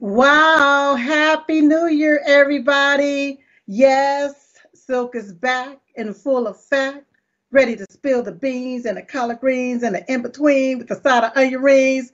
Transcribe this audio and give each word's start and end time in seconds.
Wow, 0.00 0.94
happy 0.94 1.60
new 1.60 1.88
year, 1.88 2.22
everybody. 2.24 3.40
Yes, 3.66 4.54
Silk 4.72 5.16
is 5.16 5.32
back 5.32 5.78
in 5.96 6.14
full 6.14 6.46
effect, 6.46 7.04
ready 7.50 7.74
to 7.74 7.84
spill 7.90 8.22
the 8.22 8.30
beans 8.30 8.86
and 8.86 8.96
the 8.96 9.02
collard 9.02 9.40
greens 9.40 9.82
and 9.82 9.96
the 9.96 10.12
in 10.12 10.22
between 10.22 10.78
with 10.78 10.86
the 10.86 11.00
side 11.00 11.24
of 11.24 11.32
onion 11.34 11.60
rings. 11.62 12.12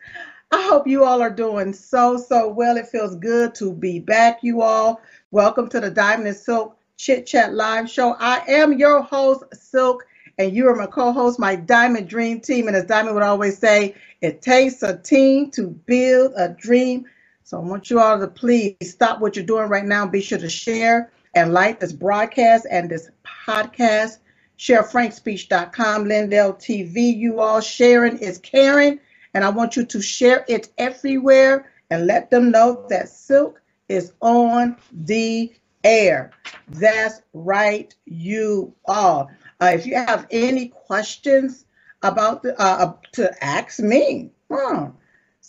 I 0.50 0.62
hope 0.62 0.86
you 0.86 1.04
all 1.04 1.20
are 1.20 1.28
doing 1.28 1.74
so, 1.74 2.16
so 2.16 2.48
well. 2.48 2.78
It 2.78 2.88
feels 2.88 3.16
good 3.16 3.54
to 3.56 3.70
be 3.74 3.98
back, 3.98 4.38
you 4.42 4.62
all. 4.62 5.02
Welcome 5.30 5.68
to 5.68 5.78
the 5.78 5.90
Diamond 5.90 6.28
and 6.28 6.36
Silk 6.38 6.78
Chit 6.96 7.26
Chat 7.26 7.52
Live 7.52 7.90
Show. 7.90 8.16
I 8.18 8.44
am 8.48 8.78
your 8.78 9.02
host, 9.02 9.44
Silk, 9.52 10.06
and 10.38 10.56
you 10.56 10.68
are 10.68 10.74
my 10.74 10.86
co 10.86 11.12
host, 11.12 11.38
my 11.38 11.54
Diamond 11.54 12.08
Dream 12.08 12.40
Team. 12.40 12.66
And 12.66 12.76
as 12.78 12.86
Diamond 12.86 13.14
would 13.14 13.22
always 13.22 13.58
say, 13.58 13.94
it 14.22 14.40
takes 14.40 14.82
a 14.82 14.96
team 14.96 15.50
to 15.50 15.66
build 15.66 16.32
a 16.34 16.48
dream. 16.48 17.04
So 17.46 17.58
I 17.58 17.60
want 17.60 17.90
you 17.90 18.00
all 18.00 18.18
to 18.18 18.26
please 18.26 18.74
stop 18.80 19.20
what 19.20 19.36
you're 19.36 19.44
doing 19.44 19.68
right 19.68 19.84
now. 19.84 20.06
Be 20.06 20.22
sure 20.22 20.38
to 20.38 20.48
share 20.48 21.12
and 21.34 21.52
like 21.52 21.78
this 21.78 21.92
broadcast 21.92 22.66
and 22.70 22.88
this 22.88 23.10
podcast. 23.46 24.16
Share 24.56 24.82
frankspeech.com, 24.82 26.08
Lindell 26.08 26.54
TV. 26.54 27.14
You 27.14 27.40
all 27.40 27.60
sharing 27.60 28.16
is 28.16 28.38
caring. 28.38 28.98
And 29.34 29.44
I 29.44 29.50
want 29.50 29.76
you 29.76 29.84
to 29.84 30.00
share 30.00 30.46
it 30.48 30.70
everywhere 30.78 31.70
and 31.90 32.06
let 32.06 32.30
them 32.30 32.50
know 32.50 32.86
that 32.88 33.10
Silk 33.10 33.60
is 33.90 34.14
on 34.22 34.76
the 34.90 35.52
air. 35.82 36.30
That's 36.68 37.20
right, 37.34 37.94
you 38.06 38.74
all. 38.86 39.30
Uh, 39.60 39.72
if 39.74 39.84
you 39.84 39.96
have 39.96 40.26
any 40.30 40.68
questions 40.68 41.66
about 42.02 42.42
the, 42.42 42.58
uh, 42.58 42.94
to 43.12 43.44
ask 43.44 43.80
me, 43.80 44.30
huh, 44.50 44.88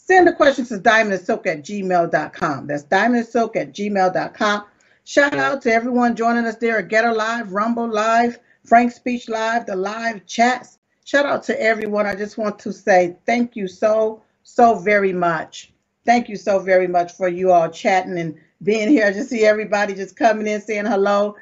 Send 0.07 0.27
the 0.27 0.33
questions 0.33 0.69
to 0.69 0.77
diamondsilk 0.77 1.47
at 1.47 1.63
gmail.com. 1.63 2.67
That's 2.67 2.83
diamondsilk 2.83 3.55
at 3.55 3.73
gmail.com. 3.73 4.65
Shout 5.03 5.33
out 5.33 5.63
to 5.63 5.73
everyone 5.73 6.15
joining 6.15 6.45
us 6.45 6.57
there 6.57 6.77
at 6.77 6.89
GETTR 6.89 7.15
Live, 7.15 7.53
Rumble 7.53 7.87
Live, 7.87 8.37
Frank 8.65 8.91
Speech 8.91 9.29
Live, 9.29 9.65
the 9.65 9.75
live 9.75 10.23
chats. 10.27 10.77
Shout 11.05 11.25
out 11.25 11.41
to 11.43 11.59
everyone. 11.59 12.05
I 12.05 12.15
just 12.15 12.37
want 12.37 12.59
to 12.59 12.71
say 12.71 13.17
thank 13.25 13.55
you 13.55 13.67
so, 13.67 14.21
so 14.43 14.75
very 14.75 15.13
much. 15.13 15.73
Thank 16.05 16.29
you 16.29 16.35
so 16.35 16.59
very 16.59 16.87
much 16.87 17.13
for 17.13 17.27
you 17.27 17.51
all 17.51 17.69
chatting 17.69 18.19
and 18.19 18.35
being 18.61 18.89
here. 18.89 19.07
I 19.07 19.11
just 19.11 19.29
see 19.29 19.43
everybody 19.43 19.95
just 19.95 20.15
coming 20.15 20.45
in 20.45 20.61
saying 20.61 20.85
hello. 20.85 21.35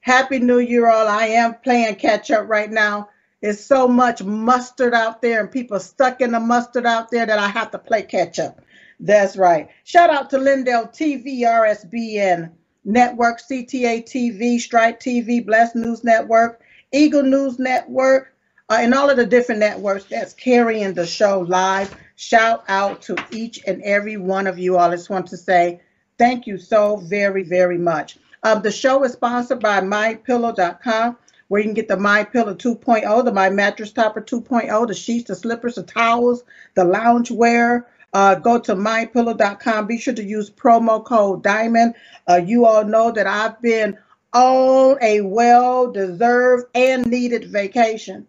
Happy 0.00 0.38
New 0.38 0.58
Year, 0.58 0.88
all. 0.88 1.08
I 1.08 1.26
am 1.26 1.54
playing 1.62 1.94
catch 1.96 2.30
up 2.30 2.48
right 2.48 2.70
now. 2.70 3.09
It's 3.42 3.64
so 3.64 3.88
much 3.88 4.22
mustard 4.22 4.92
out 4.92 5.22
there 5.22 5.40
and 5.40 5.50
people 5.50 5.80
stuck 5.80 6.20
in 6.20 6.32
the 6.32 6.40
mustard 6.40 6.86
out 6.86 7.10
there 7.10 7.24
that 7.24 7.38
I 7.38 7.48
have 7.48 7.70
to 7.70 7.78
play 7.78 8.02
catch 8.02 8.38
up. 8.38 8.60
That's 9.00 9.36
right. 9.36 9.68
Shout 9.84 10.10
out 10.10 10.28
to 10.30 10.38
Lindell 10.38 10.88
TV, 10.88 11.40
RSBN 11.40 12.50
Network, 12.84 13.40
CTA 13.40 14.04
TV, 14.04 14.60
Strike 14.60 15.00
TV, 15.00 15.44
Blessed 15.44 15.76
News 15.76 16.04
Network, 16.04 16.60
Eagle 16.92 17.22
News 17.22 17.58
Network, 17.58 18.34
uh, 18.68 18.78
and 18.80 18.94
all 18.94 19.08
of 19.08 19.16
the 19.16 19.26
different 19.26 19.60
networks 19.60 20.04
that's 20.04 20.34
carrying 20.34 20.92
the 20.92 21.06
show 21.06 21.40
live. 21.40 21.94
Shout 22.16 22.62
out 22.68 23.00
to 23.02 23.16
each 23.30 23.60
and 23.66 23.82
every 23.82 24.18
one 24.18 24.46
of 24.46 24.58
you 24.58 24.76
all. 24.76 24.90
I 24.90 24.96
just 24.96 25.10
want 25.10 25.26
to 25.28 25.36
say 25.36 25.80
thank 26.18 26.46
you 26.46 26.58
so 26.58 26.96
very, 26.96 27.42
very 27.42 27.78
much. 27.78 28.18
Um, 28.42 28.62
the 28.62 28.70
show 28.70 29.02
is 29.04 29.12
sponsored 29.12 29.60
by 29.60 29.80
MyPillow.com 29.80 31.16
where 31.50 31.60
you 31.60 31.66
can 31.66 31.74
get 31.74 31.88
the 31.88 31.96
My 31.96 32.22
Pillow 32.22 32.54
2.0, 32.54 33.24
the 33.24 33.32
My 33.32 33.50
Mattress 33.50 33.90
Topper 33.90 34.20
2.0, 34.20 34.86
the 34.86 34.94
sheets, 34.94 35.26
the 35.26 35.34
slippers, 35.34 35.74
the 35.74 35.82
towels, 35.82 36.44
the 36.76 36.84
lounge 36.84 37.32
wear. 37.32 37.88
Uh, 38.12 38.36
go 38.36 38.56
to 38.60 38.76
mypillow.com. 38.76 39.88
Be 39.88 39.98
sure 39.98 40.14
to 40.14 40.22
use 40.22 40.48
promo 40.48 41.04
code 41.04 41.42
Diamond. 41.42 41.96
Uh, 42.28 42.40
you 42.46 42.66
all 42.66 42.84
know 42.84 43.10
that 43.10 43.26
I've 43.26 43.60
been 43.60 43.98
on 44.32 44.96
a 45.02 45.22
well-deserved 45.22 46.66
and 46.76 47.06
needed 47.06 47.50
vacation, 47.50 48.28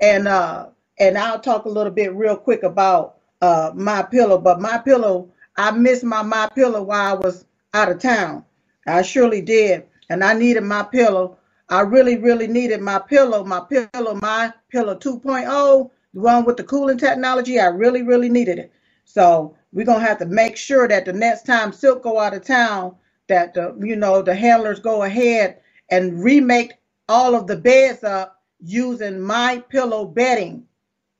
and 0.00 0.28
uh, 0.28 0.68
and 1.00 1.18
I'll 1.18 1.40
talk 1.40 1.64
a 1.64 1.68
little 1.68 1.92
bit 1.92 2.14
real 2.14 2.36
quick 2.36 2.62
about 2.62 3.16
uh, 3.40 3.72
my 3.74 4.04
pillow. 4.04 4.38
But 4.38 4.60
my 4.60 4.78
pillow, 4.78 5.30
I 5.56 5.72
missed 5.72 6.04
my 6.04 6.22
my 6.22 6.48
pillow 6.54 6.82
while 6.82 7.10
I 7.10 7.14
was 7.14 7.44
out 7.74 7.90
of 7.90 7.98
town. 7.98 8.44
I 8.86 9.02
surely 9.02 9.42
did, 9.42 9.84
and 10.08 10.22
I 10.22 10.34
needed 10.34 10.62
my 10.62 10.84
pillow 10.84 11.38
I 11.72 11.80
really, 11.80 12.18
really 12.18 12.48
needed 12.48 12.82
my 12.82 12.98
pillow, 12.98 13.44
my 13.44 13.60
pillow, 13.60 14.12
my 14.20 14.52
pillow 14.68 14.94
2.0, 14.94 15.90
the 16.12 16.20
one 16.20 16.44
with 16.44 16.58
the 16.58 16.64
cooling 16.64 16.98
technology. 16.98 17.58
I 17.58 17.68
really, 17.68 18.02
really 18.02 18.28
needed 18.28 18.58
it. 18.58 18.70
So 19.06 19.56
we're 19.72 19.86
gonna 19.86 20.04
have 20.04 20.18
to 20.18 20.26
make 20.26 20.58
sure 20.58 20.86
that 20.86 21.06
the 21.06 21.14
next 21.14 21.46
time 21.46 21.72
Silk 21.72 22.02
go 22.02 22.18
out 22.18 22.34
of 22.34 22.44
town, 22.44 22.96
that 23.28 23.54
the 23.54 23.74
you 23.80 23.96
know 23.96 24.20
the 24.20 24.34
handlers 24.34 24.80
go 24.80 25.04
ahead 25.04 25.60
and 25.90 26.22
remake 26.22 26.74
all 27.08 27.34
of 27.34 27.46
the 27.46 27.56
beds 27.56 28.04
up 28.04 28.42
using 28.62 29.18
my 29.18 29.64
pillow 29.70 30.04
bedding. 30.04 30.66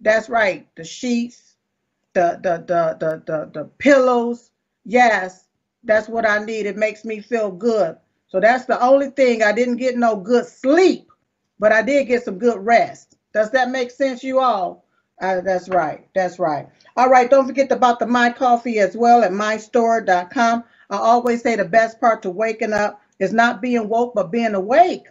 That's 0.02 0.28
right, 0.28 0.68
the 0.76 0.84
sheets, 0.84 1.56
the 2.12 2.38
the 2.42 2.58
the 2.66 2.98
the 3.00 3.22
the, 3.24 3.50
the 3.54 3.64
pillows. 3.78 4.50
Yes, 4.84 5.48
that's 5.82 6.10
what 6.10 6.28
I 6.28 6.44
need. 6.44 6.66
It 6.66 6.76
makes 6.76 7.06
me 7.06 7.20
feel 7.20 7.50
good. 7.50 7.96
So 8.32 8.40
that's 8.40 8.64
the 8.64 8.82
only 8.82 9.10
thing. 9.10 9.42
I 9.42 9.52
didn't 9.52 9.76
get 9.76 9.98
no 9.98 10.16
good 10.16 10.46
sleep, 10.46 11.10
but 11.58 11.70
I 11.70 11.82
did 11.82 12.06
get 12.06 12.24
some 12.24 12.38
good 12.38 12.58
rest. 12.64 13.18
Does 13.34 13.50
that 13.50 13.70
make 13.70 13.90
sense, 13.90 14.24
you 14.24 14.40
all? 14.40 14.86
Uh, 15.20 15.42
that's 15.42 15.68
right. 15.68 16.08
That's 16.14 16.38
right. 16.38 16.66
All 16.96 17.10
right. 17.10 17.28
Don't 17.28 17.46
forget 17.46 17.70
about 17.70 17.98
the 17.98 18.06
My 18.06 18.30
Coffee 18.30 18.78
as 18.78 18.96
well 18.96 19.22
at 19.22 19.32
mystore.com. 19.32 20.64
I 20.88 20.96
always 20.96 21.42
say 21.42 21.56
the 21.56 21.66
best 21.66 22.00
part 22.00 22.22
to 22.22 22.30
waking 22.30 22.72
up 22.72 23.02
is 23.18 23.34
not 23.34 23.60
being 23.60 23.86
woke, 23.86 24.14
but 24.14 24.32
being 24.32 24.54
awake 24.54 25.04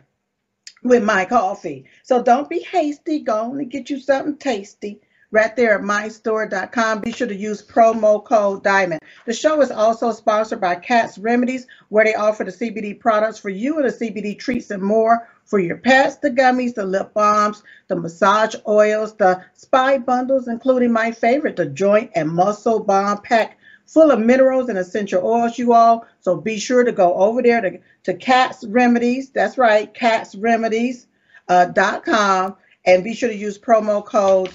with 0.83 1.03
my 1.03 1.23
coffee. 1.25 1.85
So 2.01 2.23
don't 2.23 2.49
be 2.49 2.59
hasty. 2.59 3.19
Go 3.19 3.53
and 3.53 3.69
get 3.69 3.91
you 3.91 3.99
something 3.99 4.37
tasty 4.37 4.99
right 5.31 5.55
there 5.55 5.75
at 5.75 5.81
mystore.com. 5.81 6.99
Be 6.99 7.11
sure 7.11 7.27
to 7.27 7.35
use 7.35 7.65
promo 7.65 8.23
code 8.23 8.63
DIAMOND. 8.63 8.99
The 9.25 9.33
show 9.33 9.61
is 9.61 9.71
also 9.71 10.11
sponsored 10.11 10.61
by 10.61 10.75
Katts 10.75 11.17
Remedies, 11.21 11.67
where 11.89 12.05
they 12.05 12.13
offer 12.13 12.43
the 12.43 12.51
CBD 12.51 12.99
products 12.99 13.39
for 13.39 13.49
you 13.49 13.79
and 13.79 13.89
the 13.89 13.93
CBD 13.93 14.37
treats 14.37 14.71
and 14.71 14.83
more 14.83 15.27
for 15.45 15.59
your 15.59 15.77
pets, 15.77 16.17
the 16.17 16.29
gummies, 16.29 16.75
the 16.75 16.85
lip 16.85 17.13
balms, 17.13 17.63
the 17.87 17.95
massage 17.95 18.55
oils, 18.67 19.15
the 19.15 19.43
spy 19.53 19.97
bundles, 19.97 20.47
including 20.47 20.91
my 20.91 21.11
favorite, 21.11 21.55
the 21.55 21.65
joint 21.65 22.11
and 22.15 22.29
muscle 22.29 22.79
balm 22.79 23.21
pack 23.21 23.57
full 23.85 24.11
of 24.11 24.19
minerals 24.19 24.69
and 24.69 24.77
essential 24.77 25.25
oils, 25.25 25.57
you 25.57 25.73
all. 25.73 26.05
So 26.21 26.37
be 26.37 26.57
sure 26.57 26.83
to 26.83 26.91
go 26.93 27.13
over 27.15 27.41
there 27.41 27.59
to, 27.59 27.79
to 28.03 28.13
Katts 28.13 28.63
Remedies. 28.67 29.31
That's 29.31 29.57
right, 29.57 29.93
kattsremedies.com. 29.93 31.05
Uh, 31.47 32.51
and 32.85 33.03
be 33.03 33.13
sure 33.13 33.29
to 33.29 33.35
use 33.35 33.59
promo 33.59 34.03
code 34.03 34.49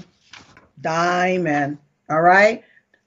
Diamond. 0.81 1.79
All 2.09 2.23
right. 2.23 2.63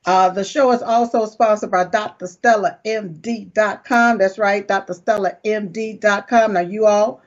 Uh, 0.05 0.29
the 0.29 0.43
show 0.43 0.71
is 0.71 0.81
also 0.81 1.25
sponsored 1.25 1.71
by 1.71 1.85
drstellamd.com. 1.85 4.17
That's 4.17 4.37
right, 4.37 4.67
drstellamd.com. 4.67 6.53
Now, 6.53 6.59
you 6.61 6.85
all, 6.85 7.21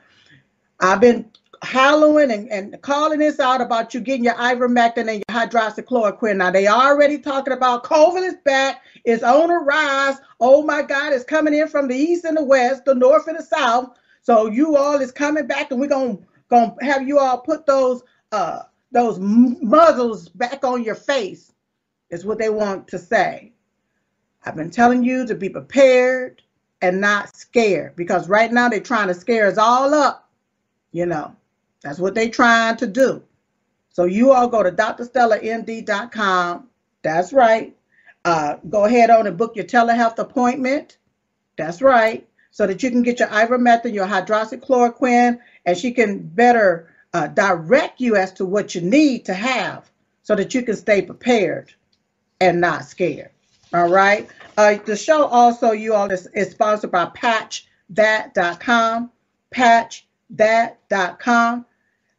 I've 0.79 0.99
been 0.99 1.29
hollering 1.61 2.31
and, 2.31 2.49
and 2.49 2.81
calling 2.81 3.19
this 3.19 3.39
out 3.39 3.61
about 3.61 3.93
you 3.93 4.01
getting 4.01 4.25
your 4.25 4.33
ivermectin 4.33 5.07
and 5.07 5.23
your 5.27 5.29
hydroxychloroquine. 5.29 6.37
Now, 6.37 6.51
they 6.51 6.67
already 6.67 7.19
talking 7.19 7.53
about 7.53 7.83
COVID 7.83 8.27
is 8.27 8.35
back. 8.43 8.81
It's 9.05 9.23
on 9.23 9.49
a 9.49 9.59
rise. 9.59 10.17
Oh, 10.39 10.63
my 10.63 10.81
God, 10.81 11.13
it's 11.13 11.23
coming 11.23 11.53
in 11.53 11.67
from 11.67 11.87
the 11.87 11.95
east 11.95 12.25
and 12.25 12.35
the 12.35 12.43
west, 12.43 12.85
the 12.85 12.95
north 12.95 13.27
and 13.27 13.37
the 13.37 13.43
south. 13.43 13.97
So 14.23 14.47
you 14.47 14.75
all 14.75 14.99
is 14.99 15.11
coming 15.11 15.47
back, 15.47 15.71
and 15.71 15.79
we're 15.79 15.87
going 15.87 16.25
to 16.49 16.75
have 16.81 17.07
you 17.07 17.19
all 17.19 17.39
put 17.39 17.65
those 17.65 18.01
uh, 18.31 18.63
those 18.93 19.19
muzzles 19.19 20.29
back 20.29 20.63
on 20.63 20.83
your 20.83 20.95
face 20.95 21.51
is 22.09 22.25
what 22.25 22.37
they 22.37 22.49
want 22.49 22.87
to 22.89 22.99
say. 22.99 23.51
I've 24.45 24.55
been 24.55 24.69
telling 24.69 25.03
you 25.03 25.25
to 25.25 25.35
be 25.35 25.49
prepared 25.49 26.41
and 26.81 27.01
not 27.01 27.35
scared 27.35 27.95
because 27.95 28.29
right 28.29 28.51
now 28.51 28.69
they're 28.69 28.79
trying 28.79 29.07
to 29.07 29.13
scare 29.13 29.47
us 29.47 29.57
all 29.57 29.93
up. 29.93 30.29
You 30.91 31.07
know, 31.07 31.35
that's 31.81 31.99
what 31.99 32.13
they're 32.13 32.29
trying 32.29 32.77
to 32.77 32.87
do. 32.87 33.23
So 33.89 34.05
you 34.05 34.31
all 34.31 34.47
go 34.47 34.61
to 34.61 34.71
drstellamd.com. 34.71 36.67
That's 37.01 37.33
right. 37.33 37.75
Uh, 38.25 38.55
go 38.69 38.85
ahead 38.85 39.09
on 39.09 39.27
and 39.27 39.37
book 39.37 39.55
your 39.55 39.65
telehealth 39.65 40.19
appointment. 40.19 40.97
That's 41.57 41.81
right. 41.81 42.27
So 42.51 42.67
that 42.67 42.83
you 42.83 42.91
can 42.91 43.01
get 43.01 43.19
your 43.19 43.29
ivermectin, 43.29 43.93
your 43.93 44.05
hydroxychloroquine, 44.05 45.39
and 45.65 45.77
she 45.77 45.91
can 45.91 46.19
better 46.19 46.92
uh, 47.13 47.27
direct 47.27 48.01
you 48.01 48.15
as 48.15 48.33
to 48.33 48.45
what 48.45 48.75
you 48.75 48.81
need 48.81 49.25
to 49.25 49.33
have 49.33 49.89
so 50.23 50.35
that 50.35 50.53
you 50.53 50.63
can 50.63 50.75
stay 50.75 51.01
prepared 51.01 51.73
and 52.39 52.61
not 52.61 52.85
scared. 52.85 53.31
All 53.73 53.89
right. 53.89 54.29
Uh, 54.57 54.75
the 54.85 54.95
show 54.95 55.25
also, 55.25 55.71
you 55.71 55.95
all, 55.95 56.11
is, 56.11 56.27
is 56.27 56.51
sponsored 56.51 56.91
by 56.91 57.05
patchthat.com. 57.05 59.11
Patchthat.com. 59.53 61.65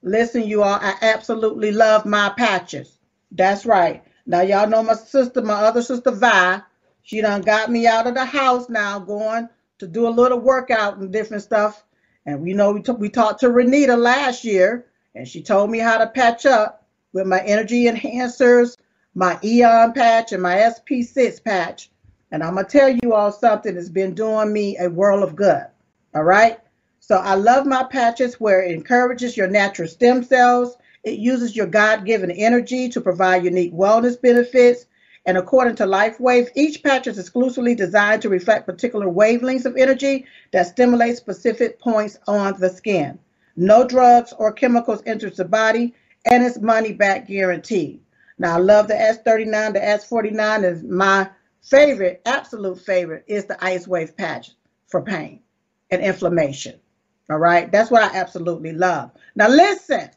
Listen, 0.02 0.42
you 0.42 0.62
all, 0.62 0.78
I 0.80 0.96
absolutely 1.00 1.72
love 1.72 2.04
my 2.04 2.30
patches. 2.36 2.98
That's 3.30 3.64
right. 3.64 4.02
Now, 4.26 4.42
y'all 4.42 4.68
know 4.68 4.82
my 4.82 4.94
sister, 4.94 5.42
my 5.42 5.54
other 5.54 5.82
sister, 5.82 6.10
Vi. 6.10 6.60
She 7.02 7.20
done 7.20 7.42
got 7.42 7.70
me 7.70 7.86
out 7.86 8.06
of 8.06 8.14
the 8.14 8.24
house 8.24 8.68
now, 8.68 8.98
going 8.98 9.48
to 9.78 9.86
do 9.86 10.06
a 10.06 10.10
little 10.10 10.38
workout 10.38 10.98
and 10.98 11.12
different 11.12 11.42
stuff. 11.42 11.84
And 12.26 12.40
we 12.40 12.54
know 12.54 12.72
we, 12.72 12.82
t- 12.82 12.92
we 12.92 13.08
talked 13.08 13.40
to 13.40 13.48
Renita 13.48 13.98
last 13.98 14.44
year, 14.44 14.86
and 15.14 15.28
she 15.28 15.42
told 15.42 15.70
me 15.70 15.78
how 15.78 15.98
to 15.98 16.06
patch 16.06 16.46
up 16.46 16.86
with 17.12 17.26
my 17.26 17.40
energy 17.40 17.84
enhancers, 17.84 18.76
my 19.14 19.38
Aeon 19.44 19.92
patch, 19.92 20.32
and 20.32 20.42
my 20.42 20.56
SP6 20.56 21.42
patch. 21.44 21.90
And 22.30 22.42
I'm 22.42 22.54
going 22.54 22.66
to 22.66 22.78
tell 22.78 22.88
you 22.88 23.14
all 23.14 23.30
something 23.30 23.74
that's 23.74 23.88
been 23.88 24.14
doing 24.14 24.52
me 24.52 24.76
a 24.78 24.88
world 24.88 25.22
of 25.22 25.36
good. 25.36 25.64
All 26.14 26.24
right. 26.24 26.58
So 26.98 27.16
I 27.16 27.34
love 27.34 27.66
my 27.66 27.84
patches 27.84 28.40
where 28.40 28.62
it 28.62 28.72
encourages 28.72 29.36
your 29.36 29.46
natural 29.46 29.86
stem 29.86 30.24
cells. 30.24 30.76
It 31.04 31.18
uses 31.18 31.54
your 31.54 31.66
God 31.66 32.06
given 32.06 32.30
energy 32.30 32.88
to 32.88 33.00
provide 33.00 33.44
unique 33.44 33.74
wellness 33.74 34.20
benefits. 34.20 34.86
And 35.26 35.38
according 35.38 35.76
to 35.76 35.84
LifeWave, 35.84 36.50
each 36.54 36.82
patch 36.82 37.06
is 37.06 37.18
exclusively 37.18 37.74
designed 37.74 38.22
to 38.22 38.28
reflect 38.28 38.66
particular 38.66 39.06
wavelengths 39.06 39.64
of 39.64 39.76
energy 39.76 40.26
that 40.52 40.66
stimulate 40.66 41.16
specific 41.16 41.78
points 41.78 42.18
on 42.26 42.58
the 42.60 42.68
skin. 42.68 43.18
No 43.56 43.86
drugs 43.86 44.34
or 44.36 44.52
chemicals 44.52 45.02
enters 45.06 45.36
the 45.36 45.44
body, 45.44 45.94
and 46.26 46.44
it's 46.44 46.60
money 46.60 46.92
back 46.92 47.26
guaranteed. 47.26 48.00
Now, 48.38 48.56
I 48.56 48.58
love 48.58 48.88
the 48.88 48.94
X39. 48.94 49.72
The 49.74 49.80
X49 49.80 50.64
is 50.64 50.82
my 50.82 51.30
favorite, 51.62 52.20
absolute 52.26 52.78
favorite, 52.78 53.24
is 53.26 53.46
the 53.46 53.62
Ice 53.64 53.86
Wave 53.86 54.16
patch 54.16 54.50
for 54.88 55.00
pain 55.00 55.40
and 55.90 56.02
inflammation. 56.02 56.78
All 57.30 57.38
right, 57.38 57.70
that's 57.72 57.90
what 57.90 58.02
I 58.02 58.16
absolutely 58.16 58.72
love. 58.72 59.12
Now, 59.34 59.48
listen, 59.48 60.10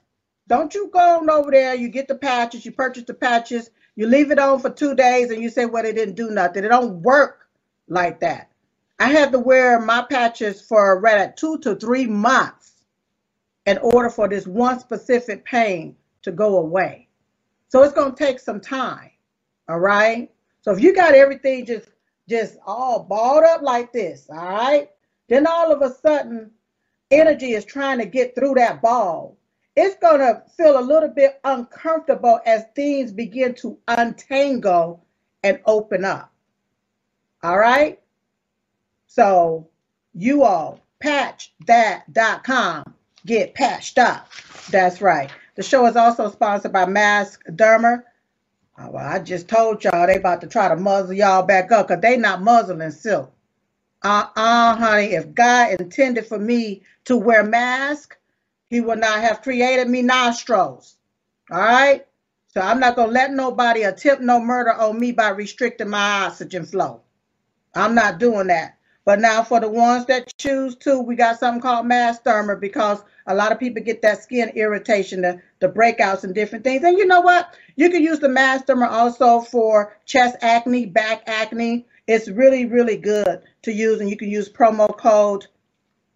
don't 0.47 0.73
you 0.73 0.89
go 0.91 1.19
on 1.19 1.29
over 1.29 1.51
there, 1.51 1.75
you 1.75 1.87
get 1.87 2.07
the 2.07 2.15
patches, 2.15 2.65
you 2.65 2.71
purchase 2.71 3.03
the 3.03 3.13
patches, 3.13 3.69
you 3.97 4.07
leave 4.07 4.31
it 4.31 4.39
on 4.39 4.59
for 4.59 4.69
two 4.69 4.95
days, 4.95 5.31
and 5.31 5.41
you 5.41 5.49
say, 5.49 5.65
well, 5.65 5.83
it 5.83 5.95
didn't 5.95 6.15
do 6.15 6.29
nothing. 6.29 6.63
It 6.63 6.69
don't 6.69 7.01
work 7.01 7.49
like 7.89 8.19
that. 8.21 8.51
I 8.99 9.09
had 9.09 9.31
to 9.31 9.39
wear 9.39 9.79
my 9.79 10.03
patches 10.03 10.61
for 10.61 10.99
right 10.99 11.17
at 11.17 11.35
two 11.35 11.57
to 11.59 11.75
three 11.75 12.05
months 12.05 12.83
in 13.65 13.79
order 13.79 14.09
for 14.09 14.29
this 14.29 14.45
one 14.47 14.79
specific 14.79 15.43
pain 15.45 15.95
to 16.21 16.31
go 16.31 16.57
away. 16.59 17.07
So 17.69 17.83
it's 17.83 17.93
to 17.93 18.13
take 18.15 18.39
some 18.39 18.61
time. 18.61 19.11
All 19.67 19.79
right. 19.79 20.31
So 20.61 20.71
if 20.71 20.79
you 20.79 20.93
got 20.93 21.13
everything 21.13 21.65
just 21.65 21.89
just 22.29 22.57
all 22.65 23.03
balled 23.03 23.43
up 23.45 23.61
like 23.61 23.91
this, 23.93 24.27
all 24.29 24.37
right, 24.37 24.89
then 25.27 25.47
all 25.47 25.71
of 25.71 25.81
a 25.81 25.93
sudden 25.93 26.51
energy 27.09 27.53
is 27.53 27.65
trying 27.65 27.97
to 27.99 28.05
get 28.05 28.35
through 28.35 28.55
that 28.55 28.81
ball. 28.81 29.36
It's 29.79 29.95
going 29.97 30.21
to 30.21 30.41
feel 30.57 30.79
a 30.79 30.81
little 30.81 31.07
bit 31.07 31.39
uncomfortable 31.43 32.39
as 32.47 32.65
things 32.75 33.11
begin 33.11 33.53
to 33.55 33.77
untangle 33.87 35.05
and 35.43 35.59
open 35.65 36.03
up. 36.03 36.33
All 37.43 37.59
right? 37.59 37.99
So, 39.05 39.69
you 40.15 40.41
all, 40.41 40.79
patchthat.com. 41.03 42.95
Get 43.27 43.53
patched 43.53 43.99
up. 43.99 44.27
That's 44.71 44.99
right. 44.99 45.29
The 45.53 45.61
show 45.61 45.85
is 45.85 45.95
also 45.95 46.31
sponsored 46.31 46.73
by 46.73 46.87
Mask 46.87 47.43
Derma. 47.51 48.01
Oh, 48.79 48.89
well, 48.89 49.07
I 49.07 49.19
just 49.19 49.47
told 49.47 49.83
y'all 49.83 50.07
they 50.07 50.15
about 50.15 50.41
to 50.41 50.47
try 50.47 50.69
to 50.69 50.75
muzzle 50.75 51.13
y'all 51.13 51.43
back 51.43 51.71
up 51.71 51.87
because 51.87 52.01
they 52.01 52.17
not 52.17 52.41
muzzling 52.41 52.89
silk. 52.89 53.31
Uh-uh, 54.01 54.75
honey. 54.75 55.13
If 55.13 55.35
God 55.35 55.79
intended 55.79 56.25
for 56.25 56.39
me 56.39 56.81
to 57.05 57.15
wear 57.15 57.43
mask, 57.43 58.16
he 58.69 58.81
would 58.81 58.99
not 58.99 59.21
have 59.21 59.41
created 59.41 59.87
me 59.87 60.01
nostrils. 60.01 60.97
All 61.51 61.59
right? 61.59 62.05
So 62.49 62.61
I'm 62.61 62.79
not 62.79 62.95
going 62.95 63.09
to 63.09 63.13
let 63.13 63.31
nobody 63.31 63.83
attempt 63.83 64.21
no 64.21 64.39
murder 64.39 64.73
on 64.73 64.99
me 64.99 65.11
by 65.11 65.29
restricting 65.29 65.89
my 65.89 66.25
oxygen 66.25 66.65
flow. 66.65 67.01
I'm 67.75 67.95
not 67.95 68.19
doing 68.19 68.47
that. 68.47 68.77
But 69.05 69.21
now 69.21 69.41
for 69.41 69.61
the 69.61 69.69
ones 69.69 70.05
that 70.07 70.35
choose 70.37 70.75
to, 70.77 70.99
we 70.99 71.15
got 71.15 71.39
something 71.39 71.61
called 71.61 71.85
mask 71.85 72.23
derma 72.25 72.59
because 72.59 73.01
a 73.25 73.33
lot 73.33 73.53
of 73.53 73.59
people 73.59 73.81
get 73.81 74.01
that 74.01 74.21
skin 74.21 74.49
irritation, 74.49 75.21
the, 75.21 75.41
the 75.59 75.69
breakouts 75.69 76.25
and 76.25 76.35
different 76.35 76.65
things. 76.65 76.83
And 76.83 76.97
you 76.97 77.05
know 77.05 77.21
what? 77.21 77.55
You 77.77 77.89
can 77.89 78.03
use 78.03 78.19
the 78.19 78.27
mask 78.27 78.65
derma 78.65 78.89
also 78.89 79.39
for 79.39 79.95
chest 80.05 80.35
acne, 80.41 80.87
back 80.87 81.23
acne. 81.25 81.85
It's 82.07 82.27
really, 82.27 82.65
really 82.65 82.97
good 82.97 83.43
to 83.61 83.71
use. 83.71 84.01
And 84.01 84.09
you 84.09 84.17
can 84.17 84.29
use 84.29 84.49
promo 84.49 84.97
code 84.97 85.47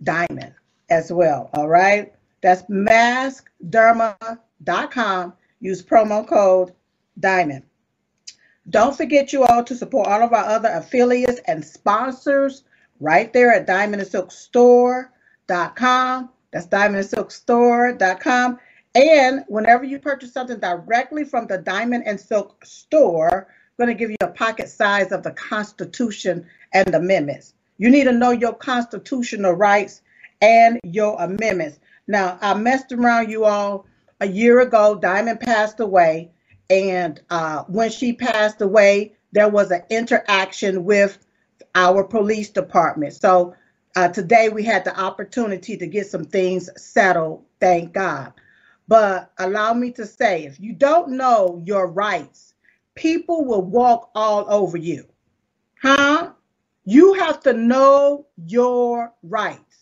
DIAMOND 0.04 0.54
as 0.90 1.14
well. 1.14 1.50
All 1.54 1.70
right. 1.70 2.14
That's 2.42 2.64
maskderma.com. 2.64 5.34
Use 5.60 5.84
promo 5.84 6.28
code 6.28 6.74
DIAMOND. 7.20 7.64
Don't 8.70 8.96
forget 8.96 9.34
you 9.34 9.44
all 9.44 9.64
to 9.64 9.76
support 9.76 10.08
all 10.08 10.22
of 10.24 10.34
our 10.34 10.46
other 10.46 10.70
affiliates 10.70 11.42
and 11.48 11.66
sponsors 11.66 12.64
right 13.00 13.34
there 13.34 13.52
at 13.52 13.68
diamondandsilkstore.com. 13.68 16.30
That's 16.52 16.68
diamondandsilkstore.com. 16.68 18.60
And 18.94 19.46
whenever 19.48 19.86
you 19.86 20.00
purchase 20.00 20.34
something 20.34 20.60
directly 20.60 21.24
from 21.24 21.48
the 21.48 21.58
Diamond 21.58 22.04
and 22.06 22.20
Silk 22.20 22.66
store, 22.66 23.48
I'm 23.48 23.86
going 23.86 23.96
to 23.96 24.00
give 24.00 24.10
you 24.10 24.18
a 24.22 24.28
pocket 24.28 24.70
size 24.70 25.12
of 25.12 25.24
the 25.24 25.32
Constitution 25.32 26.46
and 26.74 26.94
amendments. 26.94 27.54
You 27.78 27.90
need 27.90 28.04
to 28.04 28.12
know 28.12 28.32
your 28.32 28.54
constitutional 28.54 29.54
rights 29.54 30.02
and 30.42 30.80
your 30.84 31.20
amendments. 31.22 31.80
Now, 32.08 32.38
I 32.42 32.54
messed 32.54 32.92
around 32.92 33.30
you 33.30 33.46
all 33.46 33.86
a 34.20 34.28
year 34.28 34.60
ago. 34.62 34.96
Diamond 34.96 35.40
passed 35.40 35.80
away. 35.80 36.32
And 36.70 37.20
uh, 37.30 37.64
when 37.68 37.92
she 37.92 38.14
passed 38.14 38.62
away, 38.62 39.14
there 39.32 39.50
was 39.50 39.72
an 39.72 39.84
interaction 39.90 40.86
with 40.86 41.18
our 41.76 42.04
police 42.04 42.50
department. 42.50 43.14
So 43.14 43.56
uh, 43.96 44.08
today 44.10 44.50
we 44.50 44.64
had 44.64 44.86
the 44.86 44.98
opportunity 45.00 45.78
to 45.78 45.88
get 45.88 46.08
some 46.08 46.26
things 46.26 46.70
settled, 46.82 47.44
thank 47.60 47.94
God. 47.94 48.34
But 48.88 49.32
allow 49.38 49.74
me 49.74 49.92
to 49.92 50.06
say, 50.06 50.46
if 50.46 50.60
you 50.60 50.74
don't 50.74 51.10
know 51.10 51.62
your 51.66 51.88
rights, 51.88 52.54
people 52.96 53.46
will 53.46 53.62
walk 53.62 54.10
all 54.16 54.46
over 54.50 54.78
you. 54.78 55.06
Huh? 55.82 56.32
You 56.86 57.14
have 57.14 57.42
to 57.42 57.54
know 57.54 58.28
your 58.46 59.14
rights. 59.24 59.78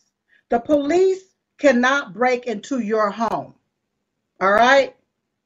The 0.50 0.60
police 0.60 1.29
cannot 1.59 2.13
break 2.13 2.45
into 2.45 2.79
your 2.79 3.09
home. 3.09 3.53
All 4.41 4.51
right? 4.51 4.95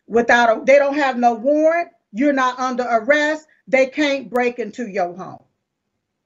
Without 0.08 0.58
a, 0.58 0.66
they 0.66 0.78
don't 0.78 0.96
have 0.96 1.18
no 1.18 1.34
warrant, 1.34 1.90
you're 2.12 2.34
not 2.34 2.60
under 2.60 2.84
arrest, 2.84 3.48
they 3.68 3.88
can't 3.88 4.30
break 4.30 4.60
into 4.60 4.88
your 4.88 5.14
home. 5.16 5.44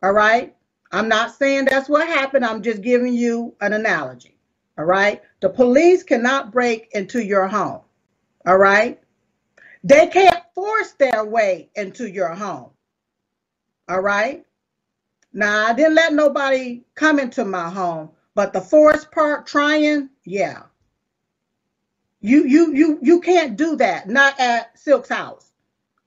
All 0.03 0.11
right? 0.11 0.55
I'm 0.91 1.07
not 1.07 1.35
saying 1.35 1.65
that's 1.65 1.89
what 1.89 2.07
happened. 2.07 2.45
I'm 2.45 2.61
just 2.61 2.81
giving 2.81 3.13
you 3.13 3.55
an 3.61 3.73
analogy. 3.73 4.37
All 4.77 4.85
right? 4.85 5.21
The 5.41 5.49
police 5.49 6.03
cannot 6.03 6.51
break 6.51 6.89
into 6.93 7.23
your 7.23 7.47
home. 7.47 7.81
All 8.45 8.57
right? 8.57 8.99
They 9.83 10.07
can't 10.07 10.43
force 10.53 10.91
their 10.93 11.25
way 11.25 11.69
into 11.75 12.09
your 12.09 12.33
home. 12.33 12.69
All 13.89 14.01
right? 14.01 14.45
Now, 15.33 15.67
I 15.67 15.73
didn't 15.73 15.95
let 15.95 16.13
nobody 16.13 16.83
come 16.95 17.19
into 17.19 17.45
my 17.45 17.69
home, 17.69 18.09
but 18.37 18.53
the 18.53 18.61
force 18.61 19.03
part 19.03 19.47
trying, 19.47 20.11
yeah. 20.23 20.61
You 22.21 22.45
you 22.45 22.71
you 22.75 22.99
you 23.01 23.19
can't 23.19 23.57
do 23.57 23.75
that, 23.77 24.07
not 24.07 24.39
at 24.39 24.77
Silk's 24.77 25.09
house. 25.09 25.51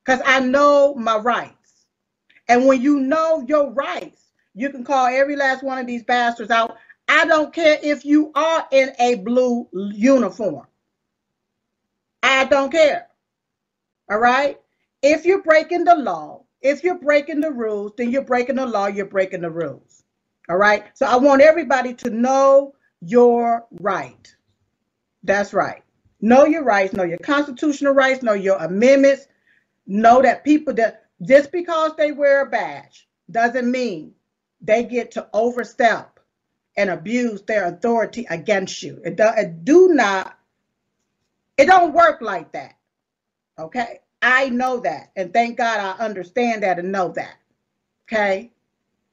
Cuz 0.04 0.20
I 0.25 0.38
know 0.38 0.94
my 0.94 1.16
rights. 1.16 1.87
And 2.49 2.66
when 2.66 2.80
you 2.80 3.00
know 3.00 3.44
your 3.49 3.72
rights, 3.72 4.30
you 4.54 4.70
can 4.70 4.84
call 4.84 5.06
every 5.08 5.34
last 5.34 5.64
one 5.64 5.80
of 5.80 5.88
these 5.88 6.04
bastards 6.04 6.52
out. 6.52 6.76
I 7.08 7.25
don't 7.26 7.52
care 7.52 7.78
if 7.82 8.04
you 8.04 8.30
are 8.37 8.64
in 8.70 8.92
a 9.00 9.16
blue 9.16 9.68
uniform. 9.72 10.68
I 12.22 12.44
don't 12.44 12.70
care. 12.70 13.08
All 14.08 14.18
right? 14.18 14.56
If 15.02 15.25
you're 15.25 15.42
breaking 15.42 15.82
the 15.82 15.96
law, 15.96 16.44
if 16.62 16.84
you're 16.84 17.00
breaking 17.00 17.40
the 17.40 17.50
rules, 17.50 17.94
then 17.96 18.12
you're 18.12 18.30
breaking 18.32 18.56
the 18.56 18.66
law, 18.66 18.87
you're 18.87 19.14
breaking 19.16 19.40
the 19.40 19.50
rules. 19.50 19.89
All 20.50 20.57
right? 20.57 20.85
So 20.95 21.07
I 21.07 21.16
want 21.16 21.42
everybody 21.42 21.95
to 21.95 22.11
know 22.11 22.75
your 23.00 23.66
right. 23.71 24.35
That's 25.23 25.54
right. 25.54 25.85
Know 26.21 26.45
your 26.45 26.64
rights, 26.64 26.92
know 26.92 27.04
your 27.04 27.19
constitutional 27.19 27.95
rights, 27.95 28.23
know 28.23 28.33
your 28.33 28.57
amendments. 28.57 29.28
Know 29.87 30.21
that 30.23 30.45
people 30.45 30.75
that 30.75 31.07
just 31.23 31.52
because 31.52 31.92
they 31.97 32.11
wear 32.12 32.42
a 32.42 32.50
badge 32.50 33.09
doesn't 33.30 33.71
mean 33.71 34.14
they 34.61 34.85
get 34.85 35.12
to 35.12 35.28
overstep 35.33 36.19
and 36.76 36.90
abuse 36.90 37.42
their 37.42 37.66
authority 37.66 38.26
against 38.28 38.83
you. 38.83 39.00
It, 39.04 39.16
do, 39.16 39.28
it 39.37 39.64
do 39.64 39.88
not, 39.88 40.37
it 41.57 41.66
don't 41.66 41.95
work 41.95 42.21
like 42.21 42.52
that. 42.52 42.75
Okay. 43.59 44.00
I 44.21 44.49
know 44.49 44.80
that. 44.80 45.12
And 45.16 45.33
thank 45.33 45.59
God 45.59 45.80
I 45.80 46.04
understand 46.04 46.62
that 46.64 46.78
and 46.78 46.92
know 46.92 47.12
that. 47.12 47.37
Okay. 48.04 48.50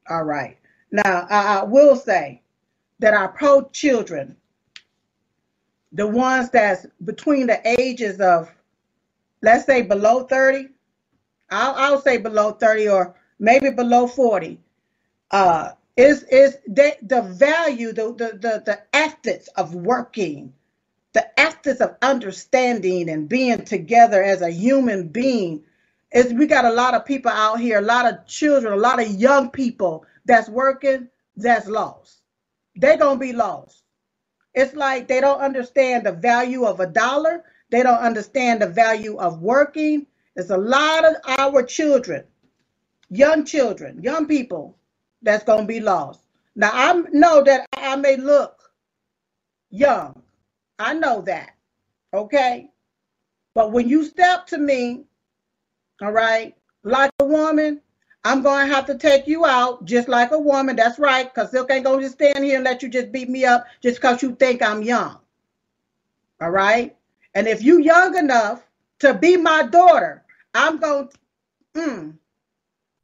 All 0.09 0.23
right. 0.23 0.57
Now, 0.91 1.27
I, 1.29 1.59
I 1.59 1.63
will 1.63 1.95
say 1.95 2.41
that 2.99 3.13
our 3.13 3.29
pro 3.29 3.69
children, 3.69 4.35
the 5.91 6.07
ones 6.07 6.49
that's 6.49 6.85
between 7.03 7.47
the 7.47 7.61
ages 7.79 8.19
of, 8.19 8.49
let's 9.41 9.65
say 9.65 9.81
below 9.81 10.23
30, 10.23 10.69
I'll, 11.49 11.75
I'll 11.75 12.01
say 12.01 12.17
below 12.17 12.51
30 12.51 12.89
or 12.89 13.15
maybe 13.39 13.69
below 13.69 14.07
40. 14.07 14.59
Uh, 15.31 15.71
is 15.97 16.23
is 16.23 16.57
the, 16.67 16.95
the 17.01 17.23
value, 17.23 17.91
the, 17.91 18.13
the 18.13 18.37
the 18.37 18.63
the 18.65 18.79
ethics 18.93 19.47
of 19.49 19.73
working, 19.73 20.53
the 21.13 21.39
ethics 21.39 21.81
of 21.81 21.95
understanding 22.03 23.09
and 23.09 23.27
being 23.27 23.65
together 23.65 24.23
as 24.23 24.41
a 24.41 24.51
human 24.51 25.07
being. 25.07 25.63
Is 26.13 26.33
we 26.33 26.45
got 26.45 26.65
a 26.65 26.71
lot 26.71 26.93
of 26.93 27.03
people 27.03 27.31
out 27.31 27.59
here, 27.59 27.79
a 27.79 27.81
lot 27.81 28.05
of 28.05 28.25
children, 28.27 28.71
a 28.71 28.77
lot 28.77 29.01
of 29.01 29.09
young 29.09 29.49
people 29.49 30.05
that's 30.27 30.49
working, 30.49 31.09
that's 31.35 31.67
lost. 31.67 32.21
They're 32.75 32.97
gonna 32.97 33.19
be 33.19 33.33
lost. 33.33 33.83
It's 34.53 34.75
like 34.75 35.07
they 35.07 35.21
don't 35.21 35.39
understand 35.39 36.05
the 36.05 36.11
value 36.11 36.65
of 36.65 36.79
a 36.79 36.87
dollar. 36.87 37.43
They 37.69 37.83
don't 37.83 37.99
understand 37.99 38.61
the 38.61 38.67
value 38.67 39.17
of 39.17 39.41
working. 39.41 40.07
There's 40.35 40.51
a 40.51 40.57
lot 40.57 41.05
of 41.05 41.15
our 41.39 41.63
children, 41.63 42.23
young 43.09 43.45
children, 43.45 44.01
young 44.01 44.27
people 44.27 44.77
that's 45.21 45.43
going 45.43 45.61
to 45.61 45.67
be 45.67 45.79
lost. 45.79 46.21
Now, 46.55 46.71
I 46.73 46.93
know 47.11 47.43
that 47.43 47.67
I 47.73 47.95
may 47.95 48.17
look 48.17 48.71
young. 49.69 50.21
I 50.79 50.93
know 50.93 51.21
that. 51.21 51.55
Okay. 52.13 52.69
But 53.53 53.71
when 53.71 53.89
you 53.89 54.05
step 54.05 54.47
to 54.47 54.57
me, 54.57 55.05
all 56.01 56.11
right, 56.11 56.55
like 56.83 57.11
a 57.19 57.25
woman, 57.25 57.81
I'm 58.27 58.41
going 58.41 58.67
to 58.67 58.75
have 58.75 58.85
to 58.87 58.97
take 58.97 59.25
you 59.25 59.45
out 59.45 59.85
just 59.85 60.09
like 60.09 60.31
a 60.31 60.37
woman. 60.37 60.75
That's 60.75 60.99
right. 60.99 61.33
Because 61.33 61.49
Silk 61.49 61.71
ain't 61.71 61.85
going 61.85 61.99
to 61.99 62.05
just 62.07 62.15
stand 62.15 62.43
here 62.43 62.57
and 62.57 62.65
let 62.65 62.83
you 62.83 62.89
just 62.89 63.09
beat 63.09 63.29
me 63.29 63.45
up 63.45 63.65
just 63.81 64.01
because 64.01 64.21
you 64.21 64.35
think 64.35 64.61
I'm 64.61 64.83
young. 64.83 65.17
All 66.41 66.49
right. 66.49 66.93
And 67.35 67.47
if 67.47 67.63
you 67.63 67.79
young 67.79 68.17
enough 68.17 68.67
to 68.99 69.13
be 69.13 69.37
my 69.37 69.63
daughter, 69.63 70.25
I'm 70.53 70.77
going 70.77 71.07
to, 71.07 71.79
mm, 71.79 72.13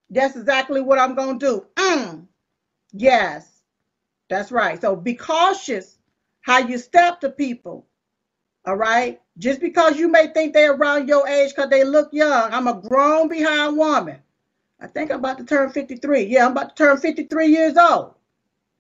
that's 0.10 0.36
exactly 0.36 0.82
what 0.82 1.00
I'm 1.00 1.16
going 1.16 1.40
to 1.40 1.46
do. 1.46 1.66
Mm, 1.82 2.26
yes, 2.92 3.50
that's 4.30 4.52
right. 4.52 4.82
So 4.82 4.94
be 4.94 5.16
cautious 5.16 6.00
how 6.42 6.58
you 6.58 6.78
step 6.78 7.22
to 7.22 7.30
people. 7.30 7.88
All 8.66 8.76
right. 8.76 9.22
Just 9.38 9.62
because 9.62 9.98
you 9.98 10.10
may 10.10 10.28
think 10.34 10.54
they're 10.54 10.74
around 10.74 11.08
your 11.08 11.26
age 11.30 11.52
because 11.56 11.70
they 11.70 11.86
look 11.86 12.10
young. 12.12 12.52
I'm 12.52 12.68
a 12.68 12.74
grown 12.74 13.30
behind 13.30 13.78
woman. 13.78 14.20
I 14.84 14.88
think 14.88 15.12
I'm 15.12 15.20
about 15.20 15.38
to 15.38 15.46
turn 15.46 15.70
53. 15.70 16.26
Yeah, 16.26 16.46
I'm 16.46 16.52
about 16.52 16.76
to 16.76 16.84
turn 16.84 16.98
53 16.98 17.48
years 17.48 17.78
old. 17.78 18.16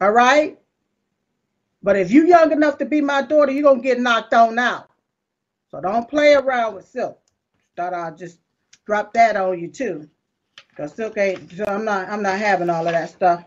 All 0.02 0.12
right. 0.12 0.60
But 1.82 1.96
if 1.96 2.12
you're 2.12 2.26
young 2.26 2.52
enough 2.52 2.78
to 2.80 2.86
be 2.86 3.00
my 3.00 3.22
daughter, 3.22 3.54
you're 3.54 3.64
gonna 3.64 3.82
get 3.82 4.02
knocked 4.02 4.34
on 4.34 4.60
out. 4.60 4.90
So 5.72 5.80
don't 5.80 6.10
play 6.10 6.34
around 6.34 6.76
with 6.76 6.88
silk. 6.88 7.20
Thought 7.78 7.94
I'd 7.94 8.18
just 8.18 8.40
drop 8.86 9.14
that 9.14 9.38
on 9.38 9.60
you 9.60 9.70
too. 9.70 10.10
Cause 10.76 10.94
Silk 10.94 11.18
ain't, 11.18 11.52
so 11.52 11.64
I'm 11.68 11.86
not, 11.86 12.10
I'm 12.10 12.22
not 12.22 12.40
having 12.40 12.70
all 12.70 12.86
of 12.86 12.94
that 12.94 13.10
stuff. 13.10 13.46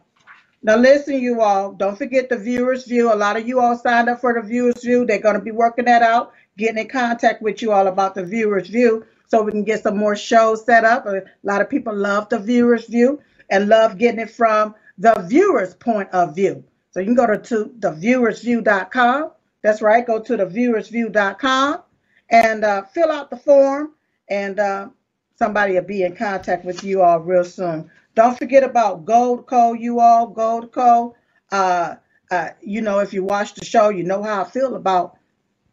Now 0.62 0.76
listen, 0.76 1.20
you 1.20 1.42
all, 1.42 1.72
don't 1.72 1.98
forget 1.98 2.28
the 2.28 2.38
viewers 2.38 2.86
view. 2.86 3.12
A 3.12 3.14
lot 3.14 3.36
of 3.36 3.46
you 3.46 3.60
all 3.60 3.76
signed 3.76 4.08
up 4.08 4.20
for 4.20 4.32
the 4.32 4.46
viewers 4.46 4.82
view. 4.82 5.04
They're 5.04 5.18
gonna 5.18 5.40
be 5.40 5.50
working 5.50 5.84
that 5.86 6.02
out, 6.02 6.32
getting 6.56 6.78
in 6.78 6.88
contact 6.88 7.42
with 7.42 7.60
you 7.60 7.72
all 7.72 7.86
about 7.86 8.14
the 8.14 8.24
viewers 8.24 8.68
view 8.68 9.04
so 9.26 9.42
we 9.42 9.52
can 9.52 9.64
get 9.64 9.82
some 9.82 9.96
more 9.96 10.16
shows 10.16 10.64
set 10.64 10.84
up. 10.84 11.06
A 11.06 11.22
lot 11.42 11.60
of 11.60 11.70
people 11.70 11.94
love 11.94 12.28
the 12.28 12.38
viewers 12.38 12.86
view 12.86 13.20
and 13.50 13.68
love 13.68 13.98
getting 13.98 14.20
it 14.20 14.30
from 14.30 14.74
the 14.98 15.14
viewer's 15.28 15.74
point 15.74 16.08
of 16.10 16.34
view. 16.34 16.64
So 16.90 17.00
you 17.00 17.06
can 17.06 17.14
go 17.14 17.26
to, 17.26 17.38
to 17.38 17.72
theviewersview.com. 17.78 19.30
That's 19.62 19.82
right, 19.82 20.06
go 20.06 20.20
to 20.20 20.36
theviewersview.com 20.36 21.82
and 22.30 22.64
uh, 22.64 22.82
fill 22.84 23.10
out 23.10 23.30
the 23.30 23.36
form 23.36 23.92
and 24.28 24.58
uh, 24.58 24.88
somebody 25.36 25.74
will 25.74 25.82
be 25.82 26.02
in 26.02 26.16
contact 26.16 26.64
with 26.64 26.82
you 26.84 27.02
all 27.02 27.20
real 27.20 27.44
soon. 27.44 27.90
Don't 28.14 28.38
forget 28.38 28.64
about 28.64 29.04
Goldco, 29.04 29.78
you 29.78 30.00
all, 30.00 30.32
Goldco. 30.32 31.14
Uh, 31.52 31.96
uh, 32.30 32.48
you 32.60 32.80
know, 32.80 33.00
if 33.00 33.12
you 33.12 33.22
watch 33.22 33.54
the 33.54 33.64
show, 33.64 33.90
you 33.90 34.04
know 34.04 34.22
how 34.22 34.42
I 34.42 34.48
feel 34.48 34.74
about 34.74 35.18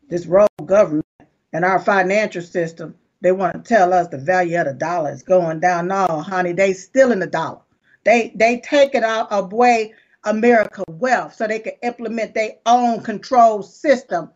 this 0.10 0.25
rogue 0.25 0.50
government 0.65 1.05
and 1.53 1.63
our 1.63 1.79
financial 1.79 2.41
system. 2.41 2.95
They 3.24 3.32
want 3.32 3.56
to 3.56 3.62
tell 3.62 3.94
us 3.94 4.10
the 4.10 4.18
value 4.18 4.60
of 4.60 4.65
the 4.65 4.74
dollar 4.74 5.12
is 5.12 5.24
going 5.24 5.62
down. 5.62 5.88
No, 5.88 6.06
honey, 6.06 6.51
they 6.51 6.74
still 6.74 7.13
in 7.13 7.20
the 7.20 7.27
dollar. 7.27 7.62
They 8.03 8.34
they 8.36 8.60
take 8.60 8.96
it 8.96 9.03
out 9.03 9.30
away 9.32 9.94
America 10.25 10.84
wealth 10.89 11.36
so 11.36 11.48
they 11.48 11.60
can 11.60 11.75
implement 11.82 12.34
their 12.34 12.56
own 12.65 13.01
control 13.01 13.63
system, 13.63 14.30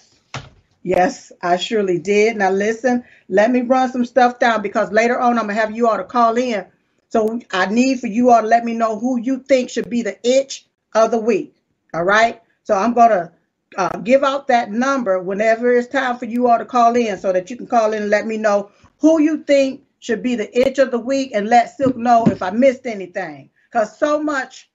Yes, 0.84 1.32
I 1.42 1.56
surely 1.56 1.98
did. 1.98 2.36
Now, 2.36 2.52
listen, 2.52 3.02
let 3.28 3.50
me 3.50 3.62
run 3.62 3.90
some 3.90 4.04
stuff 4.04 4.38
down 4.38 4.62
because 4.62 4.92
later 4.92 5.18
on 5.18 5.36
I'm 5.36 5.46
going 5.46 5.56
to 5.56 5.60
have 5.60 5.76
you 5.76 5.88
all 5.88 5.96
to 5.96 6.04
call 6.04 6.36
in 6.36 6.64
so 7.08 7.40
I 7.50 7.66
need 7.66 7.98
for 7.98 8.06
you 8.06 8.30
all 8.30 8.42
to 8.42 8.46
let 8.46 8.64
me 8.64 8.74
know 8.74 8.96
who 8.96 9.18
you 9.18 9.40
think 9.40 9.68
should 9.68 9.90
be 9.90 10.02
the 10.02 10.16
itch 10.22 10.64
of 10.94 11.10
the 11.10 11.18
week. 11.18 11.56
All 11.92 12.04
right. 12.04 12.40
So 12.62 12.76
I'm 12.76 12.94
going 12.94 13.10
to 13.10 13.32
uh, 13.76 13.98
give 13.98 14.22
out 14.22 14.46
that 14.46 14.70
number 14.70 15.20
whenever 15.20 15.72
it's 15.72 15.88
time 15.88 16.18
for 16.18 16.26
you 16.26 16.46
all 16.46 16.58
to 16.58 16.64
call 16.64 16.94
in 16.94 17.18
so 17.18 17.32
that 17.32 17.50
you 17.50 17.56
can 17.56 17.66
call 17.66 17.94
in 17.94 18.02
and 18.02 18.10
let 18.12 18.28
me 18.28 18.36
know 18.36 18.70
who 19.00 19.20
you 19.20 19.42
think 19.42 19.82
should 19.98 20.22
be 20.22 20.36
the 20.36 20.58
itch 20.58 20.78
of 20.78 20.90
the 20.90 20.98
week 20.98 21.32
and 21.34 21.48
let 21.48 21.76
Silk 21.76 21.96
know 21.96 22.24
if 22.26 22.42
I 22.42 22.50
missed 22.50 22.86
anything. 22.86 23.50
Because 23.70 23.98
so 23.98 24.22
much 24.22 24.70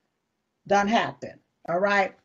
done 0.67 0.87
happen. 0.87 1.39
All 1.67 1.79
right. 1.79 2.15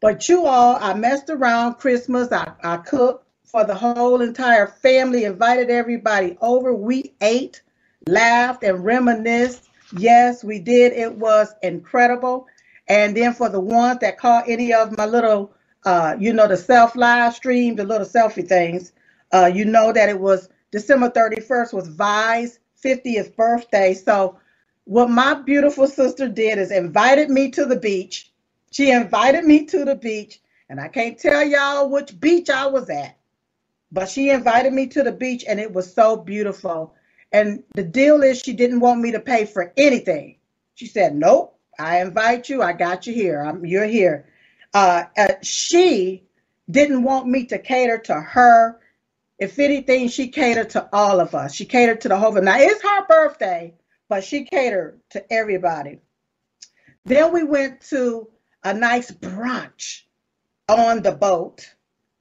But 0.00 0.28
you 0.28 0.46
all, 0.46 0.76
I 0.80 0.94
messed 0.94 1.30
around 1.30 1.74
Christmas. 1.74 2.32
I, 2.32 2.52
I 2.62 2.78
cooked 2.78 3.26
for 3.44 3.64
the 3.64 3.74
whole 3.74 4.20
entire 4.20 4.66
family, 4.66 5.24
invited 5.24 5.70
everybody 5.70 6.36
over. 6.40 6.74
We 6.74 7.14
ate 7.20 7.62
laughed 8.06 8.64
and 8.64 8.84
reminisced. 8.84 9.68
Yes, 9.96 10.42
we 10.42 10.58
did. 10.58 10.92
It 10.92 11.14
was 11.14 11.54
incredible. 11.62 12.46
And 12.88 13.16
then 13.16 13.34
for 13.34 13.48
the 13.48 13.60
ones 13.60 14.00
that 14.00 14.18
caught 14.18 14.48
any 14.48 14.72
of 14.72 14.96
my 14.96 15.06
little, 15.06 15.52
uh, 15.84 16.16
you 16.18 16.32
know, 16.32 16.48
the 16.48 16.56
self 16.56 16.96
live 16.96 17.34
stream, 17.34 17.76
the 17.76 17.84
little 17.84 18.06
selfie 18.06 18.46
things, 18.46 18.92
uh, 19.32 19.50
you 19.52 19.64
know 19.64 19.92
that 19.92 20.08
it 20.08 20.18
was 20.18 20.48
December 20.72 21.10
31st 21.10 21.72
was 21.74 21.88
Vi's 21.88 22.58
50th 22.82 23.36
birthday. 23.36 23.94
So 23.94 24.38
what 24.84 25.10
my 25.10 25.34
beautiful 25.34 25.86
sister 25.86 26.28
did 26.28 26.58
is 26.58 26.72
invited 26.72 27.30
me 27.30 27.50
to 27.52 27.66
the 27.66 27.76
beach. 27.76 28.32
She 28.72 28.90
invited 28.90 29.44
me 29.44 29.66
to 29.66 29.84
the 29.84 29.94
beach, 29.94 30.40
and 30.68 30.80
I 30.80 30.88
can't 30.88 31.18
tell 31.18 31.44
y'all 31.44 31.90
which 31.90 32.18
beach 32.18 32.48
I 32.48 32.66
was 32.66 32.88
at, 32.88 33.16
but 33.92 34.08
she 34.08 34.30
invited 34.30 34.72
me 34.72 34.86
to 34.88 35.02
the 35.02 35.12
beach, 35.12 35.44
and 35.46 35.60
it 35.60 35.72
was 35.72 35.92
so 35.92 36.16
beautiful. 36.16 36.94
And 37.32 37.62
the 37.74 37.82
deal 37.82 38.22
is 38.22 38.40
she 38.40 38.54
didn't 38.54 38.80
want 38.80 39.00
me 39.00 39.12
to 39.12 39.20
pay 39.20 39.44
for 39.44 39.72
anything. 39.76 40.38
She 40.74 40.86
said, 40.86 41.14
Nope, 41.14 41.58
I 41.78 42.00
invite 42.00 42.48
you. 42.48 42.62
I 42.62 42.72
got 42.72 43.06
you 43.06 43.12
here. 43.12 43.42
I'm, 43.42 43.64
you're 43.64 43.84
here. 43.84 44.26
Uh, 44.72 45.04
uh, 45.18 45.34
she 45.42 46.24
didn't 46.70 47.02
want 47.02 47.26
me 47.26 47.44
to 47.46 47.58
cater 47.58 47.98
to 47.98 48.14
her. 48.14 48.80
If 49.42 49.58
anything, 49.58 50.06
she 50.06 50.28
catered 50.28 50.70
to 50.70 50.88
all 50.92 51.18
of 51.18 51.34
us. 51.34 51.52
She 51.52 51.64
catered 51.64 52.02
to 52.02 52.08
the 52.08 52.16
whole. 52.16 52.30
Now 52.30 52.60
it's 52.60 52.80
her 52.80 53.06
birthday, 53.08 53.74
but 54.08 54.22
she 54.22 54.44
catered 54.44 55.00
to 55.10 55.32
everybody. 55.32 55.98
Then 57.04 57.32
we 57.32 57.42
went 57.42 57.80
to 57.90 58.28
a 58.62 58.72
nice 58.72 59.10
brunch 59.10 60.02
on 60.68 61.02
the 61.02 61.10
boat. 61.10 61.68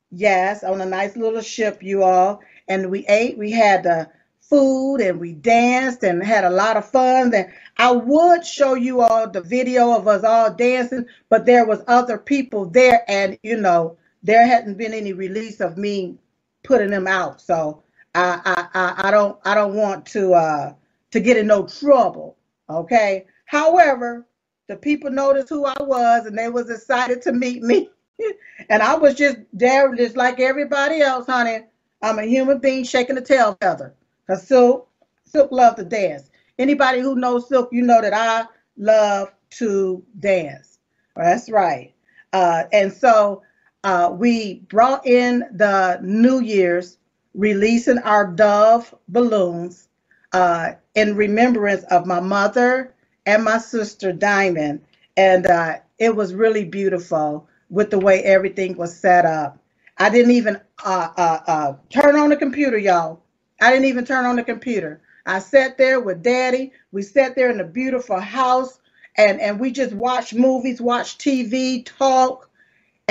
Yes, 0.09 0.63
on 0.63 0.81
a 0.81 0.85
nice 0.87 1.15
little 1.15 1.43
ship, 1.43 1.83
you 1.83 2.01
all. 2.01 2.41
And 2.67 2.89
we 2.89 3.05
ate. 3.05 3.37
We 3.37 3.51
had 3.51 3.83
the 3.83 4.09
food 4.39 4.95
and 4.97 5.19
we 5.19 5.33
danced 5.33 6.01
and 6.01 6.23
had 6.23 6.43
a 6.43 6.49
lot 6.49 6.75
of 6.75 6.89
fun. 6.89 7.35
And 7.35 7.51
I 7.77 7.91
would 7.91 8.43
show 8.43 8.73
you 8.73 9.01
all 9.01 9.29
the 9.29 9.41
video 9.41 9.95
of 9.95 10.07
us 10.07 10.23
all 10.23 10.55
dancing, 10.55 11.05
but 11.29 11.45
there 11.45 11.67
was 11.67 11.83
other 11.87 12.17
people 12.17 12.65
there, 12.65 13.05
and 13.07 13.37
you 13.43 13.57
know 13.57 13.97
there 14.23 14.47
hadn't 14.47 14.79
been 14.79 14.95
any 14.95 15.13
release 15.13 15.61
of 15.61 15.77
me 15.77 16.17
putting 16.63 16.89
them 16.89 17.07
out. 17.07 17.41
So 17.41 17.83
I 18.15 18.67
I, 18.73 19.07
I 19.07 19.11
don't 19.11 19.39
I 19.45 19.55
don't 19.55 19.75
want 19.75 20.05
to 20.07 20.33
uh, 20.33 20.73
to 21.11 21.19
get 21.19 21.37
in 21.37 21.47
no 21.47 21.67
trouble. 21.67 22.37
Okay. 22.69 23.25
However, 23.45 24.25
the 24.67 24.75
people 24.77 25.11
noticed 25.11 25.49
who 25.49 25.65
I 25.65 25.75
was 25.81 26.25
and 26.25 26.37
they 26.37 26.49
was 26.49 26.69
excited 26.69 27.21
to 27.23 27.33
meet 27.33 27.61
me. 27.61 27.89
and 28.69 28.81
I 28.81 28.95
was 28.95 29.15
just 29.15 29.37
there 29.53 29.93
just 29.95 30.15
like 30.15 30.39
everybody 30.39 31.01
else, 31.01 31.25
honey. 31.25 31.65
I'm 32.01 32.19
a 32.19 32.23
human 32.23 32.59
being 32.59 32.83
shaking 32.83 33.17
a 33.17 33.21
tail 33.21 33.57
feather. 33.61 33.93
Cause 34.27 34.47
Silk, 34.47 34.89
Silk 35.25 35.51
love 35.51 35.75
to 35.75 35.83
dance. 35.83 36.29
Anybody 36.57 37.01
who 37.01 37.15
knows 37.15 37.47
Silk, 37.49 37.69
you 37.71 37.81
know 37.81 38.01
that 38.01 38.13
I 38.13 38.45
love 38.77 39.33
to 39.51 40.03
dance. 40.19 40.79
That's 41.15 41.49
right. 41.49 41.93
Uh, 42.33 42.63
and 42.71 42.91
so 42.91 43.43
uh, 43.83 44.11
we 44.13 44.55
brought 44.69 45.05
in 45.07 45.39
the 45.53 45.99
New 46.03 46.41
Year's, 46.41 46.97
releasing 47.33 47.97
our 47.99 48.27
Dove 48.27 48.93
balloons 49.07 49.87
uh, 50.33 50.73
in 50.95 51.15
remembrance 51.15 51.83
of 51.85 52.05
my 52.05 52.19
mother 52.19 52.93
and 53.25 53.43
my 53.43 53.57
sister 53.57 54.11
Diamond. 54.11 54.81
And 55.17 55.47
uh, 55.47 55.77
it 55.99 56.15
was 56.15 56.33
really 56.33 56.65
beautiful 56.65 57.47
with 57.69 57.89
the 57.91 57.99
way 57.99 58.23
everything 58.23 58.77
was 58.77 58.95
set 58.95 59.25
up. 59.25 59.57
I 59.97 60.09
didn't 60.09 60.31
even 60.31 60.59
uh, 60.83 61.09
uh, 61.17 61.39
uh, 61.47 61.73
turn 61.89 62.15
on 62.15 62.29
the 62.29 62.37
computer, 62.37 62.77
y'all. 62.77 63.21
I 63.61 63.71
didn't 63.71 63.85
even 63.85 64.05
turn 64.05 64.25
on 64.25 64.35
the 64.35 64.43
computer. 64.43 65.01
I 65.25 65.39
sat 65.39 65.77
there 65.77 65.99
with 65.99 66.23
daddy. 66.23 66.71
We 66.91 67.03
sat 67.03 67.35
there 67.35 67.51
in 67.51 67.59
a 67.59 67.65
beautiful 67.65 68.19
house 68.19 68.79
and, 69.17 69.39
and 69.39 69.59
we 69.59 69.71
just 69.71 69.93
watched 69.93 70.33
movies, 70.33 70.81
watched 70.81 71.21
TV, 71.21 71.85
talk, 71.85 72.49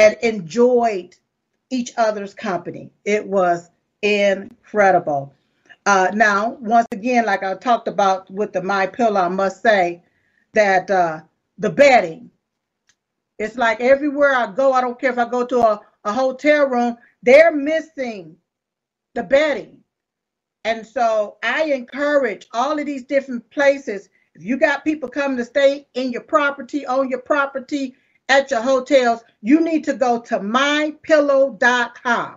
and 0.01 0.17
enjoyed 0.23 1.15
each 1.69 1.93
other's 1.99 2.33
company. 2.33 2.91
It 3.05 3.27
was 3.27 3.71
incredible. 4.03 5.35
Uh, 5.85 6.11
now, 6.15 6.57
once 6.61 6.87
again, 6.93 7.27
like 7.27 7.43
I 7.43 7.55
talked 7.55 7.87
about 7.87 8.31
with 8.31 8.53
the 8.53 8.63
My 8.63 8.87
Pillow, 8.87 9.21
I 9.21 9.29
must 9.29 9.63
say 9.63 10.03
that 10.55 10.91
uh, 10.91 11.21
the 11.59 11.71
bedding, 11.71 12.31
it's 13.39 13.57
like 13.57 13.81
everywhere 13.81 14.35
I 14.35 14.53
go, 14.53 14.73
I 14.73 14.81
don't 14.81 14.99
care 14.99 15.13
if 15.13 15.19
I 15.19 15.29
go 15.29 15.45
to 15.47 15.61
a, 15.61 15.81
a 16.05 16.13
hotel 16.13 16.67
room, 16.67 16.97
they're 17.23 17.55
missing 17.55 18.37
the 19.15 19.23
bedding. 19.23 19.79
And 20.65 20.87
so 20.87 21.37
I 21.43 21.65
encourage 21.65 22.47
all 22.53 22.79
of 22.79 22.87
these 22.87 23.05
different 23.05 23.49
places. 23.51 24.09
If 24.35 24.45
you 24.45 24.59
got 24.59 24.85
people 24.85 25.09
coming 25.09 25.39
to 25.39 25.45
stay 25.45 25.87
in 25.95 26.13
your 26.13 26.23
property, 26.23 26.87
on 26.87 27.09
your 27.09 27.21
property, 27.21 27.97
at 28.31 28.51
your 28.53 28.63
hotels, 28.63 29.23
you 29.43 29.61
need 29.61 29.85
to 29.85 29.93
go 29.93 30.21
to 30.21 30.39
mypillow.com. 30.39 32.37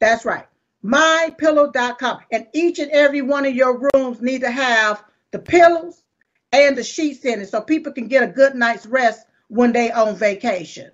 That's 0.00 0.24
right, 0.24 0.46
mypillow.com. 0.82 2.18
And 2.32 2.46
each 2.54 2.78
and 2.78 2.90
every 2.90 3.20
one 3.22 3.44
of 3.44 3.54
your 3.54 3.88
rooms 3.94 4.22
need 4.22 4.40
to 4.40 4.50
have 4.50 5.04
the 5.30 5.38
pillows 5.38 6.02
and 6.50 6.76
the 6.76 6.82
sheets 6.82 7.24
in 7.24 7.42
it 7.42 7.50
so 7.50 7.60
people 7.60 7.92
can 7.92 8.08
get 8.08 8.24
a 8.24 8.32
good 8.32 8.54
night's 8.54 8.86
rest 8.86 9.26
when 9.48 9.72
they 9.72 9.92
on 9.92 10.16
vacation. 10.16 10.90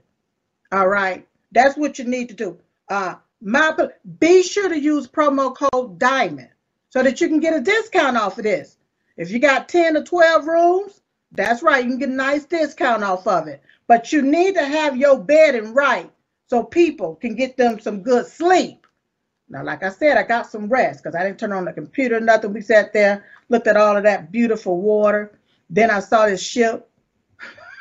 All 0.72 0.88
right. 0.88 1.26
That's 1.52 1.76
what 1.76 1.98
you 1.98 2.04
need 2.04 2.28
to 2.30 2.34
do. 2.34 2.58
Uh, 2.88 3.14
my 3.40 3.72
be 4.18 4.42
sure 4.42 4.68
to 4.68 4.78
use 4.78 5.06
promo 5.06 5.54
code 5.54 5.98
diamond 5.98 6.50
so 6.90 7.02
that 7.02 7.20
you 7.20 7.28
can 7.28 7.38
get 7.40 7.54
a 7.54 7.60
discount 7.60 8.16
off 8.16 8.36
of 8.38 8.44
this. 8.44 8.76
If 9.16 9.30
you 9.30 9.38
got 9.38 9.68
10 9.68 9.96
or 9.96 10.02
12 10.02 10.46
rooms, 10.46 11.00
that's 11.32 11.62
right, 11.62 11.84
you 11.84 11.90
can 11.90 11.98
get 11.98 12.08
a 12.08 12.12
nice 12.12 12.44
discount 12.44 13.04
off 13.04 13.26
of 13.26 13.46
it. 13.46 13.62
But 13.88 14.12
you 14.12 14.22
need 14.22 14.54
to 14.54 14.64
have 14.64 14.96
your 14.96 15.18
bedding 15.18 15.74
right 15.74 16.10
so 16.46 16.62
people 16.62 17.16
can 17.16 17.34
get 17.34 17.56
them 17.56 17.80
some 17.80 18.02
good 18.02 18.26
sleep. 18.26 18.86
Now, 19.48 19.64
like 19.64 19.82
I 19.82 19.88
said, 19.88 20.16
I 20.16 20.22
got 20.22 20.46
some 20.46 20.68
rest 20.68 21.02
because 21.02 21.16
I 21.16 21.24
didn't 21.24 21.40
turn 21.40 21.52
on 21.52 21.64
the 21.64 21.72
computer, 21.72 22.20
nothing. 22.20 22.52
We 22.52 22.60
sat 22.60 22.92
there, 22.92 23.24
looked 23.48 23.66
at 23.66 23.76
all 23.76 23.96
of 23.96 24.04
that 24.04 24.30
beautiful 24.30 24.80
water. 24.80 25.38
Then 25.70 25.90
I 25.90 26.00
saw 26.00 26.26
this 26.26 26.42
ship 26.42 26.88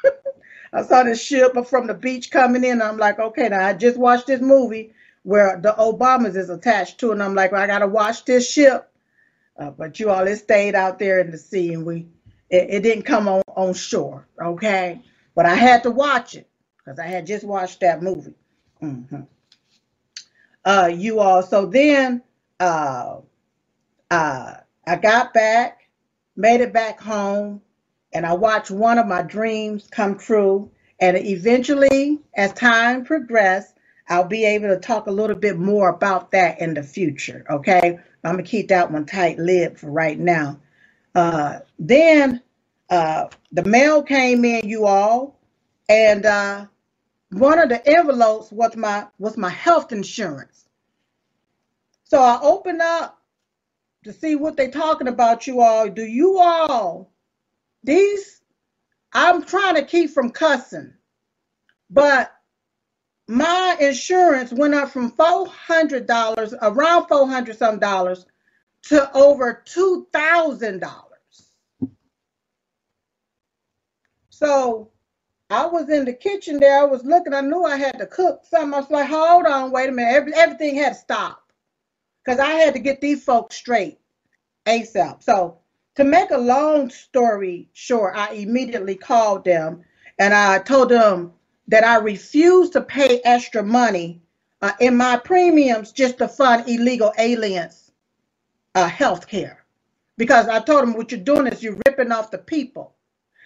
I 0.73 0.83
saw 0.83 1.03
this 1.03 1.21
ship 1.21 1.53
from 1.67 1.87
the 1.87 1.93
beach 1.93 2.31
coming 2.31 2.63
in. 2.63 2.81
I'm 2.81 2.97
like, 2.97 3.19
okay, 3.19 3.49
now 3.49 3.65
I 3.65 3.73
just 3.73 3.97
watched 3.97 4.27
this 4.27 4.41
movie 4.41 4.93
where 5.23 5.59
the 5.61 5.73
Obamas 5.77 6.35
is 6.35 6.49
attached 6.49 6.99
to, 6.99 7.11
and 7.11 7.21
I'm 7.21 7.35
like, 7.35 7.51
well, 7.51 7.61
I 7.61 7.67
gotta 7.67 7.87
watch 7.87 8.25
this 8.25 8.49
ship. 8.49 8.89
Uh, 9.59 9.71
but 9.71 9.99
you 9.99 10.09
all, 10.09 10.27
it 10.27 10.37
stayed 10.37 10.75
out 10.75 10.99
there 10.99 11.19
in 11.19 11.31
the 11.31 11.37
sea, 11.37 11.73
and 11.73 11.85
we, 11.85 12.07
it, 12.49 12.67
it 12.69 12.83
didn't 12.83 13.03
come 13.03 13.27
on 13.27 13.41
on 13.55 13.73
shore, 13.73 14.27
okay. 14.41 15.01
But 15.37 15.45
I 15.45 15.53
had 15.53 15.83
to 15.83 15.91
watch 15.91 16.33
it 16.33 16.49
because 16.79 16.97
I 16.97 17.05
had 17.05 17.27
just 17.27 17.43
watched 17.43 17.81
that 17.81 18.01
movie. 18.01 18.33
Mm-hmm. 18.81 19.21
Uh, 20.65 20.89
you 20.91 21.19
all, 21.19 21.43
so 21.43 21.67
then, 21.67 22.23
uh, 22.59 23.17
uh, 24.09 24.53
I 24.87 24.95
got 24.95 25.35
back, 25.35 25.89
made 26.35 26.61
it 26.61 26.73
back 26.73 26.99
home 26.99 27.61
and 28.13 28.25
I 28.25 28.33
watched 28.33 28.71
one 28.71 28.97
of 28.97 29.05
my 29.05 29.21
dreams 29.21 29.87
come 29.91 30.17
true. 30.17 30.71
And 30.99 31.15
eventually, 31.15 32.17
as 32.35 32.51
time 32.53 33.05
progressed, 33.05 33.75
I'll 34.09 34.23
be 34.23 34.43
able 34.43 34.69
to 34.69 34.79
talk 34.79 35.05
a 35.05 35.11
little 35.11 35.35
bit 35.35 35.59
more 35.59 35.89
about 35.89 36.31
that 36.31 36.59
in 36.59 36.73
the 36.73 36.81
future. 36.81 37.45
Okay, 37.47 37.99
I'm 38.23 38.31
gonna 38.31 38.41
keep 38.41 38.69
that 38.69 38.91
one 38.91 39.05
tight 39.05 39.37
lid 39.37 39.77
for 39.77 39.91
right 39.91 40.17
now. 40.17 40.59
Uh, 41.13 41.59
then 41.77 42.41
uh, 42.89 43.27
the 43.51 43.63
mail 43.63 44.03
came 44.03 44.45
in, 44.45 44.67
you 44.67 44.85
all, 44.85 45.39
and 45.89 46.25
uh, 46.25 46.65
one 47.31 47.59
of 47.59 47.69
the 47.69 47.85
envelopes 47.87 48.51
was 48.51 48.75
my 48.75 49.07
was 49.19 49.37
my 49.37 49.49
health 49.49 49.91
insurance. 49.91 50.65
So 52.05 52.21
I 52.21 52.39
opened 52.41 52.81
up 52.81 53.21
to 54.05 54.13
see 54.13 54.35
what 54.35 54.55
they're 54.55 54.71
talking 54.71 55.07
about, 55.07 55.47
you 55.47 55.61
all. 55.61 55.89
Do 55.89 56.03
you 56.03 56.39
all 56.39 57.11
these, 57.83 58.41
I'm 59.13 59.43
trying 59.43 59.75
to 59.75 59.85
keep 59.85 60.11
from 60.11 60.31
cussing, 60.31 60.93
but 61.89 62.33
my 63.27 63.77
insurance 63.79 64.51
went 64.51 64.73
up 64.73 64.91
from 64.91 65.11
$400, 65.11 66.53
around 66.61 67.07
400 67.07 67.57
some 67.57 67.79
dollars, 67.79 68.25
to 68.83 69.11
over 69.13 69.63
$2,000. 69.65 71.06
So 74.37 74.91
I 75.49 75.65
was 75.65 75.89
in 75.89 76.05
the 76.05 76.13
kitchen 76.13 76.59
there. 76.59 76.81
I 76.81 76.83
was 76.83 77.03
looking. 77.03 77.33
I 77.33 77.41
knew 77.41 77.63
I 77.63 77.75
had 77.75 77.97
to 77.97 78.05
cook 78.05 78.41
something. 78.47 78.71
I 78.71 78.81
was 78.81 78.91
like, 78.91 79.09
hold 79.09 79.47
on, 79.47 79.71
wait 79.71 79.89
a 79.89 79.91
minute. 79.91 80.13
Every, 80.13 80.33
everything 80.35 80.75
had 80.75 80.89
to 80.89 80.99
stop 80.99 81.51
because 82.23 82.39
I 82.39 82.51
had 82.51 82.75
to 82.75 82.79
get 82.79 83.01
these 83.01 83.23
folks 83.23 83.55
straight 83.55 83.97
ASAP. 84.67 85.23
So 85.23 85.57
to 85.95 86.03
make 86.03 86.29
a 86.29 86.37
long 86.37 86.91
story 86.91 87.67
short, 87.73 88.15
I 88.15 88.33
immediately 88.33 88.93
called 88.93 89.43
them 89.43 89.83
and 90.19 90.35
I 90.35 90.59
told 90.59 90.89
them 90.89 91.33
that 91.69 91.83
I 91.83 91.95
refused 91.97 92.73
to 92.73 92.81
pay 92.81 93.21
extra 93.25 93.63
money 93.63 94.21
uh, 94.61 94.73
in 94.79 94.95
my 94.95 95.17
premiums 95.17 95.91
just 95.91 96.19
to 96.19 96.27
fund 96.27 96.69
illegal 96.69 97.11
aliens' 97.17 97.91
uh, 98.75 98.87
health 98.87 99.27
care. 99.27 99.65
Because 100.15 100.47
I 100.47 100.59
told 100.59 100.83
them 100.83 100.93
what 100.93 101.11
you're 101.11 101.21
doing 101.21 101.47
is 101.47 101.63
you're 101.63 101.79
ripping 101.87 102.11
off 102.11 102.29
the 102.29 102.37
people. 102.37 102.93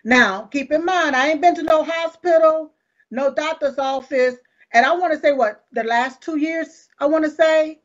Now, 0.03 0.43
keep 0.43 0.71
in 0.71 0.85
mind, 0.85 1.15
I 1.15 1.29
ain't 1.29 1.41
been 1.41 1.55
to 1.55 1.63
no 1.63 1.83
hospital, 1.83 2.73
no 3.11 3.33
doctor's 3.33 3.77
office. 3.77 4.35
And 4.73 4.85
I 4.85 4.93
want 4.95 5.13
to 5.13 5.19
say 5.19 5.33
what 5.33 5.65
the 5.71 5.83
last 5.83 6.21
two 6.21 6.37
years, 6.37 6.87
I 6.99 7.05
want 7.05 7.25
to 7.25 7.31
say, 7.31 7.81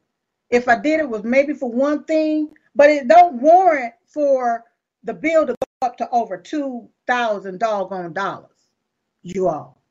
if 0.50 0.68
I 0.68 0.78
did 0.78 1.00
it 1.00 1.08
was 1.08 1.24
maybe 1.24 1.52
for 1.54 1.70
one 1.70 2.04
thing, 2.04 2.50
but 2.74 2.90
it 2.90 3.08
don't 3.08 3.40
warrant 3.40 3.94
for 4.06 4.64
the 5.02 5.14
bill 5.14 5.46
to 5.46 5.52
go 5.54 5.86
up 5.86 5.96
to 5.98 6.08
over 6.10 6.36
two 6.38 6.88
thousand 7.06 7.58
doggone 7.58 8.12
dollars. 8.12 8.50
You 9.22 9.48
all, 9.48 9.82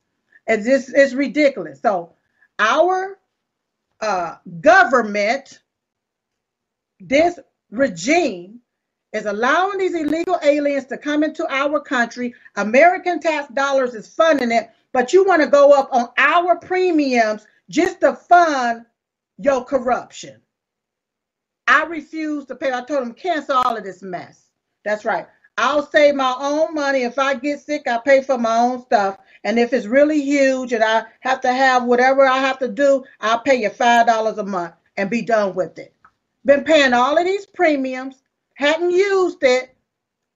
it's 0.46 0.66
just 0.66 0.90
it's 0.94 1.12
ridiculous. 1.12 1.80
So 1.80 2.14
our 2.58 3.18
uh, 4.00 4.36
government, 4.60 5.60
this 7.00 7.38
regime, 7.70 8.60
is 9.16 9.26
allowing 9.26 9.78
these 9.78 9.94
illegal 9.94 10.38
aliens 10.42 10.86
to 10.86 10.98
come 10.98 11.24
into 11.24 11.46
our 11.52 11.80
country. 11.80 12.34
American 12.56 13.18
tax 13.20 13.48
dollars 13.52 13.94
is 13.94 14.06
funding 14.06 14.52
it, 14.52 14.70
but 14.92 15.12
you 15.12 15.24
want 15.24 15.42
to 15.42 15.48
go 15.48 15.72
up 15.72 15.88
on 15.92 16.08
our 16.18 16.56
premiums 16.56 17.46
just 17.68 18.00
to 18.00 18.14
fund 18.14 18.84
your 19.38 19.64
corruption. 19.64 20.40
I 21.66 21.84
refuse 21.84 22.46
to 22.46 22.54
pay. 22.54 22.72
I 22.72 22.82
told 22.84 23.02
them 23.02 23.14
cancel 23.14 23.56
all 23.56 23.76
of 23.76 23.84
this 23.84 24.02
mess. 24.02 24.50
That's 24.84 25.04
right. 25.04 25.26
I'll 25.58 25.86
save 25.90 26.14
my 26.14 26.36
own 26.38 26.74
money. 26.74 27.02
If 27.02 27.18
I 27.18 27.34
get 27.34 27.60
sick, 27.60 27.88
I 27.88 27.98
pay 27.98 28.22
for 28.22 28.38
my 28.38 28.58
own 28.58 28.82
stuff. 28.82 29.18
And 29.42 29.58
if 29.58 29.72
it's 29.72 29.86
really 29.86 30.20
huge 30.20 30.72
and 30.72 30.84
I 30.84 31.04
have 31.20 31.40
to 31.40 31.52
have 31.52 31.84
whatever 31.84 32.26
I 32.26 32.38
have 32.38 32.58
to 32.58 32.68
do, 32.68 33.04
I'll 33.20 33.40
pay 33.40 33.56
you 33.56 33.70
five 33.70 34.06
dollars 34.06 34.38
a 34.38 34.44
month 34.44 34.74
and 34.96 35.08
be 35.08 35.22
done 35.22 35.54
with 35.54 35.78
it. 35.78 35.94
Been 36.44 36.62
paying 36.62 36.92
all 36.92 37.18
of 37.18 37.24
these 37.24 37.46
premiums, 37.46 38.22
hadn't 38.56 38.90
used 38.90 39.42
it, 39.42 39.76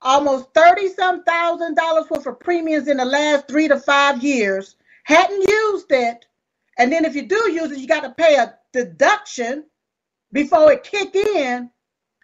almost 0.03 0.55
30 0.55 0.89
some 0.89 1.25
thousand 1.25 1.75
dollars 1.75 2.09
worth 2.11 2.27
of 2.27 2.41
premiums 2.41 2.89
in 2.89 2.99
the 2.99 3.05
last 3.05 3.49
three 3.49 3.69
to 3.69 3.79
five 3.81 4.23
years, 4.23 4.77
hadn't 5.05 5.49
used 5.49 5.91
it. 5.91 6.27
And 6.79 6.93
then 6.93 7.05
if 7.05 7.15
you 7.15 7.27
do 7.27 7.51
use 7.53 7.73
it, 7.73 7.79
you 7.79 7.89
got 7.89 8.03
to 8.03 8.11
pay 8.11 8.37
a 8.37 8.55
deduction 8.73 9.65
before 10.33 10.73
it 10.73 10.85
kick 10.85 11.15
in, 11.15 11.71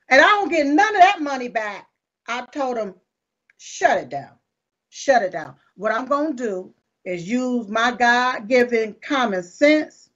and 0.08 0.20
I 0.20 0.26
don't 0.26 0.50
get 0.50 0.66
none 0.66 0.94
of 0.96 1.02
that 1.02 1.20
money 1.20 1.48
back. 1.48 1.88
I 2.28 2.46
told 2.52 2.76
him, 2.76 2.94
shut 3.58 3.98
it 3.98 4.08
down, 4.10 4.32
shut 4.90 5.22
it 5.22 5.32
down. 5.32 5.56
What 5.76 5.92
I'm 5.92 6.06
gonna 6.06 6.34
do 6.34 6.74
is 7.04 7.28
use 7.28 7.68
my 7.68 7.92
God-given 7.92 8.96
common 9.02 9.42
sense 9.42 10.10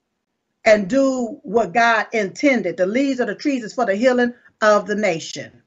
and 0.64 0.88
do 0.88 1.40
what 1.42 1.72
God 1.72 2.06
intended. 2.12 2.76
The 2.76 2.86
leaves 2.86 3.20
of 3.20 3.28
the 3.28 3.34
trees 3.34 3.64
is 3.64 3.74
for 3.74 3.86
the 3.86 3.96
healing 3.96 4.34
of 4.60 4.86
the 4.86 4.96
nation. 4.96 5.59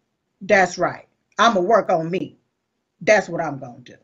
That's 0.43 0.79
right. 0.79 1.07
I'm 1.39 1.55
gonna 1.55 1.67
work 1.67 1.91
on 1.91 2.11
me. 2.11 2.37
That's 3.01 3.29
what 3.29 3.41
I'm 3.41 3.59
gonna 3.59 3.81
do. 3.81 3.95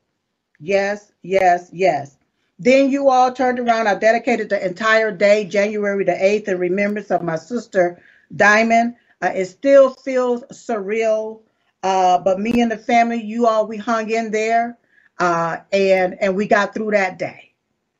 Yes, 0.59 1.13
yes, 1.23 1.69
yes. 1.73 2.17
Then 2.59 2.91
you 2.91 3.09
all 3.09 3.33
turned 3.33 3.59
around. 3.59 3.87
I 3.87 3.95
dedicated 3.95 4.49
the 4.49 4.65
entire 4.65 5.11
day, 5.11 5.45
January 5.45 6.05
the 6.05 6.13
8th, 6.13 6.49
in 6.49 6.59
remembrance 6.59 7.11
of 7.11 7.23
my 7.23 7.37
sister, 7.37 8.01
Diamond. 8.35 8.95
Uh, 9.21 9.31
it 9.35 9.45
still 9.45 9.91
feels 9.91 10.43
surreal, 10.53 11.41
uh, 11.83 12.19
but 12.19 12.39
me 12.39 12.61
and 12.61 12.71
the 12.71 12.77
family, 12.77 13.21
you 13.23 13.47
all, 13.47 13.67
we 13.67 13.77
hung 13.77 14.09
in 14.11 14.31
there, 14.31 14.77
uh, 15.19 15.57
and 15.73 16.17
and 16.21 16.35
we 16.35 16.47
got 16.47 16.73
through 16.73 16.91
that 16.91 17.19
day. 17.19 17.53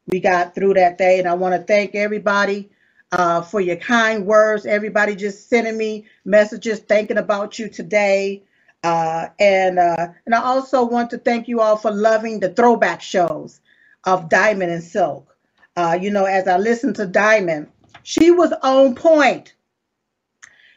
We 0.08 0.20
got 0.22 0.56
through 0.56 0.76
that 0.76 0.98
day, 0.98 1.20
and 1.20 1.28
I 1.28 1.36
want 1.36 1.56
to 1.56 1.62
thank 1.64 1.96
everybody 1.96 2.72
uh, 3.12 3.42
for 3.42 3.62
your 3.62 3.76
kind 3.78 4.26
words. 4.26 4.66
Everybody 4.66 5.16
just 5.16 5.50
sending 5.50 5.78
me 5.78 6.06
messages 6.26 6.80
thinking 6.80 7.18
about 7.18 7.60
you 7.60 7.70
today. 7.70 8.44
Uh, 8.84 9.28
and 9.40 9.78
uh, 9.78 10.08
and 10.26 10.34
I 10.36 10.42
also 10.42 10.86
want 10.86 11.10
to 11.12 11.18
thank 11.18 11.48
you 11.48 11.60
all 11.60 11.76
for 11.76 11.92
loving 11.92 12.40
the 12.40 12.50
throwback 12.54 13.02
shows 13.02 13.60
of 14.06 14.30
Diamond 14.30 14.72
and 14.72 14.84
Silk. 14.84 15.36
Uh, 15.76 15.98
you 16.00 16.12
know, 16.12 16.26
as 16.26 16.48
I 16.48 16.58
listened 16.58 16.96
to 16.98 17.06
Diamond, 17.06 17.68
she 18.04 18.32
was 18.32 18.54
on 18.64 18.96
point. 18.96 19.54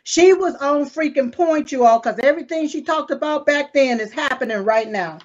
She 0.05 0.33
was 0.33 0.57
on 0.57 0.85
freaking 0.87 1.33
point, 1.33 1.71
you 1.71 1.87
all, 1.87 2.01
because 2.01 2.19
everything 2.19 2.67
she 2.67 2.83
talked 2.83 3.13
about 3.13 3.47
back 3.47 3.73
then 3.73 4.01
is 4.01 4.13
happening 4.13 4.65
right 4.65 4.89
now. 4.89 5.19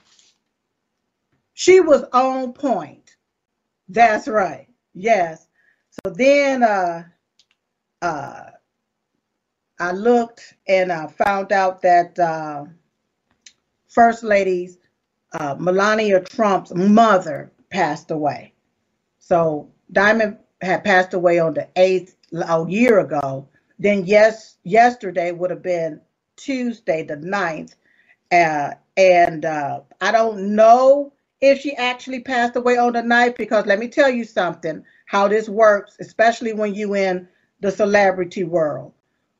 She 1.56 1.80
was 1.80 2.04
on 2.14 2.54
point. 2.54 3.16
That's 3.90 4.28
right. 4.28 4.68
Yes. 4.94 5.47
So 6.06 6.12
then 6.12 6.64
uh 6.64 7.04
uh 8.02 8.44
I 9.80 9.92
looked 9.92 10.56
and 10.68 10.92
I 10.92 11.08
found 11.08 11.52
out 11.52 11.82
that 11.84 12.18
uh, 12.18 12.66
First 13.88 14.24
Lady's 14.24 14.78
uh, 15.34 15.56
Melania 15.60 16.20
Trump's 16.22 16.74
mother 16.74 17.52
passed 17.70 18.10
away. 18.12 18.54
So 19.20 19.70
Diamond 19.92 20.38
had 20.62 20.84
passed 20.84 21.14
away 21.14 21.40
on 21.40 21.54
the 21.54 21.68
8th 21.76 22.16
a 22.34 22.66
year 22.68 23.00
ago. 23.00 23.48
Then 23.78 24.06
yes, 24.06 24.58
yesterday 24.64 25.32
would 25.32 25.52
have 25.52 25.62
been 25.62 26.02
Tuesday 26.38 27.04
the 27.04 27.18
9th. 27.18 27.76
Uh, 28.32 28.72
and 28.98 29.46
uh, 29.46 29.82
I 30.02 30.12
don't 30.12 30.56
know 30.56 31.14
if 31.42 31.60
she 31.60 31.76
actually 31.76 32.22
passed 32.22 32.56
away 32.56 32.78
on 32.78 32.94
the 32.94 33.02
night 33.02 33.38
because 33.38 33.66
let 33.66 33.80
me 33.80 33.88
tell 33.88 34.10
you 34.10 34.24
something 34.24 34.84
how 35.06 35.28
this 35.28 35.48
works, 35.48 35.96
especially 36.00 36.54
when 36.54 36.74
you 36.74 36.96
in 36.96 37.28
the 37.60 37.72
celebrity 37.72 38.44
world. 38.44 38.94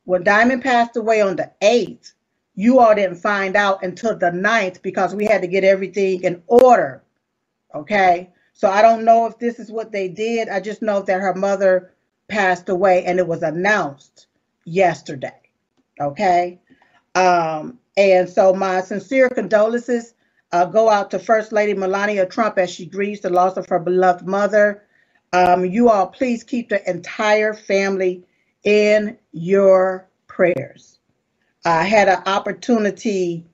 When 0.06 0.24
Diamond 0.24 0.64
passed 0.64 0.96
away 0.96 1.22
on 1.22 1.36
the 1.36 1.52
8th, 1.62 2.14
you 2.56 2.80
all 2.80 2.96
didn't 2.96 3.18
find 3.18 3.56
out 3.56 3.84
until 3.84 4.18
the 4.18 4.32
9th 4.32 4.82
because 4.82 5.14
we 5.14 5.26
had 5.26 5.42
to 5.42 5.48
get 5.48 5.64
everything 5.64 6.24
in 6.24 6.42
order. 6.48 7.04
Okay. 7.76 8.30
So 8.54 8.70
I 8.70 8.82
don't 8.82 9.06
know 9.06 9.28
if 9.28 9.38
this 9.38 9.60
is 9.60 9.72
what 9.72 9.92
they 9.92 10.08
did. 10.08 10.50
I 10.50 10.60
just 10.60 10.82
know 10.82 11.02
that 11.02 11.22
her 11.22 11.36
mother 11.36 11.94
passed 12.28 12.70
away 12.70 13.06
and 13.06 13.20
it 13.20 13.28
was 13.28 13.44
announced 13.44 14.28
yesterday. 14.66 15.40
Okay. 16.00 16.60
Um, 17.14 17.80
and 17.98 18.30
so 18.30 18.54
my 18.54 18.82
sincere 18.82 19.30
condolences 19.30 20.14
uh, 20.52 20.66
go 20.66 20.90
out 20.90 21.12
to 21.12 21.20
First 21.20 21.52
Lady 21.52 21.74
Melania 21.74 22.26
Trump 22.26 22.58
as 22.58 22.72
she 22.72 22.86
grieves 22.86 23.22
the 23.22 23.30
loss 23.30 23.58
of 23.58 23.68
her 23.68 23.80
beloved 23.80 24.26
mother. 24.26 24.84
Um, 25.34 25.66
you 25.66 25.90
all 25.90 26.08
please 26.08 26.44
keep 26.44 26.70
the 26.70 26.90
entire 26.90 27.54
family 27.54 28.24
in 28.64 29.18
your 29.32 30.08
prayers. 30.28 31.00
I 31.66 31.84
had 31.84 32.08
an 32.08 32.24
opportunity 32.26 33.46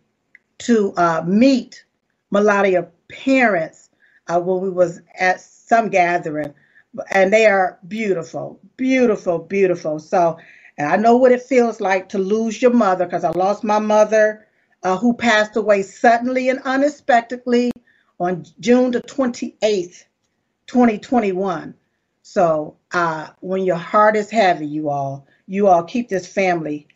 to 0.59 0.93
uh, 0.97 1.23
meet 1.25 1.83
Melania 2.29 2.87
parents 3.09 3.89
uh, 4.27 4.39
when 4.39 4.61
we 4.61 4.69
was 4.69 5.01
at 5.19 5.41
some 5.41 5.89
gathering, 5.89 6.53
and 7.09 7.33
they 7.33 7.47
are 7.47 7.79
beautiful, 7.87 8.59
beautiful, 8.77 9.39
beautiful. 9.39 9.97
So, 9.97 10.37
and 10.77 10.87
I 10.87 10.95
know 10.95 11.17
what 11.17 11.31
it 11.31 11.41
feels 11.41 11.81
like 11.81 12.07
to 12.09 12.19
lose 12.19 12.61
your 12.61 12.73
mother 12.73 13.05
because 13.05 13.23
I 13.23 13.31
lost 13.31 13.63
my 13.63 13.79
mother 13.79 14.47
uh, 14.83 14.97
who 14.97 15.13
passed 15.13 15.55
away 15.55 15.81
suddenly 15.81 16.49
and 16.49 16.59
unexpectedly 16.65 17.71
on 18.19 18.45
June 18.59 18.91
the 18.91 19.01
28th, 19.01 20.03
2021. 20.67 21.73
So 22.21 22.77
uh, 22.91 23.29
when 23.39 23.63
your 23.63 23.77
heart 23.77 24.15
is 24.15 24.29
heavy, 24.29 24.67
you 24.67 24.89
all, 24.89 25.27
you 25.47 25.67
all 25.67 25.83
keep 25.83 26.09
this 26.09 26.27
family 26.27 26.87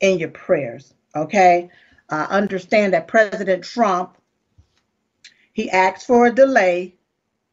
in 0.00 0.18
your 0.18 0.30
prayers. 0.30 0.92
Okay. 1.14 1.70
Uh, 2.08 2.26
understand 2.28 2.92
that 2.92 3.08
President 3.08 3.64
Trump, 3.64 4.16
he 5.52 5.70
asked 5.70 6.06
for 6.06 6.26
a 6.26 6.34
delay 6.34 6.94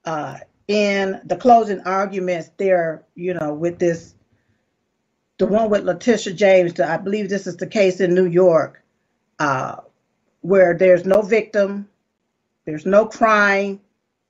uh, 0.05 0.37
in 0.67 1.21
the 1.25 1.37
closing 1.37 1.81
arguments 1.81 2.51
there, 2.57 3.03
you 3.15 3.33
know, 3.33 3.53
with 3.53 3.79
this, 3.79 4.13
the 5.37 5.47
one 5.47 5.69
with 5.69 5.83
Letitia 5.83 6.33
James, 6.33 6.79
I 6.79 6.97
believe 6.97 7.29
this 7.29 7.47
is 7.47 7.57
the 7.57 7.67
case 7.67 7.99
in 7.99 8.13
New 8.13 8.27
York 8.27 8.82
uh, 9.39 9.77
where 10.41 10.75
there's 10.77 11.05
no 11.05 11.21
victim, 11.21 11.87
there's 12.65 12.85
no 12.85 13.05
crime, 13.05 13.79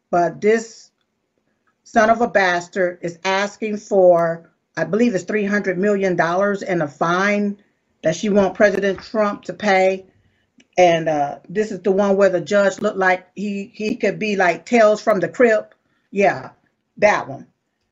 but 0.09 0.41
this 0.41 0.91
son 1.83 2.09
of 2.09 2.21
a 2.21 2.27
bastard 2.27 2.99
is 3.01 3.19
asking 3.25 3.77
for, 3.77 4.51
I 4.77 4.83
believe 4.83 5.15
it's 5.15 5.25
$300 5.25 5.77
million 5.77 6.13
in 6.67 6.81
a 6.81 6.87
fine 6.87 7.57
that 8.03 8.15
she 8.15 8.29
want 8.29 8.55
President 8.55 8.99
Trump 8.99 9.43
to 9.45 9.53
pay. 9.53 10.05
And 10.77 11.07
uh, 11.07 11.39
this 11.47 11.71
is 11.71 11.81
the 11.81 11.91
one 11.91 12.17
where 12.17 12.29
the 12.29 12.41
judge 12.41 12.81
looked 12.81 12.97
like 12.97 13.27
he, 13.35 13.71
he 13.73 13.95
could 13.95 14.17
be 14.17 14.35
like 14.35 14.65
Tales 14.65 15.01
from 15.01 15.19
the 15.19 15.29
Crypt. 15.29 15.75
Yeah, 16.11 16.51
that 16.97 17.27
one. 17.27 17.47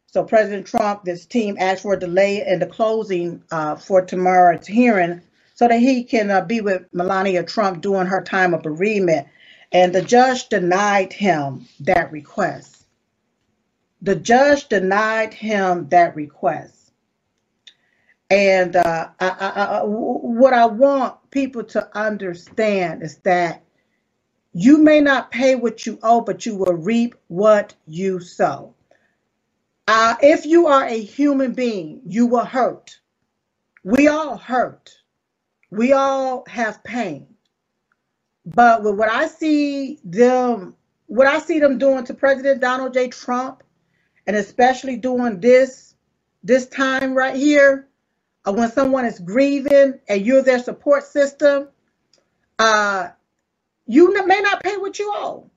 So 0.08 0.24
President 0.24 0.68
Trump, 0.68 1.06
this 1.06 1.26
team 1.26 1.58
asked 1.60 1.84
for 1.84 1.94
a 1.94 2.00
delay 2.00 2.46
in 2.46 2.60
the 2.60 2.66
closing 2.66 3.44
uh, 3.52 3.76
for 3.76 4.02
tomorrow's 4.04 4.68
hearing 4.68 5.22
so 5.62 5.68
that 5.68 5.80
he 5.80 6.04
can 6.04 6.32
uh, 6.32 6.42
be 6.42 6.60
with 6.60 6.88
Melania 6.92 7.44
Trump 7.44 7.84
during 7.84 8.08
her 8.08 8.24
time 8.24 8.56
of 8.56 8.64
bereavement. 8.64 9.28
And 9.72 9.94
the 9.94 10.02
judge 10.02 10.50
denied 10.50 11.14
him 11.14 11.68
that 11.82 12.12
request. 12.12 12.88
The 14.02 14.16
judge 14.16 14.70
denied 14.70 15.36
him 15.36 15.88
that 15.90 16.16
request. 16.16 16.92
And 18.32 18.76
uh, 18.76 19.10
I, 19.20 19.28
I, 19.30 19.50
I, 19.50 19.82
what 19.84 20.54
I 20.54 20.66
want 20.66 21.30
people 21.30 21.64
to 21.66 21.96
understand 21.96 23.04
is 23.04 23.18
that 23.18 23.64
you 24.54 24.80
may 24.80 25.00
not 25.00 25.30
pay 25.30 25.54
what 25.54 25.86
you 25.86 26.00
owe, 26.02 26.22
but 26.22 26.44
you 26.44 26.56
will 26.56 26.74
reap 26.74 27.14
what 27.28 27.76
you 27.86 28.20
sow. 28.20 28.74
Uh, 29.88 30.16
if 30.24 30.44
you 30.44 30.66
are 30.66 30.86
a 30.86 31.00
human 31.00 31.54
being, 31.54 32.02
you 32.08 32.26
will 32.26 32.46
hurt. 32.46 32.98
We 33.84 34.08
all 34.08 34.38
hurt 34.38 34.98
we 35.72 35.94
all 35.94 36.44
have 36.48 36.84
pain. 36.84 37.28
But 38.46 38.84
with 38.84 38.96
what 38.96 39.10
I 39.10 39.28
see 39.28 40.00
them, 40.04 40.76
what 41.08 41.28
I 41.28 41.40
see 41.40 41.60
them 41.60 41.78
doing 41.78 42.04
to 42.06 42.14
President 42.14 42.62
Donald 42.62 42.94
J. 42.94 43.08
Trump, 43.08 43.64
and 44.28 44.36
especially 44.36 44.98
doing 44.98 45.40
this 45.40 45.96
this 46.44 46.68
time 46.68 47.14
right 47.14 47.36
here, 47.36 47.88
uh, 48.46 48.54
when 48.54 48.72
someone 48.72 49.06
is 49.06 49.20
grieving 49.20 50.00
and 50.08 50.26
you're 50.26 50.42
their 50.42 50.60
support 50.60 51.04
system, 51.04 51.68
uh, 52.60 53.10
you 53.86 54.26
may 54.26 54.42
not 54.42 54.64
pay 54.64 54.78
what 54.78 54.98
you 54.98 55.12
owe, 55.16 55.50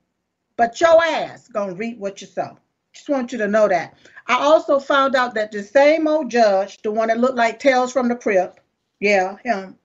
but 0.57 0.79
your 0.79 1.03
ass 1.03 1.47
gonna 1.47 1.73
reap 1.73 1.97
what 1.97 2.21
you 2.21 2.27
sow. 2.27 2.57
Just 2.93 3.09
want 3.09 3.31
you 3.31 3.37
to 3.39 3.47
know 3.47 3.67
that. 3.67 3.97
I 4.27 4.35
also 4.35 4.79
found 4.79 5.15
out 5.15 5.33
that 5.33 5.51
the 5.51 5.63
same 5.63 6.07
old 6.07 6.29
judge, 6.29 6.81
the 6.81 6.91
one 6.91 7.09
that 7.09 7.19
looked 7.19 7.35
like 7.35 7.59
Tales 7.59 7.91
from 7.91 8.07
the 8.07 8.15
Crypt, 8.15 8.59
yeah, 8.99 9.37
him, 9.43 9.77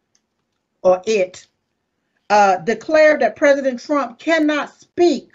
or 0.82 1.02
it 1.06 1.46
uh, 2.30 2.56
declared 2.58 3.20
that 3.20 3.36
President 3.36 3.80
Trump 3.80 4.18
cannot 4.18 4.72
speak 4.72 5.32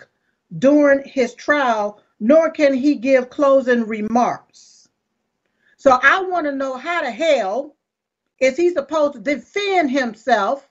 during 0.59 1.07
his 1.07 1.33
trial, 1.33 2.01
nor 2.19 2.49
can 2.49 2.73
he 2.73 2.95
give 2.95 3.29
closing 3.29 3.83
remarks. 3.85 4.89
So 5.77 5.99
I 6.01 6.21
want 6.21 6.45
to 6.45 6.51
know 6.51 6.77
how 6.77 7.03
the 7.03 7.11
hell 7.11 7.75
is 8.39 8.57
he 8.57 8.71
supposed 8.71 9.13
to 9.13 9.19
defend 9.19 9.91
himself 9.91 10.67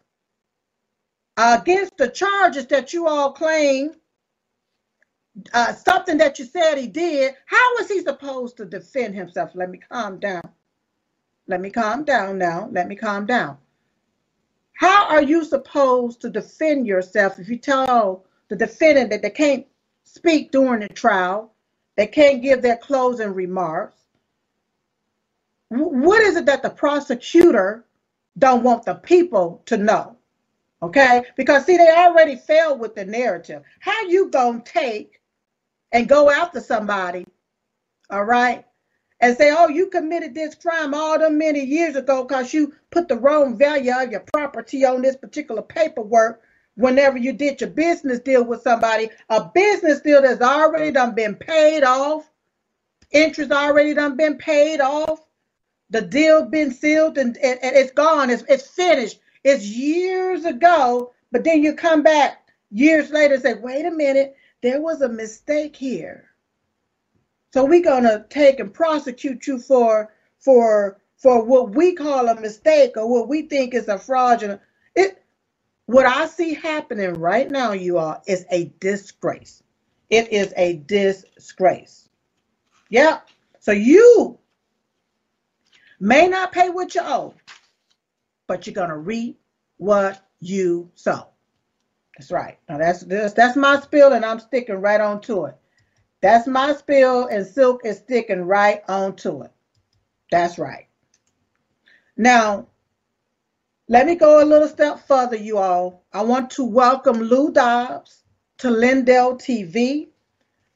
against 1.36 1.96
the 1.96 2.08
charges 2.08 2.66
that 2.66 2.92
you 2.92 3.06
all 3.06 3.32
claim, 3.32 3.92
uh, 5.52 5.72
something 5.72 6.16
that 6.18 6.38
you 6.38 6.44
said 6.44 6.76
he 6.78 6.86
did? 6.86 7.34
How 7.46 7.76
is 7.78 7.88
he 7.88 8.00
supposed 8.00 8.56
to 8.56 8.64
defend 8.64 9.14
himself? 9.14 9.50
Let 9.54 9.70
me 9.70 9.78
calm 9.78 10.18
down. 10.18 10.42
Let 11.46 11.60
me 11.60 11.70
calm 11.70 12.04
down 12.04 12.38
now. 12.38 12.68
Let 12.72 12.88
me 12.88 12.96
calm 12.96 13.26
down. 13.26 13.58
How 14.74 15.08
are 15.08 15.22
you 15.22 15.44
supposed 15.44 16.20
to 16.20 16.30
defend 16.30 16.86
yourself 16.86 17.38
if 17.38 17.48
you 17.48 17.58
tell 17.58 18.24
the 18.48 18.56
defendant 18.56 19.10
that 19.10 19.22
they 19.22 19.30
can't 19.30 19.66
speak 20.04 20.50
during 20.50 20.80
the 20.80 20.88
trial, 20.88 21.52
they 21.96 22.06
can't 22.06 22.42
give 22.42 22.60
their 22.60 22.76
closing 22.76 23.32
remarks? 23.32 24.00
What 25.68 26.22
is 26.22 26.36
it 26.36 26.46
that 26.46 26.62
the 26.62 26.70
prosecutor 26.70 27.84
don't 28.38 28.62
want 28.62 28.84
the 28.84 28.94
people 28.94 29.62
to 29.66 29.76
know? 29.76 30.16
Okay, 30.82 31.24
because 31.36 31.64
see, 31.64 31.76
they 31.78 31.90
already 31.90 32.36
failed 32.36 32.78
with 32.78 32.94
the 32.94 33.04
narrative. 33.04 33.62
How 33.80 34.02
you 34.02 34.28
gonna 34.28 34.60
take 34.64 35.20
and 35.92 36.08
go 36.08 36.30
after 36.30 36.60
somebody, 36.60 37.26
all 38.10 38.24
right, 38.24 38.66
and 39.24 39.38
say, 39.38 39.50
oh, 39.56 39.68
you 39.68 39.86
committed 39.86 40.34
this 40.34 40.54
crime 40.54 40.92
all 40.92 41.18
them 41.18 41.38
many 41.38 41.60
years 41.60 41.96
ago 41.96 42.24
because 42.24 42.52
you 42.52 42.74
put 42.90 43.08
the 43.08 43.16
wrong 43.16 43.56
value 43.56 43.90
of 43.90 44.10
your 44.10 44.20
property 44.20 44.84
on 44.84 45.00
this 45.00 45.16
particular 45.16 45.62
paperwork 45.62 46.42
whenever 46.74 47.16
you 47.16 47.32
did 47.32 47.58
your 47.58 47.70
business 47.70 48.18
deal 48.18 48.44
with 48.44 48.60
somebody, 48.60 49.08
a 49.30 49.42
business 49.54 50.02
deal 50.02 50.20
that's 50.20 50.42
already 50.42 50.90
done 50.90 51.14
been 51.14 51.34
paid 51.36 51.84
off, 51.84 52.30
interest 53.12 53.50
already 53.50 53.94
done 53.94 54.14
been 54.14 54.36
paid 54.36 54.82
off, 54.82 55.20
the 55.88 56.02
deal 56.02 56.44
been 56.44 56.70
sealed 56.70 57.16
and, 57.16 57.38
and, 57.38 57.58
and 57.62 57.76
it's 57.76 57.92
gone, 57.92 58.28
it's, 58.28 58.44
it's 58.46 58.68
finished. 58.68 59.20
It's 59.42 59.64
years 59.64 60.44
ago, 60.44 61.14
but 61.32 61.44
then 61.44 61.62
you 61.62 61.72
come 61.72 62.02
back 62.02 62.46
years 62.70 63.10
later 63.10 63.34
and 63.34 63.42
say, 63.42 63.54
wait 63.54 63.86
a 63.86 63.90
minute, 63.90 64.36
there 64.60 64.82
was 64.82 65.00
a 65.00 65.08
mistake 65.08 65.74
here. 65.76 66.28
So 67.54 67.64
we're 67.64 67.82
gonna 67.82 68.26
take 68.30 68.58
and 68.58 68.74
prosecute 68.74 69.46
you 69.46 69.60
for 69.60 70.12
for 70.40 71.00
for 71.16 71.44
what 71.44 71.76
we 71.76 71.94
call 71.94 72.26
a 72.26 72.40
mistake 72.40 72.96
or 72.96 73.08
what 73.08 73.28
we 73.28 73.42
think 73.42 73.74
is 73.74 73.86
a 73.86 73.96
fraudulent. 73.96 74.60
It 74.96 75.22
what 75.86 76.04
I 76.04 76.26
see 76.26 76.54
happening 76.54 77.14
right 77.14 77.48
now, 77.48 77.70
you 77.70 77.96
all, 77.98 78.20
is 78.26 78.44
a 78.50 78.72
disgrace. 78.80 79.62
It 80.10 80.32
is 80.32 80.52
a 80.56 80.78
disgrace. 80.78 82.08
Yep. 82.88 83.28
So 83.60 83.70
you 83.70 84.36
may 86.00 86.26
not 86.26 86.50
pay 86.50 86.70
what 86.70 86.96
you 86.96 87.02
owe, 87.04 87.34
but 88.48 88.66
you're 88.66 88.74
gonna 88.74 88.98
reap 88.98 89.38
what 89.76 90.26
you 90.40 90.90
sow. 90.96 91.28
That's 92.18 92.32
right. 92.32 92.58
Now 92.68 92.78
that's 92.78 93.04
this 93.04 93.32
that's 93.32 93.56
my 93.56 93.78
spill, 93.78 94.12
and 94.12 94.24
I'm 94.24 94.40
sticking 94.40 94.80
right 94.80 95.00
on 95.00 95.20
to 95.20 95.44
it. 95.44 95.54
That's 96.24 96.46
my 96.46 96.72
spill, 96.72 97.26
and 97.26 97.46
Silk 97.46 97.84
is 97.84 97.98
sticking 97.98 98.46
right 98.46 98.82
onto 98.88 99.42
it. 99.42 99.50
That's 100.30 100.58
right. 100.58 100.86
Now, 102.16 102.68
let 103.88 104.06
me 104.06 104.14
go 104.14 104.42
a 104.42 104.46
little 104.46 104.68
step 104.68 105.06
further, 105.06 105.36
you 105.36 105.58
all. 105.58 106.02
I 106.14 106.22
want 106.22 106.48
to 106.52 106.64
welcome 106.64 107.18
Lou 107.18 107.52
Dobbs 107.52 108.22
to 108.56 108.70
Lindell 108.70 109.34
TV. 109.36 110.08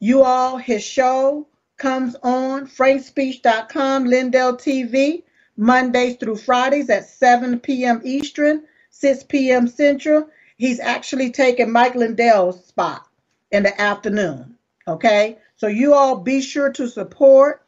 You 0.01 0.23
all, 0.23 0.59
his 0.59 0.85
show 0.85 1.49
comes 1.79 2.15
on 2.23 2.67
frankspeech.com, 2.67 4.05
Lindell 4.05 4.59
TV, 4.59 5.23
Mondays 5.57 6.17
through 6.17 6.37
Fridays 6.37 6.91
at 6.91 7.09
7 7.09 7.59
p.m. 7.61 8.03
Eastern, 8.05 8.65
6 8.91 9.23
p.m. 9.23 9.67
Central. 9.67 10.29
He's 10.59 10.79
actually 10.79 11.31
taking 11.31 11.73
Mike 11.73 11.95
Lindell's 11.95 12.67
spot 12.67 13.09
in 13.51 13.63
the 13.63 13.81
afternoon. 13.81 14.58
Okay, 14.89 15.37
so 15.57 15.67
you 15.67 15.93
all 15.93 16.17
be 16.17 16.41
sure 16.41 16.73
to 16.73 16.89
support 16.89 17.67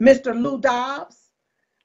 Mr. 0.00 0.32
Lou 0.32 0.60
Dobbs. 0.60 1.16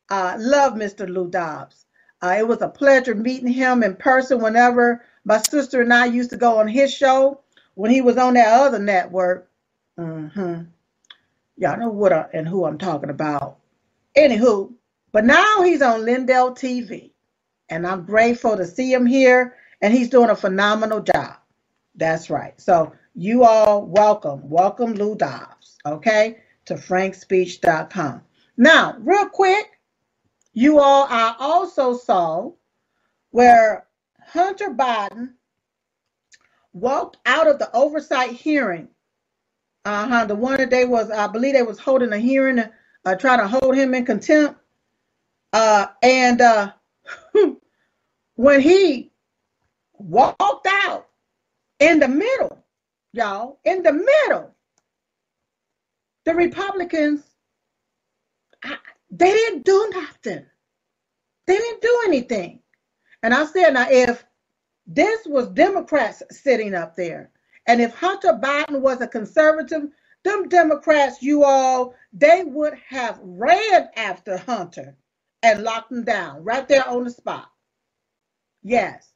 Uh, 0.10 0.36
love 0.38 0.74
Mr. 0.74 1.10
Lou 1.10 1.30
Dobbs. 1.30 1.86
Uh, 2.22 2.36
it 2.38 2.48
was 2.48 2.62
a 2.62 2.70
pleasure 2.70 3.16
meeting 3.16 3.52
him 3.52 3.82
in 3.82 3.96
person 3.96 4.40
whenever 4.40 5.04
my 5.26 5.40
sister 5.40 5.82
and 5.82 5.92
I 5.92 6.06
used 6.06 6.30
to 6.30 6.38
go 6.38 6.60
on 6.60 6.68
his 6.68 6.94
show 6.94 7.42
when 7.74 7.90
he 7.90 8.02
was 8.02 8.18
on 8.18 8.36
that 8.36 8.48
other 8.48 8.80
network. 8.80 9.50
Mm-hmm. 10.00 10.63
Y'all 11.58 11.80
know 11.80 11.90
what 11.90 12.13
I, 12.13 12.28
and 12.34 12.48
who 12.48 12.66
I'm 12.66 12.78
talking 12.78 13.10
about. 13.10 13.58
Anywho, 14.16 14.72
but 15.12 15.26
now 15.26 15.63
he's 15.63 15.82
on 15.82 16.06
Lindell 16.06 16.54
TV, 16.54 17.12
and 17.70 17.86
I'm 17.86 18.06
grateful 18.06 18.56
to 18.56 18.66
see 18.66 18.94
him 18.94 19.08
here, 19.08 19.56
and 19.82 19.92
he's 19.92 20.10
doing 20.10 20.30
a 20.30 20.36
phenomenal 20.36 21.02
job. 21.02 21.38
That's 21.96 22.30
right. 22.30 22.60
So 22.62 22.94
you 23.17 23.43
all 23.43 23.84
welcome, 23.84 24.47
welcome 24.47 24.93
Lou 24.93 25.15
Dobbs, 25.15 25.77
okay, 25.88 26.38
to 26.65 26.75
frankspeech.com. 26.75 28.21
Now, 28.58 28.95
real 28.99 29.27
quick, 29.27 29.80
you 30.53 30.77
all, 30.80 31.08
I 31.10 31.36
also 31.39 31.97
saw 31.97 32.51
where 33.32 33.88
Hunter 34.23 34.69
Biden 34.69 35.34
walked 36.73 37.17
out 37.25 37.47
of 37.47 37.58
the 37.58 37.75
oversight 37.75 38.32
hearing. 38.32 38.88
Uh-huh, 39.84 40.25
the 40.25 40.36
one 40.36 40.58
that 40.58 40.69
they 40.69 40.86
was, 40.86 41.10
I 41.10 41.25
believe 41.25 41.53
they 41.53 41.63
was 41.63 41.80
holding 41.80 42.13
a 42.13 42.19
hearing, 42.19 42.63
uh, 43.03 43.15
trying 43.15 43.39
to 43.39 43.47
hold 43.47 43.75
him 43.75 43.95
in 43.95 44.06
contempt. 44.06 44.60
Uh, 45.53 45.88
and 46.03 46.39
uh, 46.39 46.71
when 48.36 48.62
he 48.62 49.12
walked 49.93 50.67
out 50.67 51.08
in 51.80 51.99
the 51.99 52.08
middle, 52.08 52.63
y'all, 53.17 53.60
in 53.65 53.84
the 53.84 53.93
middle, 53.93 54.56
the 56.25 56.36
Republicans 56.36 57.23
they 59.12 59.32
didn't 59.32 59.65
do 59.65 59.91
nothing. 59.93 60.45
They 61.45 61.58
didn't 61.58 61.82
do 61.82 62.01
anything. 62.06 62.60
And 63.23 63.34
I 63.34 63.45
said, 63.45 63.73
now, 63.73 63.88
if 63.89 64.25
this 64.86 65.25
was 65.25 65.49
Democrats 65.49 66.23
sitting 66.32 66.73
up 66.73 66.95
there, 66.95 67.32
and 67.67 67.82
if 67.82 67.93
Hunter 67.95 68.34
Biden 68.34 68.82
was 68.82 69.01
a 69.01 69.08
conservative, 69.08 69.89
them 70.23 70.49
Democrats, 70.49 71.21
you 71.21 71.43
all, 71.43 71.95
they 72.13 72.43
would 72.45 72.73
have 72.88 73.19
ran 73.21 73.89
after 73.95 74.38
Hunter 74.38 74.95
and 75.43 75.63
locked 75.63 75.91
him 75.91 76.03
down 76.03 76.43
right 76.43 76.67
there 76.67 76.88
on 76.88 77.06
the 77.06 77.10
spot. 77.12 77.49
Yes. 78.63 79.13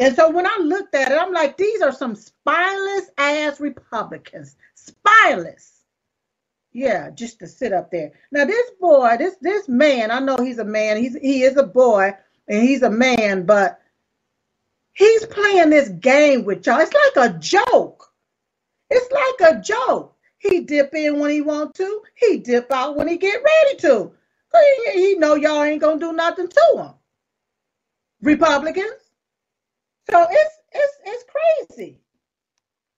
And 0.00 0.16
so 0.16 0.30
when 0.30 0.46
I 0.46 0.58
looked 0.60 0.94
at 0.94 1.12
it, 1.12 1.18
I'm 1.18 1.32
like, 1.32 1.56
these 1.56 1.80
are 1.80 1.92
some 1.92 2.16
spineless 2.16 3.10
ass 3.16 3.60
Republicans. 3.60 4.56
Spineless. 4.74 5.84
Yeah, 6.72 7.10
just 7.10 7.38
to 7.38 7.46
sit 7.46 7.72
up 7.72 7.92
there. 7.92 8.12
Now 8.32 8.44
this 8.44 8.72
boy, 8.80 9.16
this 9.16 9.36
this 9.40 9.68
man, 9.68 10.10
I 10.10 10.18
know 10.18 10.36
he's 10.36 10.58
a 10.58 10.64
man. 10.64 10.96
He's 10.96 11.16
he 11.16 11.44
is 11.44 11.56
a 11.56 11.62
boy 11.62 12.12
and 12.48 12.62
he's 12.62 12.82
a 12.82 12.90
man, 12.90 13.46
but 13.46 13.80
he's 14.92 15.24
playing 15.26 15.70
this 15.70 15.88
game 15.88 16.44
with 16.44 16.66
y'all. 16.66 16.80
It's 16.80 16.92
like 16.92 17.30
a 17.30 17.38
joke. 17.38 18.12
It's 18.90 19.10
like 19.12 19.52
a 19.52 19.60
joke. 19.60 20.16
He 20.38 20.60
dip 20.60 20.92
in 20.94 21.20
when 21.20 21.30
he 21.30 21.40
want 21.40 21.74
to. 21.76 22.02
He 22.16 22.38
dip 22.38 22.72
out 22.72 22.96
when 22.96 23.06
he 23.06 23.18
get 23.18 23.42
ready 23.42 23.78
to. 23.78 24.12
He, 24.52 24.92
he 24.92 25.14
know 25.14 25.36
y'all 25.36 25.62
ain't 25.62 25.80
gonna 25.80 26.00
do 26.00 26.12
nothing 26.12 26.48
to 26.48 26.74
him. 26.76 26.90
Republicans. 28.20 29.03
So 30.10 30.26
it's 30.30 30.54
it's 30.72 30.96
it's 31.04 31.24
crazy. 31.68 32.00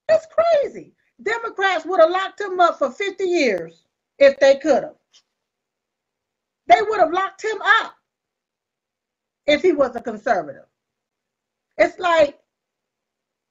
It's 0.08 0.26
crazy. 0.26 0.94
Democrats 1.22 1.84
would 1.86 2.00
have 2.00 2.10
locked 2.10 2.40
him 2.40 2.60
up 2.60 2.78
for 2.78 2.90
50 2.90 3.24
years 3.24 3.84
if 4.18 4.38
they 4.38 4.56
could 4.56 4.82
have. 4.82 4.96
They 6.66 6.82
would 6.82 7.00
have 7.00 7.12
locked 7.12 7.42
him 7.44 7.58
up 7.62 7.94
if 9.46 9.62
he 9.62 9.72
was 9.72 9.96
a 9.96 10.00
conservative. 10.00 10.66
It's 11.78 11.98
like 11.98 12.38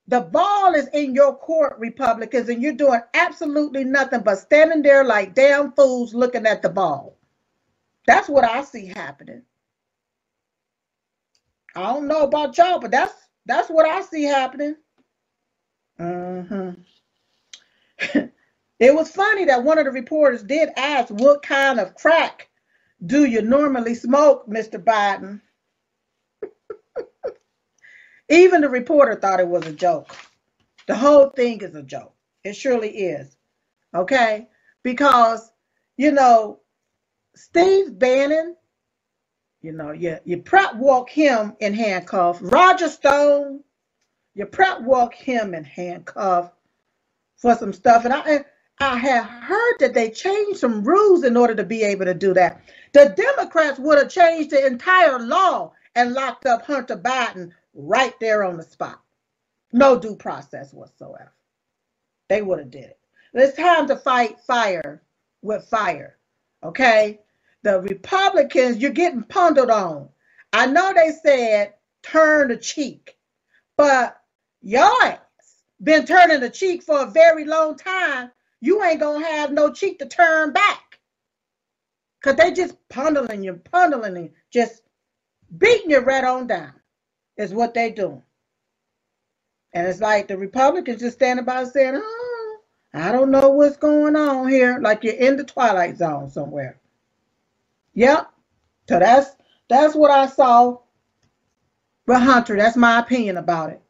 the 0.07 0.21
ball 0.21 0.75
is 0.75 0.87
in 0.93 1.15
your 1.15 1.35
court, 1.35 1.77
Republicans, 1.79 2.49
and 2.49 2.61
you're 2.61 2.73
doing 2.73 3.01
absolutely 3.13 3.83
nothing 3.83 4.21
but 4.21 4.37
standing 4.37 4.81
there 4.81 5.03
like 5.03 5.33
damn 5.33 5.71
fools 5.73 6.13
looking 6.13 6.45
at 6.45 6.61
the 6.61 6.69
ball. 6.69 7.17
That's 8.05 8.29
what 8.29 8.43
I 8.43 8.63
see 8.63 8.87
happening. 8.87 9.41
I 11.75 11.81
don't 11.93 12.07
know 12.07 12.23
about 12.23 12.57
y'all, 12.57 12.79
but 12.79 12.91
that's 12.91 13.13
that's 13.45 13.69
what 13.69 13.85
I 13.85 14.01
see 14.01 14.23
happening. 14.23 14.75
Mm-hmm. 15.99 16.81
it 18.79 18.95
was 18.95 19.11
funny 19.11 19.45
that 19.45 19.63
one 19.63 19.77
of 19.77 19.85
the 19.85 19.91
reporters 19.91 20.43
did 20.43 20.69
ask, 20.75 21.09
What 21.09 21.41
kind 21.41 21.79
of 21.79 21.95
crack 21.95 22.49
do 23.05 23.25
you 23.25 23.41
normally 23.41 23.95
smoke, 23.95 24.47
Mr. 24.47 24.83
Biden? 24.83 25.41
Even 28.29 28.61
the 28.61 28.69
reporter 28.69 29.15
thought 29.15 29.39
it 29.39 29.47
was 29.47 29.65
a 29.67 29.73
joke. 29.73 30.15
The 30.87 30.95
whole 30.95 31.29
thing 31.29 31.61
is 31.61 31.75
a 31.75 31.83
joke. 31.83 32.13
It 32.43 32.55
surely 32.55 32.89
is. 32.89 33.35
Okay? 33.93 34.47
Because, 34.83 35.51
you 35.97 36.11
know, 36.11 36.59
Steve 37.35 37.97
Bannon, 37.97 38.55
you 39.65 39.71
know, 39.71 39.91
you, 39.91 40.19
you 40.25 40.37
prep 40.37 40.75
walk 40.75 41.09
him 41.09 41.55
in 41.59 41.73
handcuffs. 41.73 42.39
Roger 42.39 42.87
Stone, 42.87 43.63
you 44.35 44.45
prep 44.45 44.81
walk 44.81 45.15
him 45.15 45.55
in 45.55 45.63
handcuffs 45.63 46.53
for 47.37 47.55
some 47.55 47.73
stuff. 47.73 48.05
And 48.05 48.13
I 48.13 48.45
I 48.79 48.97
have 48.97 49.25
heard 49.25 49.77
that 49.79 49.95
they 49.95 50.11
changed 50.11 50.59
some 50.59 50.83
rules 50.83 51.23
in 51.23 51.35
order 51.35 51.55
to 51.55 51.63
be 51.63 51.81
able 51.81 52.05
to 52.05 52.13
do 52.13 52.33
that. 52.35 52.61
The 52.93 53.15
Democrats 53.17 53.79
would 53.79 53.97
have 53.97 54.09
changed 54.09 54.51
the 54.51 54.63
entire 54.67 55.17
law 55.17 55.71
and 55.95 56.13
locked 56.13 56.45
up 56.45 56.65
Hunter 56.65 56.97
Biden 56.97 57.51
right 57.73 58.13
there 58.19 58.43
on 58.43 58.57
the 58.57 58.63
spot. 58.63 59.01
No 59.71 59.97
due 59.97 60.15
process 60.15 60.73
whatsoever. 60.73 61.33
They 62.27 62.43
would 62.43 62.59
have 62.59 62.69
did 62.69 62.83
it. 62.83 62.99
It's 63.33 63.57
time 63.57 63.87
to 63.87 63.95
fight 63.95 64.39
fire 64.41 65.01
with 65.41 65.65
fire. 65.65 66.17
Okay? 66.63 67.21
The 67.65 67.81
Republicans, 67.81 68.77
you're 68.77 68.91
getting 68.91 69.23
pundled 69.23 69.71
on. 69.71 70.09
I 70.53 70.67
know 70.67 70.93
they 70.93 71.11
said 71.11 71.73
turn 72.03 72.49
the 72.49 72.57
cheek, 72.57 73.17
but 73.75 74.21
y'all 74.61 75.17
been 75.81 76.05
turning 76.05 76.41
the 76.41 76.51
cheek 76.51 76.83
for 76.83 77.01
a 77.01 77.09
very 77.11 77.43
long 77.43 77.75
time. 77.75 78.31
you 78.61 78.83
ain't 78.83 78.99
gonna 78.99 79.25
have 79.25 79.51
no 79.51 79.73
cheek 79.73 79.97
to 79.99 80.05
turn 80.05 80.53
back. 80.53 80.99
Cause 82.23 82.35
they 82.35 82.53
just 82.53 82.77
pundling 82.89 83.43
you, 83.43 83.55
pundling 83.55 84.15
you, 84.15 84.31
just 84.53 84.83
beating 85.57 85.89
you 85.89 86.01
right 86.01 86.23
on 86.23 86.45
down. 86.45 86.73
Is 87.35 87.51
what 87.51 87.73
they 87.73 87.89
doing. 87.89 88.21
And 89.73 89.87
it's 89.87 90.01
like 90.01 90.27
the 90.27 90.37
Republicans 90.37 91.01
just 91.01 91.17
standing 91.17 91.45
by 91.45 91.63
saying, 91.63 91.95
oh, 91.97 92.57
I 92.93 93.11
don't 93.11 93.31
know 93.31 93.49
what's 93.49 93.77
going 93.77 94.15
on 94.15 94.49
here. 94.49 94.79
Like 94.79 95.03
you're 95.03 95.15
in 95.15 95.37
the 95.37 95.43
twilight 95.43 95.97
zone 95.97 96.29
somewhere. 96.29 96.79
Yep. 97.95 98.31
So 98.87 98.99
that's 98.99 99.35
that's 99.67 99.95
what 99.95 100.11
I 100.11 100.27
saw. 100.27 100.77
But 102.05 102.21
Hunter, 102.21 102.55
that's 102.55 102.77
my 102.77 102.99
opinion 102.99 103.37
about 103.37 103.71
it. 103.71 103.81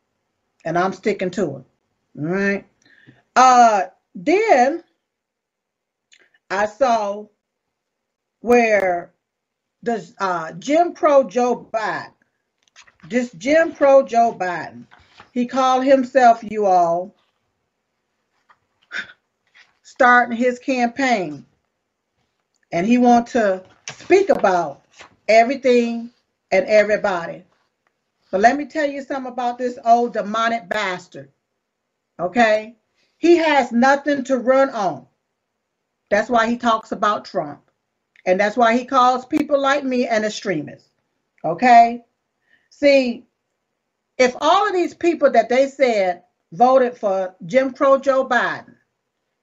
And 0.63 0.77
I'm 0.77 0.93
sticking 0.93 1.31
to 1.31 1.43
it. 1.43 1.47
All 1.53 1.65
right. 2.15 2.65
Uh 3.35 3.83
then 4.15 4.83
I 6.49 6.67
saw 6.67 7.25
where 8.39 9.11
the 9.83 10.13
uh, 10.19 10.51
Jim 10.53 10.93
Crow 10.93 11.23
Joe 11.23 11.67
Biden, 11.73 12.11
this 13.09 13.31
Jim 13.33 13.73
Crow 13.73 14.03
Joe 14.03 14.35
Biden, 14.39 14.85
he 15.31 15.45
called 15.45 15.83
himself, 15.83 16.43
you 16.43 16.65
all, 16.65 17.15
starting 19.83 20.37
his 20.37 20.59
campaign. 20.59 21.45
And 22.71 22.85
he 22.85 22.97
want 22.97 23.27
to 23.27 23.63
speak 23.91 24.29
about 24.29 24.81
everything 25.27 26.11
and 26.51 26.65
everybody. 26.67 27.43
But 28.31 28.41
let 28.41 28.57
me 28.57 28.65
tell 28.65 28.85
you 28.85 29.01
something 29.01 29.31
about 29.31 29.57
this 29.57 29.79
old 29.85 30.13
demonic 30.13 30.67
bastard. 30.67 31.31
Okay? 32.19 32.75
He 33.17 33.37
has 33.37 33.71
nothing 33.71 34.23
to 34.25 34.37
run 34.37 34.69
on. 34.71 35.07
That's 36.09 36.29
why 36.29 36.47
he 36.47 36.57
talks 36.57 36.91
about 36.91 37.25
Trump. 37.25 37.61
And 38.25 38.39
that's 38.39 38.57
why 38.57 38.77
he 38.77 38.85
calls 38.85 39.25
people 39.25 39.59
like 39.59 39.83
me 39.83 40.07
an 40.07 40.23
extremist. 40.23 40.89
Okay? 41.43 42.03
See, 42.69 43.25
if 44.17 44.35
all 44.41 44.67
of 44.67 44.73
these 44.73 44.93
people 44.93 45.31
that 45.31 45.49
they 45.49 45.67
said 45.67 46.23
voted 46.51 46.97
for 46.97 47.35
Jim 47.45 47.73
Crow 47.73 47.97
Joe 47.97 48.27
Biden, 48.27 48.74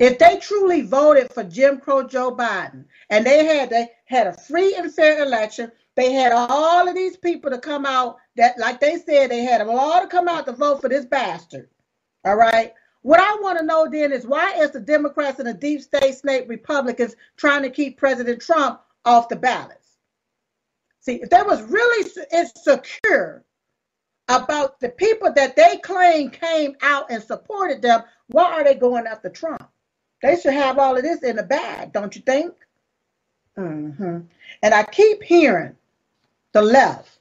if 0.03 0.19
they 0.19 0.37
truly 0.39 0.83
voted 0.83 1.33
for 1.33 1.45
Jim 1.45 1.79
Crow 1.79 2.03
Joe 2.03 2.35
Biden 2.35 2.87
and 3.09 3.25
they 3.25 3.45
had 3.45 3.71
they 3.71 3.89
had 4.07 4.27
a 4.27 4.33
free 4.37 4.75
and 4.75 4.93
fair 4.93 5.23
election, 5.23 5.71
they 5.95 6.11
had 6.11 6.33
all 6.33 6.89
of 6.89 6.97
these 6.97 7.17
people 7.17 7.53
to 7.53 7.59
come 7.59 7.87
out 7.87 8.17
that 8.35 8.59
like 8.59 8.81
they 8.81 8.97
said 8.97 9.31
they 9.31 9.45
had 9.45 9.61
them 9.61 9.71
all 9.71 10.01
to 10.01 10.09
come 10.09 10.27
out 10.27 10.45
to 10.47 10.53
vote 10.53 10.81
for 10.81 10.89
this 10.89 11.05
bastard. 11.05 11.69
All 12.25 12.35
right. 12.35 12.73
What 13.03 13.21
I 13.21 13.37
want 13.43 13.61
to 13.61 13.65
know 13.65 13.89
then 13.89 14.11
is 14.11 14.27
why 14.27 14.55
is 14.55 14.73
the 14.73 14.81
Democrats 14.81 15.39
and 15.39 15.47
the 15.47 15.55
deep 15.55 15.81
state 15.81 16.17
snake 16.17 16.49
Republicans 16.49 17.15
trying 17.37 17.63
to 17.63 17.71
keep 17.71 17.97
President 17.97 18.43
Trump 18.43 18.81
off 19.05 19.29
the 19.29 19.37
ballots? 19.37 19.99
See, 20.99 21.21
if 21.23 21.31
that 21.31 21.47
was 21.47 21.63
really 21.63 22.11
insecure 22.33 23.45
about 24.27 24.81
the 24.81 24.89
people 24.89 25.33
that 25.33 25.55
they 25.55 25.77
claim 25.77 26.31
came 26.31 26.75
out 26.83 27.09
and 27.09 27.23
supported 27.23 27.83
them, 27.83 28.03
why 28.27 28.51
are 28.53 28.65
they 28.65 28.75
going 28.75 29.07
after 29.07 29.29
Trump? 29.29 29.69
They 30.23 30.39
should 30.41 30.55
have 30.55 30.79
all 30.79 30.97
of 30.97 31.03
this 31.03 31.23
in 31.23 31.37
the 31.37 31.43
bag, 31.43 31.93
don't 31.93 32.15
you 32.15 32.23
think? 32.23 32.55
Mm-hmm. 33.59 34.21
And 34.63 34.75
I 34.75 34.85
keep 34.85 35.23
hearing 35.23 35.77
the 36.53 36.63
left. 36.63 37.19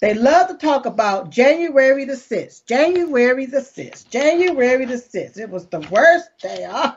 They 0.00 0.14
love 0.14 0.48
to 0.48 0.54
talk 0.54 0.86
about 0.86 1.30
January 1.30 2.04
the 2.04 2.14
6th, 2.14 2.64
January 2.64 3.46
the 3.46 3.58
6th, 3.58 4.08
January 4.08 4.84
the 4.84 4.94
6th. 4.94 5.38
It 5.38 5.50
was 5.50 5.66
the 5.66 5.80
worst 5.90 6.30
day 6.40 6.64
of 6.64 6.96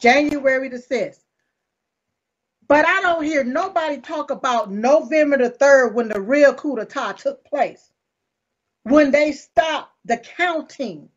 January 0.00 0.68
the 0.68 0.78
6th. 0.78 1.20
But 2.68 2.86
I 2.86 3.00
don't 3.02 3.24
hear 3.24 3.44
nobody 3.44 3.98
talk 3.98 4.30
about 4.30 4.72
November 4.72 5.38
the 5.38 5.50
3rd 5.50 5.94
when 5.94 6.08
the 6.08 6.20
real 6.20 6.54
coup 6.54 6.76
d'etat 6.76 7.12
took 7.18 7.44
place 7.44 7.90
when 8.84 9.10
they 9.10 9.32
stopped 9.32 9.92
the 10.04 10.16
counting, 10.16 11.08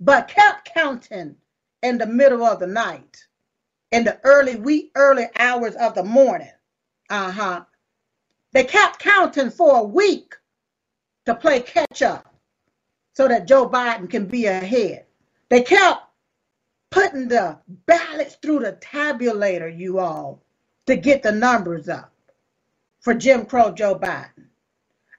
but 0.00 0.28
kept 0.28 0.72
counting 0.74 1.36
in 1.84 1.98
the 1.98 2.06
middle 2.06 2.42
of 2.42 2.58
the 2.58 2.66
night, 2.66 3.26
in 3.92 4.04
the 4.04 4.18
early 4.24 4.56
wee 4.56 4.90
early 4.96 5.28
hours 5.36 5.76
of 5.76 5.94
the 5.94 6.02
morning. 6.02 6.50
Uh-huh. 7.10 7.64
They 8.52 8.64
kept 8.64 8.98
counting 8.98 9.50
for 9.50 9.76
a 9.76 9.84
week 9.84 10.34
to 11.26 11.34
play 11.34 11.60
catch 11.60 12.02
up 12.02 12.34
so 13.12 13.28
that 13.28 13.46
Joe 13.46 13.68
Biden 13.68 14.10
can 14.10 14.26
be 14.26 14.46
ahead. 14.46 15.04
They 15.50 15.62
kept 15.62 16.00
putting 16.90 17.28
the 17.28 17.58
ballots 17.86 18.36
through 18.36 18.60
the 18.60 18.72
tabulator, 18.80 19.76
you 19.76 19.98
all, 19.98 20.42
to 20.86 20.96
get 20.96 21.22
the 21.22 21.32
numbers 21.32 21.88
up 21.88 22.12
for 23.00 23.12
Jim 23.14 23.44
Crow 23.44 23.72
Joe 23.72 23.98
Biden. 23.98 24.46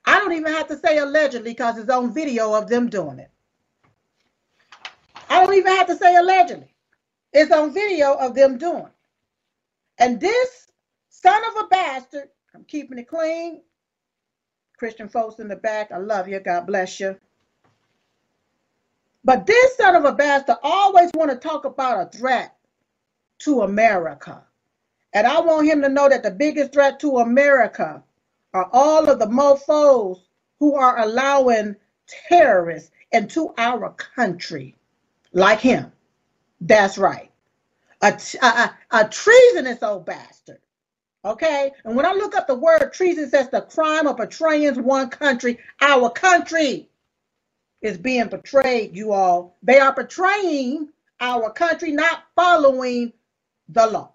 I 0.06 0.19
don't 0.19 0.34
even 0.34 0.51
have 0.54 0.67
to 0.69 0.78
say 0.78 0.97
allegedly 0.97 1.51
because 1.51 1.78
it's 1.78 1.89
on 1.89 2.13
video 2.13 2.54
of 2.54 2.69
them 2.69 2.89
doing 2.89 3.19
it. 3.19 3.30
I 5.29 5.43
don't 5.43 5.53
even 5.53 5.75
have 5.75 5.88
to 5.88 5.95
say 5.95 6.15
allegedly. 6.15 6.73
It's 7.33 7.51
on 7.51 7.73
video 7.73 8.13
of 8.13 8.35
them 8.35 8.57
doing. 8.57 8.89
And 9.97 10.19
this 10.19 10.71
son 11.09 11.41
of 11.49 11.65
a 11.65 11.67
bastard, 11.67 12.29
I'm 12.53 12.63
keeping 12.63 12.97
it 12.97 13.07
clean. 13.07 13.61
Christian 14.77 15.09
folks 15.09 15.39
in 15.39 15.47
the 15.47 15.55
back, 15.55 15.91
I 15.91 15.97
love 15.97 16.27
you. 16.27 16.39
God 16.39 16.67
bless 16.67 16.99
you. 16.99 17.17
But 19.23 19.45
this 19.47 19.77
son 19.77 19.95
of 19.95 20.05
a 20.05 20.11
bastard 20.11 20.57
always 20.61 21.11
want 21.13 21.31
to 21.31 21.38
talk 21.38 21.65
about 21.65 22.07
a 22.07 22.17
threat 22.17 22.55
to 23.39 23.61
America. 23.61 24.43
And 25.13 25.25
I 25.25 25.39
want 25.39 25.67
him 25.67 25.81
to 25.81 25.89
know 25.89 26.09
that 26.09 26.23
the 26.23 26.31
biggest 26.31 26.73
threat 26.73 26.99
to 26.99 27.17
America 27.17 28.03
are 28.53 28.69
all 28.71 29.09
of 29.09 29.19
the 29.19 29.27
mofos 29.27 30.19
who 30.59 30.75
are 30.75 30.99
allowing 30.99 31.75
terrorists 32.29 32.91
into 33.11 33.53
our 33.57 33.91
country 33.91 34.75
like 35.36 35.60
him. 35.60 35.91
That's 36.62 36.98
right. 36.98 37.30
A, 38.02 38.19
a, 38.41 38.74
a 38.91 39.08
treasonous 39.08 39.84
old 39.84 40.06
bastard. 40.06 40.60
Okay? 41.24 41.71
And 41.84 41.95
when 41.95 42.06
I 42.06 42.13
look 42.13 42.36
up 42.36 42.48
the 42.48 42.56
word 42.56 42.91
treason, 42.93 43.30
says 43.30 43.50
the 43.50 43.62
crime 43.62 44.08
of 44.08 44.17
betraying 44.17 44.84
one 44.84 45.10
country, 45.10 45.60
our 45.82 46.10
country 46.10 46.89
is 47.82 47.98
being 47.98 48.28
betrayed, 48.28 48.95
you 48.95 49.12
all. 49.12 49.58
They 49.62 49.80
are 49.80 49.93
betraying 49.93 50.89
our 51.19 51.52
country, 51.52 51.91
not 51.91 52.24
following 52.36 53.13
the 53.69 53.88
law. 53.88 54.13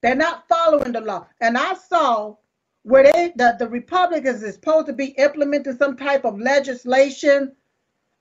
They're 0.00 0.14
not 0.14 0.48
following 0.48 0.92
the 0.92 1.00
law. 1.00 1.26
And 1.40 1.56
I 1.56 1.74
saw 1.74 2.36
where 2.82 3.04
they 3.04 3.32
the, 3.36 3.56
the 3.58 3.68
Republicans 3.68 4.42
is 4.42 4.54
supposed 4.54 4.88
to 4.88 4.92
be 4.92 5.06
implementing 5.06 5.76
some 5.76 5.96
type 5.96 6.24
of 6.24 6.40
legislation. 6.40 7.52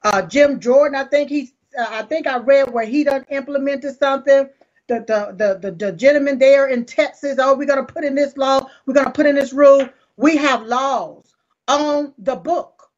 Uh, 0.03 0.21
Jim 0.23 0.59
Jordan, 0.59 0.99
I 0.99 1.05
think 1.05 1.29
he's 1.29 1.53
uh, 1.77 1.87
I 1.89 2.03
think 2.03 2.27
I 2.27 2.37
read 2.37 2.71
where 2.71 2.85
he 2.85 3.03
done 3.03 3.25
implemented 3.29 3.97
something. 3.97 4.49
The, 4.87 4.99
the 5.07 5.59
the 5.61 5.71
the 5.71 5.91
gentleman 5.93 6.37
there 6.37 6.67
in 6.67 6.85
Texas, 6.85 7.37
oh, 7.39 7.55
we're 7.55 7.67
gonna 7.67 7.85
put 7.85 8.03
in 8.03 8.15
this 8.15 8.35
law, 8.35 8.67
we're 8.85 8.93
gonna 8.93 9.11
put 9.11 9.25
in 9.25 9.35
this 9.35 9.53
rule. 9.53 9.87
We 10.17 10.35
have 10.37 10.63
laws 10.63 11.33
on 11.67 12.13
the 12.17 12.35
book 12.35 12.89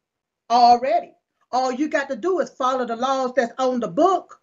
already. 0.49 1.13
All 1.51 1.71
you 1.71 1.87
got 1.87 2.09
to 2.09 2.15
do 2.15 2.39
is 2.39 2.49
follow 2.49 2.85
the 2.85 2.95
laws 2.95 3.33
that's 3.35 3.53
on 3.59 3.79
the 3.79 3.87
book 3.87 4.41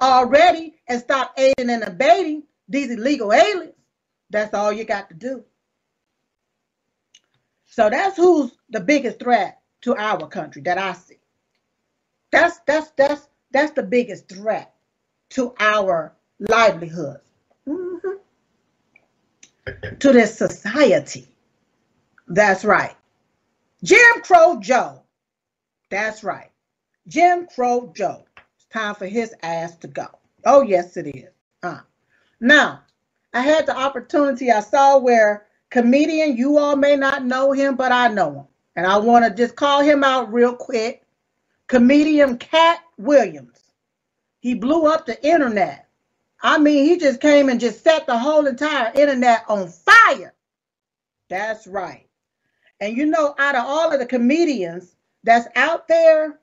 already 0.00 0.74
and 0.88 1.00
stop 1.00 1.32
aiding 1.38 1.70
and 1.70 1.84
abating 1.84 2.42
these 2.68 2.90
illegal 2.90 3.32
aliens. 3.32 3.74
That's 4.30 4.54
all 4.54 4.72
you 4.72 4.84
got 4.84 5.08
to 5.10 5.14
do. 5.14 5.44
So 7.66 7.88
that's 7.88 8.16
who's 8.16 8.50
the 8.70 8.80
biggest 8.80 9.20
threat 9.20 9.60
to 9.82 9.94
our 9.96 10.26
country 10.26 10.62
that 10.62 10.78
I 10.78 10.92
see. 10.94 11.20
That's 12.32 12.58
that's 12.66 12.90
that's 12.92 13.28
that's 13.50 13.72
the 13.72 13.82
biggest 13.82 14.28
threat 14.28 14.72
to 15.30 15.54
our 15.60 16.12
livelihoods, 16.38 17.30
mm-hmm. 17.66 18.16
to 19.98 20.12
this 20.12 20.36
society. 20.36 21.28
That's 22.28 22.64
right. 22.64 22.94
Jim 23.82 24.22
Crow 24.22 24.58
Joe. 24.60 25.02
That's 25.90 26.22
right. 26.22 26.50
Jim 27.08 27.46
Crow 27.54 27.92
Joe. 27.94 28.24
It's 28.56 28.66
time 28.72 28.94
for 28.94 29.06
his 29.06 29.34
ass 29.42 29.76
to 29.78 29.88
go. 29.88 30.06
Oh, 30.44 30.62
yes, 30.62 30.96
it 30.96 31.06
is. 31.08 31.30
Uh. 31.62 31.80
Now, 32.40 32.82
I 33.34 33.42
had 33.42 33.66
the 33.66 33.76
opportunity, 33.76 34.50
I 34.50 34.60
saw 34.60 34.98
where 34.98 35.46
comedian. 35.70 36.36
You 36.36 36.58
all 36.58 36.76
may 36.76 36.96
not 36.96 37.24
know 37.24 37.52
him, 37.52 37.76
but 37.76 37.92
I 37.92 38.08
know 38.08 38.32
him. 38.32 38.46
And 38.76 38.86
I 38.86 38.98
want 38.98 39.24
to 39.24 39.30
just 39.30 39.56
call 39.56 39.82
him 39.82 40.04
out 40.04 40.32
real 40.32 40.54
quick. 40.54 41.04
Comedian 41.70 42.36
Katt 42.36 42.80
Williams. 42.98 43.60
He 44.40 44.54
blew 44.54 44.88
up 44.88 45.06
the 45.06 45.24
internet. 45.24 45.86
I 46.42 46.58
mean, 46.58 46.84
he 46.84 46.98
just 46.98 47.20
came 47.20 47.48
and 47.48 47.60
just 47.60 47.84
set 47.84 48.06
the 48.06 48.18
whole 48.18 48.48
entire 48.48 48.90
internet 48.92 49.44
on 49.48 49.68
fire. 49.68 50.34
That's 51.28 51.68
right. 51.68 52.08
And 52.80 52.96
you 52.96 53.06
know, 53.06 53.36
out 53.38 53.54
of 53.54 53.64
all 53.64 53.92
of 53.92 54.00
the 54.00 54.06
comedians 54.06 54.96
that's 55.22 55.46
out 55.54 55.86
there, 55.86 56.40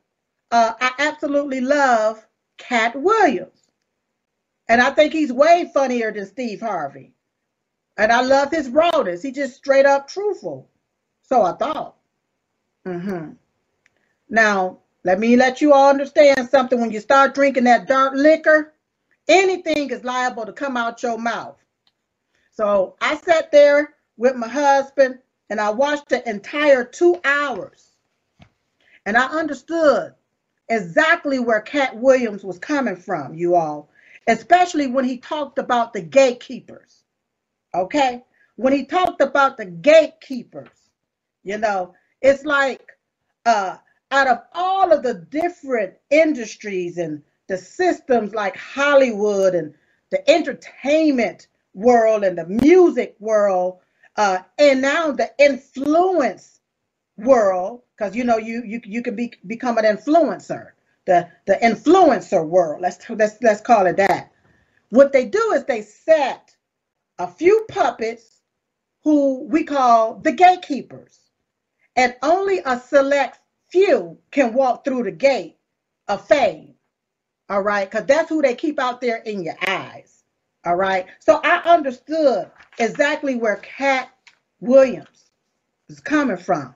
uh, 0.52 0.76
I 0.80 0.92
absolutely 0.98 1.60
love 1.60 2.26
Katt 2.58 2.96
Williams. 2.96 3.68
And 4.70 4.80
I 4.80 4.92
think 4.92 5.12
he's 5.12 5.34
way 5.34 5.70
funnier 5.74 6.10
than 6.10 6.26
Steve 6.26 6.62
Harvey. 6.62 7.12
And 7.98 8.14
I 8.14 8.22
love 8.22 8.50
his 8.50 8.70
rawness. 8.70 9.24
He 9.24 9.34
just 9.34 9.58
straight 9.58 9.86
up 9.86 10.08
truthful. 10.08 10.70
So 11.22 11.42
I 11.42 11.52
thought. 11.52 11.98
Mm-hmm. 12.86 13.32
Now, 14.30 14.80
let 15.04 15.20
me 15.20 15.36
let 15.36 15.62
you 15.62 15.74
all 15.74 15.90
understand 15.90 16.50
something. 16.50 16.80
When 16.80 16.92
you 16.92 17.00
start 17.00 17.36
drinking 17.36 17.66
that 17.66 17.88
dark 17.88 18.14
liquor, 18.16 18.74
anything 19.28 19.90
is 19.90 20.04
liable 20.04 20.46
to 20.46 20.54
come 20.54 20.78
out 20.78 21.04
your 21.04 21.18
mouth. 21.18 21.58
So 22.52 22.96
I 23.02 23.18
sat 23.18 23.52
there 23.52 23.96
with 24.18 24.36
my 24.36 24.48
husband 24.48 25.20
and 25.50 25.62
I 25.62 25.70
watched 25.70 26.10
the 26.10 26.28
entire 26.28 26.84
two 26.84 27.20
hours. 27.24 27.92
And 29.06 29.16
I 29.16 29.28
understood 29.28 30.14
exactly 30.68 31.40
where 31.40 31.62
Katt 31.62 31.96
Williams 31.96 32.44
was 32.44 32.60
coming 32.60 32.98
from, 32.98 33.36
you 33.36 33.56
all, 33.56 33.90
especially 34.28 34.88
when 34.88 35.06
he 35.06 35.18
talked 35.18 35.60
about 35.60 35.94
the 35.94 36.02
gatekeepers. 36.02 37.04
Okay? 37.74 38.26
When 38.56 38.74
he 38.74 38.86
talked 38.86 39.22
about 39.22 39.56
the 39.56 39.66
gatekeepers, 39.66 40.90
you 41.44 41.58
know, 41.58 41.94
it's 42.22 42.44
like 42.44 42.82
uh, 43.46 43.78
out 44.12 44.28
of 44.28 44.40
all 44.54 44.92
of 44.94 45.04
the 45.04 45.14
different 45.14 45.94
industries 46.10 46.98
and 46.98 47.24
the 47.48 47.58
systems 47.58 48.34
like 48.34 48.56
Hollywood 48.56 49.56
and 49.56 49.74
the 50.12 50.30
entertainment 50.30 51.48
world 51.74 52.24
and 52.24 52.38
the 52.38 52.46
music 52.46 53.16
world, 53.20 53.80
uh, 54.16 54.40
and 54.58 54.82
now 54.82 55.12
the 55.12 55.32
influence 55.38 56.60
world, 57.18 57.82
because 57.96 58.16
you 58.16 58.24
know 58.24 58.38
you 58.38 58.64
you 58.66 58.82
you 58.86 59.02
can 59.02 59.16
be 59.16 59.34
become 59.46 59.78
an 59.78 59.86
influencer, 59.86 60.72
the 61.06 61.30
the 61.46 61.56
influencer 61.56 62.46
world. 62.48 62.82
Let's 62.82 63.10
let's 63.10 63.38
let's 63.42 63.62
call 63.62 63.86
it 63.88 63.98
that. 63.98 64.32
What 64.90 65.12
they 65.12 65.26
do 65.26 65.52
is 65.54 65.66
they 65.66 65.82
set 65.82 66.56
a 67.20 67.28
few 67.28 67.66
puppets 67.70 68.42
who 69.04 69.44
we 69.44 69.64
call 69.64 70.16
the 70.16 70.32
gatekeepers, 70.32 71.20
and 71.96 72.16
only 72.24 72.60
a 72.66 72.80
select 72.80 73.40
few 73.72 74.18
can 74.32 74.54
walk 74.54 74.86
through 74.86 75.04
the 75.04 75.12
gate 75.12 75.58
of 76.08 76.26
fame. 76.28 76.76
All 77.50 77.62
right, 77.62 77.90
because 77.90 78.06
that's 78.08 78.30
who 78.30 78.42
they 78.42 78.56
keep 78.56 78.80
out 78.80 79.02
there 79.02 79.18
in 79.18 79.44
your 79.44 79.56
eyes. 79.68 80.24
All 80.66 80.76
right. 80.76 81.06
So 81.20 81.40
I 81.44 81.60
understood 81.64 82.52
exactly 82.78 83.36
where 83.36 83.58
Katt 83.58 84.10
Williams 84.60 85.32
is 85.90 86.02
coming 86.02 86.38
from. 86.38 86.76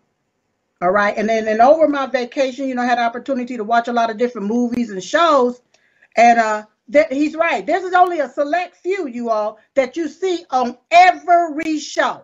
All 0.81 0.91
right. 0.91 1.15
And 1.17 1.29
then 1.29 1.47
and 1.47 1.61
over 1.61 1.87
my 1.89 2.07
vacation, 2.07 2.67
you 2.69 2.75
know, 2.75 2.83
I 2.83 2.85
had 2.85 2.99
opportunity 2.99 3.57
to 3.57 3.65
watch 3.65 3.89
a 3.89 3.93
lot 3.93 4.09
of 4.09 4.17
different 4.17 4.47
movies 4.47 4.91
and 4.91 5.03
shows. 5.03 5.61
And 6.17 6.39
uh 6.39 6.65
that 6.89 7.11
he's 7.13 7.35
right. 7.35 7.65
This 7.65 7.83
is 7.83 7.93
only 7.93 8.19
a 8.19 8.29
select 8.29 8.77
few, 8.77 9.07
you 9.07 9.29
all, 9.29 9.59
that 9.75 9.97
you 9.97 10.07
see 10.09 10.45
on 10.51 10.77
every 10.91 11.79
show. 11.79 12.23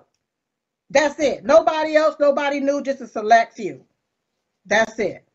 That's 0.89 1.20
it. 1.20 1.45
Nobody 1.45 1.95
else, 1.97 2.18
nobody 2.20 2.61
new, 2.61 2.84
just 2.84 3.01
a 3.01 3.07
select 3.07 3.55
few. 3.55 3.86
That's 4.68 4.99
it. 4.99 5.26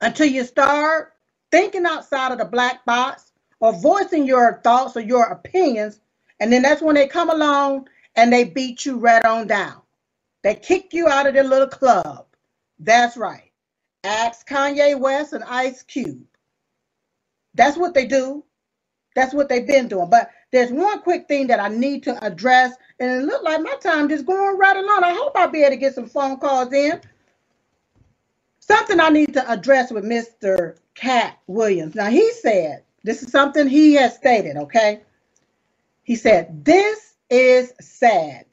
Until 0.00 0.26
you 0.26 0.44
start 0.44 1.12
thinking 1.52 1.84
outside 1.84 2.32
of 2.32 2.38
the 2.38 2.44
black 2.44 2.84
box 2.84 3.32
or 3.60 3.72
voicing 3.72 4.26
your 4.26 4.60
thoughts 4.64 4.96
or 4.96 5.00
your 5.00 5.24
opinions. 5.24 6.00
And 6.40 6.52
then 6.52 6.62
that's 6.62 6.82
when 6.82 6.94
they 6.94 7.06
come 7.06 7.30
along 7.30 7.88
and 8.16 8.32
they 8.32 8.44
beat 8.44 8.86
you 8.86 8.98
right 8.98 9.24
on 9.24 9.46
down. 9.46 9.82
They 10.42 10.54
kick 10.54 10.94
you 10.94 11.08
out 11.08 11.26
of 11.26 11.34
their 11.34 11.44
little 11.44 11.68
club. 11.68 12.26
That's 12.78 13.16
right. 13.16 13.52
Ask 14.04 14.48
Kanye 14.48 14.98
West 14.98 15.34
and 15.34 15.44
Ice 15.44 15.82
Cube. 15.82 16.24
That's 17.54 17.76
what 17.76 17.92
they 17.92 18.06
do. 18.06 18.44
That's 19.14 19.34
what 19.34 19.48
they've 19.50 19.66
been 19.66 19.88
doing. 19.88 20.08
But 20.08 20.30
there's 20.52 20.70
one 20.70 21.00
quick 21.02 21.28
thing 21.28 21.48
that 21.48 21.60
I 21.60 21.68
need 21.68 22.04
to 22.04 22.24
address, 22.24 22.74
and 22.98 23.10
it 23.10 23.26
looked 23.26 23.44
like 23.44 23.60
my 23.60 23.74
time 23.82 24.08
just 24.08 24.24
going 24.24 24.56
right 24.56 24.76
along. 24.76 25.04
I 25.04 25.12
hope 25.12 25.32
I'll 25.34 25.50
be 25.50 25.62
able 25.62 25.70
to 25.72 25.76
get 25.76 25.94
some 25.94 26.06
phone 26.06 26.38
calls 26.38 26.72
in. 26.72 27.00
Something 28.70 29.00
I 29.00 29.08
need 29.08 29.34
to 29.34 29.50
address 29.50 29.90
with 29.90 30.04
Mr. 30.04 30.76
Katt 30.94 31.36
Williams. 31.48 31.96
Now, 31.96 32.08
he 32.08 32.30
said 32.34 32.84
this 33.02 33.20
is 33.20 33.32
something 33.32 33.66
he 33.66 33.94
has 33.94 34.14
stated, 34.14 34.56
okay? 34.56 35.00
He 36.04 36.14
said, 36.14 36.64
This 36.64 37.14
is 37.28 37.72
sad. 37.80 38.46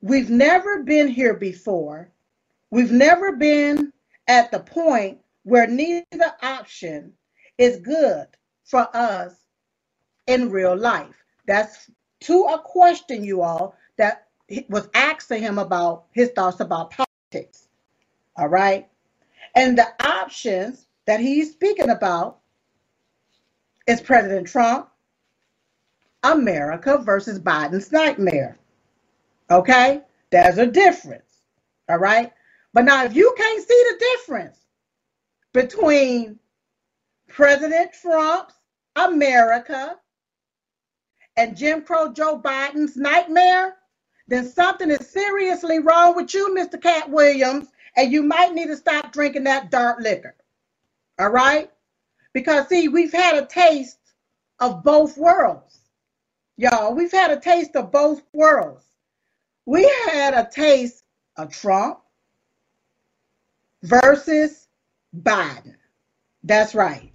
We've 0.00 0.28
never 0.28 0.82
been 0.82 1.06
here 1.06 1.34
before. 1.34 2.10
We've 2.72 2.90
never 2.90 3.36
been 3.36 3.92
at 4.26 4.50
the 4.50 4.58
point 4.58 5.18
where 5.44 5.68
neither 5.68 6.32
option 6.42 7.12
is 7.58 7.76
good 7.78 8.26
for 8.64 8.88
us 8.92 9.36
in 10.26 10.50
real 10.50 10.76
life. 10.76 11.14
That's 11.46 11.88
to 12.22 12.42
a 12.44 12.58
question, 12.58 13.22
you 13.22 13.42
all, 13.42 13.76
that 13.98 14.26
was 14.68 14.88
asked 14.94 15.28
to 15.28 15.36
him 15.36 15.58
about 15.58 16.06
his 16.10 16.30
thoughts 16.30 16.58
about 16.58 16.90
politics. 16.90 17.68
All 18.36 18.48
right. 18.48 18.88
And 19.54 19.76
the 19.76 19.88
options 20.04 20.86
that 21.06 21.20
he's 21.20 21.52
speaking 21.52 21.90
about 21.90 22.38
is 23.86 24.00
President 24.00 24.46
Trump, 24.46 24.88
America 26.22 26.98
versus 26.98 27.38
Biden's 27.38 27.92
nightmare. 27.92 28.58
Okay? 29.50 30.02
There's 30.30 30.58
a 30.58 30.66
difference. 30.66 31.30
All 31.88 31.98
right? 31.98 32.32
But 32.72 32.84
now, 32.84 33.04
if 33.04 33.14
you 33.14 33.34
can't 33.36 33.68
see 33.68 33.84
the 33.90 33.98
difference 33.98 34.58
between 35.52 36.38
President 37.28 37.92
Trump's 38.00 38.54
America 38.96 39.96
and 41.36 41.56
Jim 41.56 41.82
Crow 41.82 42.12
Joe 42.12 42.38
Biden's 42.38 42.96
nightmare, 42.96 43.76
then 44.28 44.48
something 44.48 44.90
is 44.90 45.08
seriously 45.10 45.80
wrong 45.80 46.16
with 46.16 46.32
you, 46.32 46.54
Mr. 46.56 46.80
Katt 46.80 47.10
Williams, 47.10 47.68
and 47.96 48.12
you 48.12 48.22
might 48.22 48.54
need 48.54 48.66
to 48.66 48.76
stop 48.76 49.12
drinking 49.12 49.44
that 49.44 49.70
dark 49.70 50.00
liquor. 50.00 50.34
All 51.18 51.30
right? 51.30 51.70
Because, 52.32 52.68
see, 52.68 52.88
we've 52.88 53.12
had 53.12 53.42
a 53.42 53.46
taste 53.46 53.98
of 54.58 54.82
both 54.82 55.18
worlds. 55.18 55.78
Y'all, 56.56 56.94
we've 56.94 57.12
had 57.12 57.30
a 57.30 57.40
taste 57.40 57.76
of 57.76 57.92
both 57.92 58.22
worlds. 58.32 58.84
We 59.66 59.82
had 60.10 60.34
a 60.34 60.48
taste 60.50 61.04
of 61.36 61.52
Trump 61.52 62.00
versus 63.82 64.68
Biden. 65.16 65.76
That's 66.44 66.74
right. 66.74 67.12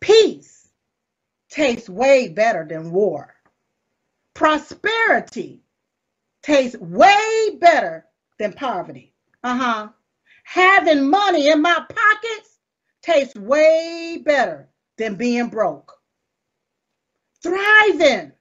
Peace 0.00 0.68
tastes 1.48 1.88
way 1.88 2.28
better 2.28 2.66
than 2.68 2.90
war. 2.90 3.34
Prosperity 4.34 5.60
tastes 6.42 6.78
way 6.78 7.58
better 7.60 8.06
than 8.38 8.52
poverty. 8.52 9.09
Uh 9.42 9.56
huh. 9.56 9.88
Having 10.44 11.08
money 11.10 11.48
in 11.50 11.62
my 11.62 11.74
pockets 11.88 12.58
tastes 13.02 13.34
way 13.36 14.22
better 14.24 14.68
than 14.98 15.16
being 15.16 15.48
broke. 15.48 15.92
Thriving 17.42 18.32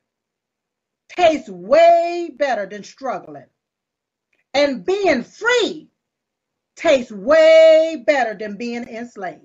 tastes 1.09 1.49
way 1.49 2.31
better 2.37 2.65
than 2.65 2.83
struggling. 2.83 3.45
And 4.53 4.85
being 4.85 5.23
free 5.23 5.89
tastes 6.75 7.11
way 7.11 8.03
better 8.05 8.35
than 8.37 8.57
being 8.57 8.87
enslaved. 8.87 9.43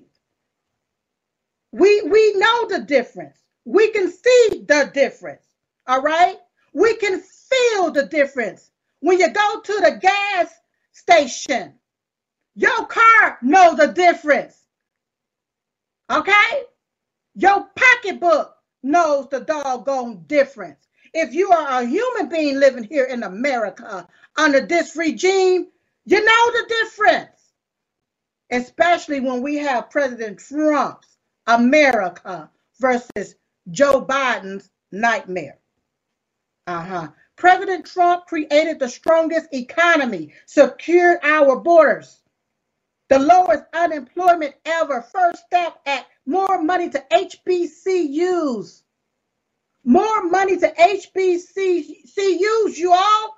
We, 1.72 2.02
we 2.02 2.34
know 2.34 2.68
the 2.68 2.80
difference. 2.80 3.38
We 3.64 3.90
can 3.90 4.10
see 4.10 4.64
the 4.68 4.90
difference. 4.94 5.44
All 5.86 6.02
right? 6.02 6.38
We 6.72 6.96
can 6.96 7.20
feel 7.20 7.90
the 7.90 8.06
difference. 8.06 8.70
When 9.00 9.18
you 9.18 9.30
go 9.32 9.60
to 9.60 9.72
the 9.74 9.98
gas 10.00 10.54
station, 10.94 11.74
your 12.54 12.86
car 12.86 13.38
knows 13.42 13.76
the 13.76 13.88
difference. 13.88 14.56
Okay? 16.10 16.62
Your 17.34 17.68
pocketbook 17.76 18.56
knows 18.82 19.28
the 19.30 19.40
doggone 19.40 20.24
difference. 20.26 20.86
If 21.12 21.34
you 21.34 21.50
are 21.50 21.82
a 21.82 21.86
human 21.86 22.28
being 22.28 22.58
living 22.58 22.84
here 22.84 23.04
in 23.04 23.22
America 23.22 24.06
under 24.36 24.60
this 24.66 24.96
regime, 24.96 25.68
you 26.06 26.24
know 26.24 26.50
the 26.52 26.74
difference. 26.82 27.30
Especially 28.50 29.20
when 29.20 29.42
we 29.42 29.56
have 29.56 29.90
President 29.90 30.38
Trump's 30.38 31.18
America 31.46 32.50
versus 32.80 33.34
Joe 33.70 34.04
Biden's 34.04 34.70
nightmare. 34.92 35.58
Uh 36.66 36.82
huh. 36.82 37.08
President 37.36 37.86
Trump 37.86 38.26
created 38.26 38.78
the 38.78 38.88
strongest 38.88 39.48
economy, 39.52 40.32
secured 40.46 41.18
our 41.22 41.56
borders, 41.56 42.20
the 43.08 43.18
lowest 43.18 43.64
unemployment 43.72 44.54
ever. 44.64 45.02
First 45.02 45.44
step 45.46 45.78
at 45.84 46.06
more 46.26 46.62
money 46.62 46.88
to 46.90 47.04
HBCUs. 47.10 48.82
More 49.84 50.24
money 50.24 50.56
to 50.56 50.72
HBCUs, 50.72 52.78
you 52.78 52.92
all. 52.92 53.36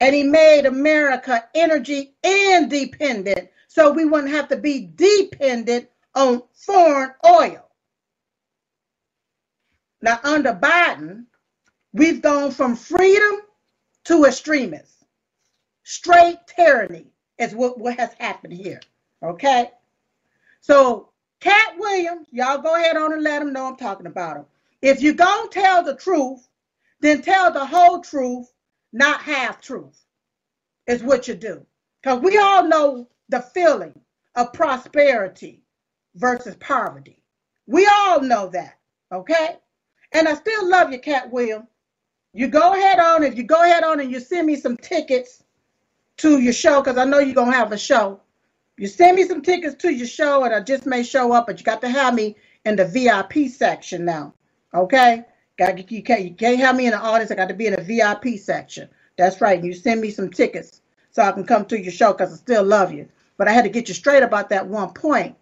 And 0.00 0.14
he 0.14 0.22
made 0.22 0.66
America 0.66 1.48
energy 1.54 2.14
independent 2.22 3.48
so 3.66 3.90
we 3.90 4.04
wouldn't 4.04 4.32
have 4.32 4.48
to 4.48 4.56
be 4.56 4.88
dependent 4.94 5.88
on 6.14 6.42
foreign 6.52 7.10
oil. 7.26 7.68
Now, 10.00 10.20
under 10.22 10.52
Biden, 10.52 11.24
we've 11.92 12.22
gone 12.22 12.50
from 12.50 12.76
freedom 12.76 13.40
to 14.04 14.24
extremists. 14.24 15.04
Straight 15.84 16.38
tyranny 16.46 17.06
is 17.38 17.54
what, 17.54 17.78
what 17.78 17.98
has 17.98 18.12
happened 18.18 18.52
here. 18.52 18.80
Okay? 19.22 19.70
So, 20.60 21.10
Katt 21.40 21.78
Williams, 21.78 22.26
y'all 22.30 22.58
go 22.58 22.74
ahead 22.74 22.96
on 22.96 23.12
and 23.12 23.22
let 23.22 23.38
them 23.38 23.52
know 23.52 23.66
I'm 23.66 23.76
talking 23.76 24.06
about 24.06 24.36
him. 24.36 24.44
If 24.82 25.00
you're 25.00 25.14
going 25.14 25.48
to 25.48 25.60
tell 25.60 25.82
the 25.82 25.96
truth, 25.96 26.48
then 27.00 27.22
tell 27.22 27.52
the 27.52 27.64
whole 27.64 28.00
truth, 28.00 28.52
not 28.92 29.22
half 29.22 29.60
truth, 29.60 30.04
is 30.86 31.02
what 31.02 31.28
you 31.28 31.34
do. 31.34 31.64
Because 32.02 32.20
we 32.20 32.38
all 32.38 32.64
know 32.64 33.08
the 33.28 33.40
feeling 33.40 33.98
of 34.34 34.52
prosperity 34.52 35.62
versus 36.14 36.56
poverty. 36.56 37.22
We 37.66 37.86
all 37.86 38.20
know 38.20 38.48
that, 38.48 38.78
okay? 39.12 39.56
And 40.12 40.26
I 40.26 40.34
still 40.34 40.68
love 40.68 40.92
you, 40.92 40.98
Katt 40.98 41.30
Williams. 41.30 41.68
You 42.32 42.48
go 42.48 42.74
ahead 42.74 42.98
on, 42.98 43.24
if 43.24 43.36
you 43.36 43.42
go 43.42 43.62
ahead 43.62 43.84
on 43.84 44.00
and 44.00 44.10
you 44.10 44.20
send 44.20 44.46
me 44.46 44.56
some 44.56 44.76
tickets 44.76 45.42
to 46.18 46.38
your 46.38 46.52
show, 46.52 46.82
because 46.82 46.98
I 46.98 47.04
know 47.04 47.18
you're 47.18 47.34
going 47.34 47.50
to 47.50 47.56
have 47.56 47.72
a 47.72 47.78
show. 47.78 48.20
You 48.76 48.86
send 48.86 49.16
me 49.16 49.24
some 49.24 49.42
tickets 49.42 49.74
to 49.82 49.92
your 49.92 50.06
show, 50.06 50.44
and 50.44 50.54
I 50.54 50.60
just 50.60 50.86
may 50.86 51.02
show 51.02 51.32
up, 51.32 51.46
but 51.46 51.58
you 51.58 51.64
got 51.64 51.80
to 51.80 51.88
have 51.88 52.14
me 52.14 52.36
in 52.64 52.76
the 52.76 52.84
VIP 52.84 53.50
section 53.50 54.04
now, 54.04 54.34
okay? 54.74 55.24
Got 55.56 55.90
you 55.90 56.02
can't 56.02 56.22
you 56.22 56.34
can't 56.34 56.60
have 56.60 56.76
me 56.76 56.86
in 56.86 56.92
the 56.92 56.98
audience. 56.98 57.32
I 57.32 57.34
got 57.34 57.48
to 57.48 57.54
be 57.54 57.66
in 57.66 57.74
the 57.74 57.82
VIP 57.82 58.38
section. 58.38 58.88
That's 59.16 59.40
right. 59.40 59.62
You 59.62 59.74
send 59.74 60.00
me 60.00 60.10
some 60.10 60.30
tickets 60.30 60.82
so 61.10 61.22
I 61.22 61.32
can 61.32 61.44
come 61.44 61.64
to 61.66 61.80
your 61.80 61.90
show 61.90 62.12
because 62.12 62.32
I 62.32 62.36
still 62.36 62.62
love 62.62 62.92
you. 62.92 63.08
But 63.36 63.48
I 63.48 63.52
had 63.52 63.64
to 63.64 63.70
get 63.70 63.88
you 63.88 63.94
straight 63.94 64.22
about 64.22 64.50
that 64.50 64.68
one 64.68 64.92
point. 64.92 65.34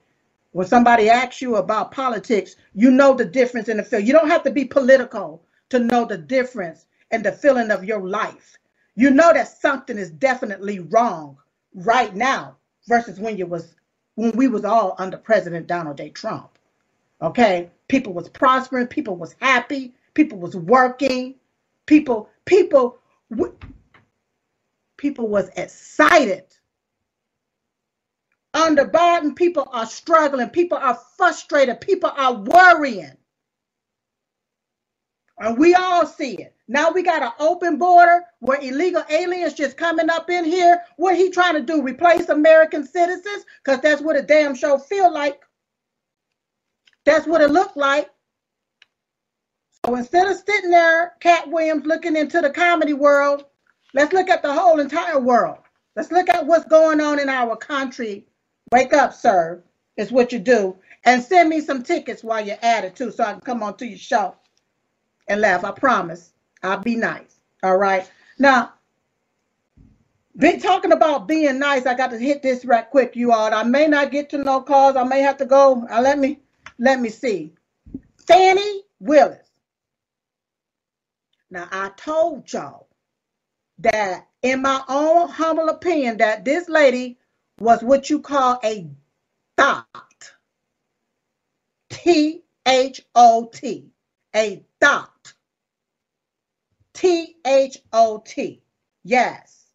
When 0.53 0.67
somebody 0.67 1.11
asks 1.11 1.43
you 1.43 1.57
about 1.57 1.93
politics, 1.93 2.57
you 2.75 2.91
know 2.91 3.13
the 3.13 3.27
difference 3.27 3.69
in 3.69 3.77
the 3.77 3.85
field. 3.85 4.07
You 4.07 4.15
don't 4.15 4.31
have 4.31 4.43
to 4.45 4.51
be 4.51 4.65
political 4.65 5.43
to 5.71 5.79
know 5.79 6.05
the 6.05 6.19
difference 6.19 6.87
and 7.11 7.25
the 7.25 7.33
feeling 7.33 7.71
of 7.71 7.85
your 7.85 8.01
life. 8.07 8.57
You 8.95 9.11
know 9.11 9.33
that 9.33 9.49
something 9.49 9.99
is 9.99 10.11
definitely 10.11 10.81
wrong 10.81 11.39
right 11.75 12.15
now 12.15 12.57
versus 12.89 13.19
when 13.19 13.37
you 13.37 13.47
was 13.47 13.75
when 14.15 14.33
we 14.33 14.49
was 14.49 14.65
all 14.65 14.95
under 14.99 15.19
President 15.19 15.67
Donald 15.67 15.99
J. 15.99 16.11
Trump. 16.11 16.59
Okay, 17.21 17.71
people 17.89 18.13
was 18.13 18.29
prospering, 18.29 18.87
people 18.87 19.17
was 19.17 19.35
happy, 19.41 19.95
people 20.15 20.39
was 20.39 20.57
working, 20.57 21.35
people 21.87 22.31
people 22.45 22.99
people 24.97 25.29
was 25.29 25.49
excited. 25.57 26.45
Under 28.55 28.87
Biden, 28.87 29.37
people 29.37 29.69
are 29.71 29.87
struggling, 29.87 30.49
people 30.49 30.79
are 30.79 30.99
frustrated, 31.17 31.81
people 31.81 32.11
are 32.17 32.35
worrying. 32.35 33.17
And 35.39 35.59
we 35.59 35.75
all 35.75 36.07
see 36.07 36.35
it. 36.35 36.55
Now 36.69 36.91
we 36.91 37.03
got 37.03 37.23
an 37.23 37.33
open 37.39 37.77
border 37.77 38.25
where 38.41 38.61
illegal 38.61 39.05
aliens 39.11 39.55
just 39.55 39.77
coming 39.77 40.09
up 40.09 40.31
in 40.31 40.45
here. 40.45 40.83
What 40.97 41.17
he 41.17 41.31
trying 41.31 41.55
to 41.55 41.61
do? 41.61 41.83
Replace 41.83 42.29
American 42.29 42.87
citizens? 42.87 43.45
Because 43.63 43.81
that's 43.81 44.01
what 44.01 44.17
a 44.17 44.23
damn 44.23 44.55
show 44.55 44.79
feel 44.79 45.13
like. 45.13 45.41
That's 47.05 47.27
what 47.27 47.43
it 47.43 47.51
looked 47.51 47.77
like. 47.77 48.11
So 49.85 49.95
instead 49.95 50.27
of 50.27 50.39
sitting 50.39 50.71
there, 50.71 51.13
Katt 51.21 51.49
Williams 51.49 51.87
looking 51.87 52.17
into 52.17 52.41
the 52.41 52.51
comedy 52.51 52.95
world, 52.95 53.45
let's 53.95 54.13
look 54.13 54.29
at 54.29 54.43
the 54.43 54.53
whole 54.53 54.81
entire 54.81 55.21
world. 55.21 55.59
Let's 55.95 56.11
look 56.11 56.29
at 56.29 56.47
what's 56.47 56.65
going 56.65 57.01
on 57.01 57.21
in 57.21 57.29
our 57.29 57.57
country. 57.57 58.27
Wake 58.73 58.93
up, 58.93 59.15
sir, 59.15 59.63
is 59.97 60.11
what 60.11 60.33
you 60.33 60.41
do. 60.41 60.77
And 61.05 61.23
send 61.23 61.51
me 61.51 61.61
some 61.61 61.85
tickets 61.85 62.25
while 62.25 62.45
you're 62.45 62.59
at 62.63 62.85
it 62.85 62.97
too, 62.97 63.13
so 63.13 63.23
I 63.23 63.33
can 63.33 63.41
come 63.43 63.63
on 63.63 63.77
to 63.77 63.87
your 63.87 63.99
show 63.99 64.35
and 65.29 65.41
laugh. 65.41 65.65
I 65.65 65.73
promise. 65.73 66.33
I'll 66.63 66.79
be 66.79 66.97
nice. 66.97 67.41
All 67.63 67.77
right. 67.77 68.11
Now, 68.39 68.73
been 70.37 70.61
talking 70.61 70.93
about 70.93 71.27
being 71.27 71.59
nice. 71.59 71.87
I 71.87 71.95
got 71.95 72.11
to 72.11 72.19
hit 72.19 72.43
this 72.43 72.65
right 72.65 72.89
quick, 72.89 73.17
you 73.17 73.33
all. 73.33 73.53
I 73.55 73.63
may 73.63 73.87
not 73.87 74.11
get 74.11 74.31
to 74.31 74.39
no 74.39 74.61
calls. 74.61 74.97
I 74.97 75.05
may 75.05 75.21
have 75.21 75.39
to 75.39 75.47
go. 75.47 75.87
Uh, 75.91 76.01
let 76.01 76.19
me 76.19 76.41
let 76.79 77.01
me 77.01 77.09
see. 77.09 77.55
Fani 78.27 78.83
Willis. 79.01 79.49
Now, 81.51 81.69
I 81.71 81.91
told 81.97 82.53
y'all 82.53 82.89
that 83.79 84.27
in 84.43 84.63
my 84.63 84.83
own 84.89 85.29
humble 85.29 85.69
opinion, 85.69 86.19
that 86.19 86.45
this 86.45 86.69
lady 86.69 87.19
was 87.59 87.83
what 87.83 88.11
you 88.11 88.21
call 88.21 88.61
a 88.65 88.89
thot. 89.57 89.87
T 91.91 92.43
H 92.67 93.03
O 93.15 93.49
T. 93.53 93.91
A 94.35 94.65
thot. 94.81 95.16
T 96.97 97.37
H 97.47 97.79
O 97.93 98.23
T. 98.25 98.63
Yes. 99.05 99.67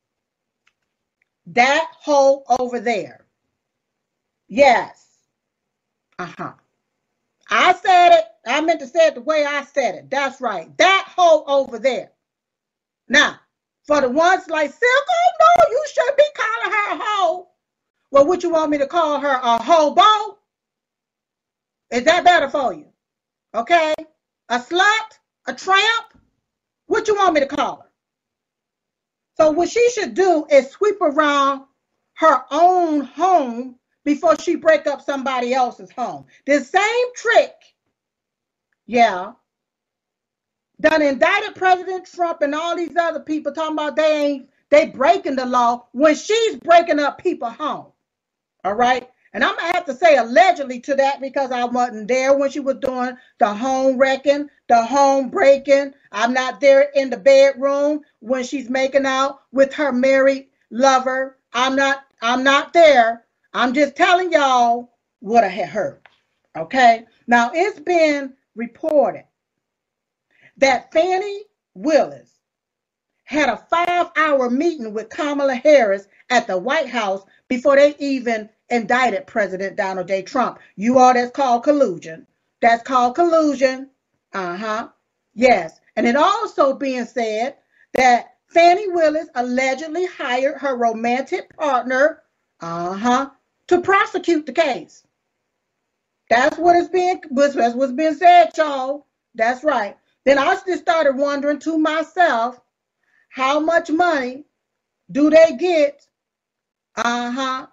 That 1.45 1.87
hole 1.99 2.43
over 2.59 2.79
there. 2.79 3.27
Yes. 4.47 5.05
Uh 6.17 6.31
huh. 6.37 6.53
I 7.49 7.73
said 7.73 8.17
it. 8.17 8.25
I 8.45 8.61
meant 8.61 8.79
to 8.79 8.87
say 8.87 9.07
it 9.07 9.15
the 9.15 9.21
way 9.21 9.45
I 9.45 9.63
said 9.65 9.95
it. 9.95 10.09
That's 10.09 10.41
right. 10.41 10.75
That 10.77 11.13
hoe 11.15 11.43
over 11.45 11.77
there. 11.77 12.11
Now, 13.07 13.39
for 13.85 14.01
the 14.01 14.09
ones 14.09 14.47
like 14.47 14.71
Silk, 14.71 15.05
oh 15.09 15.31
no, 15.39 15.69
you 15.69 15.85
should 15.93 16.15
be 16.17 16.23
calling 16.35 16.71
her 16.71 16.95
a 16.95 16.99
hoe. 17.03 17.47
Well, 18.09 18.27
would 18.27 18.41
you 18.41 18.49
want 18.49 18.71
me 18.71 18.79
to 18.79 18.87
call 18.87 19.19
her 19.19 19.39
a 19.43 19.61
hobo? 19.61 20.39
Is 21.91 22.03
that 22.03 22.23
better 22.23 22.49
for 22.49 22.73
you? 22.73 22.87
Okay? 23.53 23.93
A 24.49 24.59
slut? 24.59 25.19
A 25.47 25.53
tramp? 25.53 26.20
What 26.91 27.07
you 27.07 27.15
want 27.15 27.35
me 27.35 27.39
to 27.41 27.47
call 27.47 27.77
her? 27.77 27.89
So 29.37 29.51
what 29.51 29.69
she 29.69 29.89
should 29.91 30.13
do 30.13 30.45
is 30.51 30.71
sweep 30.71 31.01
around 31.01 31.63
her 32.15 32.43
own 32.51 33.01
home 33.01 33.77
before 34.03 34.37
she 34.37 34.57
break 34.57 34.87
up 34.87 35.01
somebody 35.01 35.53
else's 35.53 35.91
home. 35.91 36.25
The 36.45 36.59
same 36.59 37.15
trick, 37.15 37.53
yeah, 38.87 39.33
done 40.81 41.01
indicted 41.03 41.55
President 41.55 42.07
Trump 42.07 42.41
and 42.41 42.55
all 42.55 42.75
these 42.75 42.97
other 42.97 43.21
people 43.21 43.53
talking 43.53 43.75
about 43.75 43.95
they 43.95 44.25
ain't 44.25 44.49
they 44.71 44.87
breaking 44.87 45.37
the 45.37 45.45
law 45.45 45.87
when 45.93 46.15
she's 46.15 46.57
breaking 46.57 46.99
up 46.99 47.19
people 47.19 47.51
home. 47.51 47.87
All 48.65 48.75
right. 48.75 49.10
And 49.33 49.43
I'm 49.43 49.55
gonna 49.55 49.73
have 49.73 49.85
to 49.85 49.95
say 49.95 50.17
allegedly 50.17 50.81
to 50.81 50.95
that 50.95 51.21
because 51.21 51.51
I 51.51 51.63
wasn't 51.63 52.07
there 52.09 52.37
when 52.37 52.51
she 52.51 52.59
was 52.59 52.77
doing 52.77 53.15
the 53.39 53.53
home 53.53 53.97
wrecking, 53.97 54.49
the 54.67 54.85
home 54.85 55.29
breaking. 55.29 55.93
I'm 56.11 56.33
not 56.33 56.59
there 56.59 56.91
in 56.95 57.09
the 57.09 57.17
bedroom 57.17 58.01
when 58.19 58.43
she's 58.43 58.69
making 58.69 59.05
out 59.05 59.41
with 59.51 59.73
her 59.75 59.93
married 59.93 60.49
lover. 60.69 61.37
I'm 61.53 61.75
not 61.75 62.03
I'm 62.21 62.43
not 62.43 62.73
there. 62.73 63.25
I'm 63.53 63.73
just 63.73 63.95
telling 63.95 64.31
y'all 64.31 64.91
what 65.19 65.43
I 65.43 65.49
had 65.49 65.69
heard. 65.69 66.01
Okay. 66.57 67.05
Now 67.27 67.51
it's 67.53 67.79
been 67.79 68.33
reported 68.55 69.25
that 70.57 70.91
Fani 70.91 71.43
Willis 71.73 72.31
had 73.23 73.47
a 73.47 73.65
five 73.69 74.11
hour 74.17 74.49
meeting 74.49 74.93
with 74.93 75.09
Kamala 75.09 75.55
Harris 75.55 76.07
at 76.29 76.47
the 76.47 76.57
White 76.57 76.89
House 76.89 77.23
before 77.47 77.77
they 77.77 77.95
even 77.97 78.49
indicted 78.71 79.27
President 79.27 79.75
Donald 79.75 80.07
J. 80.07 80.23
Trump. 80.23 80.59
You 80.75 80.97
all 80.97 81.13
that's 81.13 81.31
called 81.31 81.63
collusion. 81.63 82.25
That's 82.61 82.83
called 82.83 83.15
collusion. 83.15 83.89
Uh 84.33 84.55
huh. 84.57 84.89
Yes. 85.33 85.79
And 85.95 86.07
it 86.07 86.15
also 86.15 86.73
being 86.73 87.05
said 87.05 87.57
that 87.93 88.35
Fani 88.47 88.87
Willis 88.89 89.27
allegedly 89.35 90.05
hired 90.05 90.57
her 90.59 90.75
romantic 90.75 91.55
partner, 91.57 92.21
uh 92.59 92.93
huh, 92.93 93.29
to 93.67 93.81
prosecute 93.81 94.45
the 94.45 94.53
case. 94.53 95.03
That's 96.29 96.57
what 96.57 96.75
is 96.77 96.89
being 96.89 97.21
that's 97.31 97.75
what's 97.75 97.91
being 97.91 98.15
said, 98.15 98.51
y'all. 98.57 99.05
That's 99.35 99.63
right. 99.63 99.97
Then 100.23 100.37
I 100.37 100.55
just 100.65 100.81
started 100.81 101.17
wondering 101.17 101.59
to 101.59 101.77
myself, 101.77 102.59
how 103.29 103.59
much 103.59 103.89
money 103.89 104.45
do 105.11 105.29
they 105.29 105.55
get? 105.57 106.05
Uh-huh. 106.95 107.67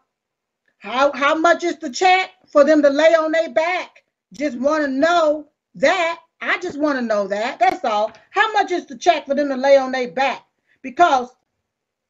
How 0.79 1.12
how 1.12 1.35
much 1.37 1.64
is 1.64 1.79
the 1.79 1.91
check 1.91 2.31
for 2.53 2.64
them 2.64 2.83
to 2.83 2.91
lay 2.91 3.14
on 3.14 3.33
their 3.33 3.51
back? 3.51 4.05
Just 4.33 4.59
want 4.59 4.85
to 4.85 4.89
know 4.91 5.49
that. 5.76 6.20
I 6.41 6.59
just 6.61 6.79
want 6.79 6.99
to 6.99 7.05
know 7.05 7.26
that. 7.29 7.59
That's 7.59 7.85
all. 7.85 8.12
How 8.31 8.53
much 8.53 8.70
is 8.70 8.87
the 8.87 8.97
check 8.97 9.26
for 9.26 9.35
them 9.35 9.49
to 9.49 9.57
lay 9.57 9.76
on 9.76 9.93
their 9.93 10.11
back? 10.11 10.45
Because 10.83 11.31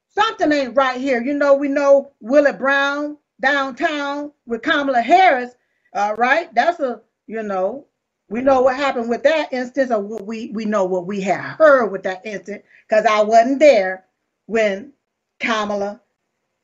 something 0.09 0.53
ain't 0.53 0.77
right 0.77 1.01
here. 1.01 1.23
You 1.23 1.35
know, 1.35 1.55
we 1.55 1.69
know 1.69 2.13
Willie 2.21 2.53
Brown 2.53 3.19
downtown 3.41 4.33
with 4.47 4.63
Kamala 4.63 5.03
Harris. 5.03 5.55
All 5.95 6.15
right, 6.17 6.55
that's 6.55 6.81
a 6.81 7.01
you 7.27 7.43
know 7.43 7.87
we 8.29 8.43
know 8.43 8.63
what 8.63 8.77
happened 8.77 9.09
with 9.09 9.23
that 9.25 9.53
instance, 9.53 9.91
or 9.91 10.01
what 10.01 10.27
we 10.27 10.51
we 10.53 10.67
know 10.67 10.85
what 10.85 11.07
we 11.07 11.21
had 11.23 11.41
heard 11.41 11.87
with 11.89 12.03
that 12.05 12.27
instance, 12.27 12.65
because 12.89 13.07
I 13.07 13.23
wasn't 13.23 13.61
there 13.61 14.05
when 14.47 14.93
Kamala 15.41 16.03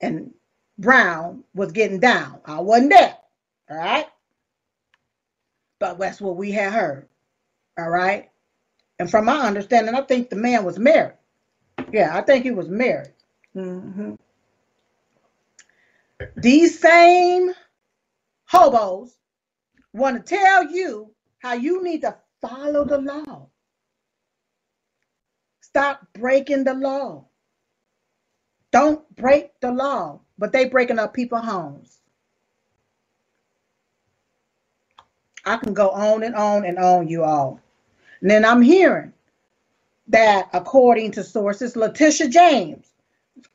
and 0.00 0.32
Brown 0.78 1.44
was 1.54 1.72
getting 1.72 2.00
down. 2.00 2.40
I 2.44 2.60
wasn't 2.60 2.90
there. 2.90 3.16
All 3.70 3.76
right. 3.76 4.06
But 5.78 5.98
that's 5.98 6.20
what 6.20 6.36
we 6.36 6.52
had 6.52 6.72
heard. 6.72 7.08
All 7.78 7.90
right. 7.90 8.30
And 8.98 9.10
from 9.10 9.24
my 9.26 9.40
understanding, 9.40 9.94
I 9.94 10.02
think 10.02 10.30
the 10.30 10.36
man 10.36 10.64
was 10.64 10.78
married. 10.78 11.16
Yeah, 11.92 12.16
I 12.16 12.20
think 12.22 12.44
he 12.44 12.50
was 12.50 12.68
married. 12.68 13.12
Mm-hmm. 13.56 14.14
These 16.36 16.78
same 16.78 17.52
hobos 18.44 19.16
want 19.92 20.24
to 20.24 20.36
tell 20.36 20.70
you 20.70 21.10
how 21.38 21.54
you 21.54 21.82
need 21.82 22.02
to 22.02 22.16
follow 22.40 22.84
the 22.84 22.98
law. 22.98 23.48
Stop 25.60 26.06
breaking 26.12 26.64
the 26.64 26.74
law. 26.74 27.26
Don't 28.70 29.04
break 29.16 29.58
the 29.60 29.72
law, 29.72 30.20
but 30.38 30.52
they 30.52 30.66
breaking 30.66 30.98
up 30.98 31.14
people's 31.14 31.44
homes. 31.44 31.98
I 35.44 35.56
can 35.58 35.74
go 35.74 35.90
on 35.90 36.22
and 36.22 36.34
on 36.34 36.64
and 36.64 36.78
on, 36.78 37.08
you 37.08 37.22
all. 37.22 37.60
And 38.20 38.30
then 38.30 38.44
I'm 38.44 38.62
hearing 38.62 39.12
that, 40.08 40.48
according 40.52 41.12
to 41.12 41.24
sources, 41.24 41.76
Letitia 41.76 42.28
James 42.28 42.86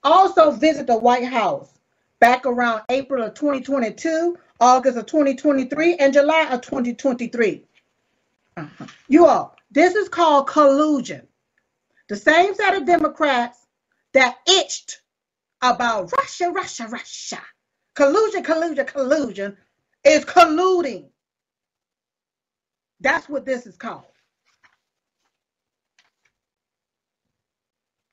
also 0.04 0.52
visited 0.52 0.88
the 0.88 0.98
White 0.98 1.26
House 1.26 1.80
back 2.20 2.46
around 2.46 2.84
April 2.90 3.24
of 3.24 3.34
2022, 3.34 4.38
August 4.60 4.98
of 4.98 5.06
2023, 5.06 5.96
and 5.96 6.14
July 6.14 6.48
of 6.52 6.62
2023. 6.62 7.64
Uh-huh. 8.58 8.86
You 9.08 9.26
all, 9.26 9.56
this 9.72 9.96
is 9.96 10.10
called 10.10 10.48
collusion. 10.48 11.28
The 12.08 12.16
same 12.16 12.54
set 12.56 12.76
of 12.76 12.86
Democrats 12.86 13.66
that 14.14 14.38
itched 14.48 15.02
about 15.62 16.12
Russia, 16.18 16.52
Russia, 16.52 16.88
Russia. 16.88 17.42
Collusion, 17.96 18.44
collusion, 18.44 18.86
collusion 18.86 19.58
is 20.06 20.26
colluding. 20.26 21.10
That's 23.02 23.28
what 23.28 23.46
this 23.46 23.66
is 23.66 23.78
called. 23.78 24.04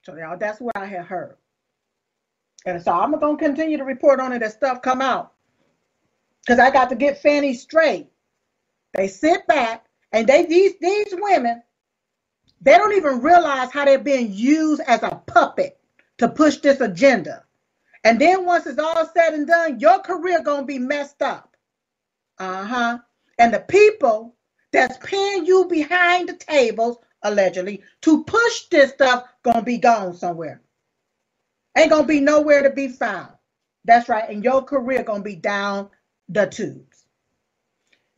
So 0.05 0.17
y'all, 0.17 0.39
that's 0.39 0.61
what 0.61 0.77
I 0.77 0.87
had 0.87 1.05
heard. 1.05 1.37
And 2.65 2.83
so 2.83 2.93
I'm 2.93 3.19
gonna 3.19 3.37
continue 3.37 3.77
to 3.77 3.85
report 3.85 4.21
on 4.21 4.33
it 4.33 4.43
as 4.43 4.55
stuff 4.55 4.83
come 4.83 5.01
out. 5.01 5.33
Because 6.45 6.61
I 6.61 6.71
got 6.71 6.89
to 6.91 6.95
get 6.95 7.23
Fani 7.23 7.55
straight. 7.55 8.09
They 8.95 9.09
sit 9.09 9.47
back 9.47 9.87
and 10.13 10.27
they 10.27 10.47
these 10.47 10.75
these 10.81 11.13
women, 11.13 11.63
they 12.61 12.77
don't 12.77 12.95
even 12.95 13.21
realize 13.21 13.71
how 13.73 13.85
they're 13.85 13.99
being 13.99 14.33
used 14.33 14.81
as 14.87 15.03
a 15.03 15.21
puppet 15.27 15.79
to 16.19 16.29
push 16.29 16.57
this 16.59 16.81
agenda. 16.81 17.45
And 18.05 18.21
then 18.21 18.45
once 18.45 18.67
it's 18.67 18.79
all 18.79 19.11
said 19.15 19.35
and 19.35 19.47
done, 19.47 19.81
your 19.81 19.99
career 19.99 20.43
gonna 20.43 20.65
be 20.65 20.79
messed 20.79 21.23
up. 21.23 21.57
Uh-huh. 22.39 22.99
And 23.39 23.53
the 23.53 23.61
people 23.61 24.37
that's 24.73 24.97
paying 24.99 25.47
you 25.47 25.67
behind 25.67 26.29
the 26.29 26.35
tables, 26.35 26.99
allegedly, 27.23 27.83
to 28.03 28.25
push 28.25 28.67
this 28.71 28.93
stuff 28.93 29.25
gonna 29.43 29.63
be 29.63 29.79
gone 29.79 30.15
somewhere. 30.15 30.63
Ain't 31.77 31.91
gonna 31.91 32.07
be 32.07 32.21
nowhere 32.21 32.63
to 32.63 32.71
be 32.71 32.89
found. 32.89 33.33
That's 33.85 34.09
right. 34.09 34.29
And 34.29 34.43
your 34.43 34.63
career 34.63 35.03
gonna 35.03 35.23
be 35.23 35.37
down 35.37 35.91
the 36.29 36.47
tubes. 36.47 37.05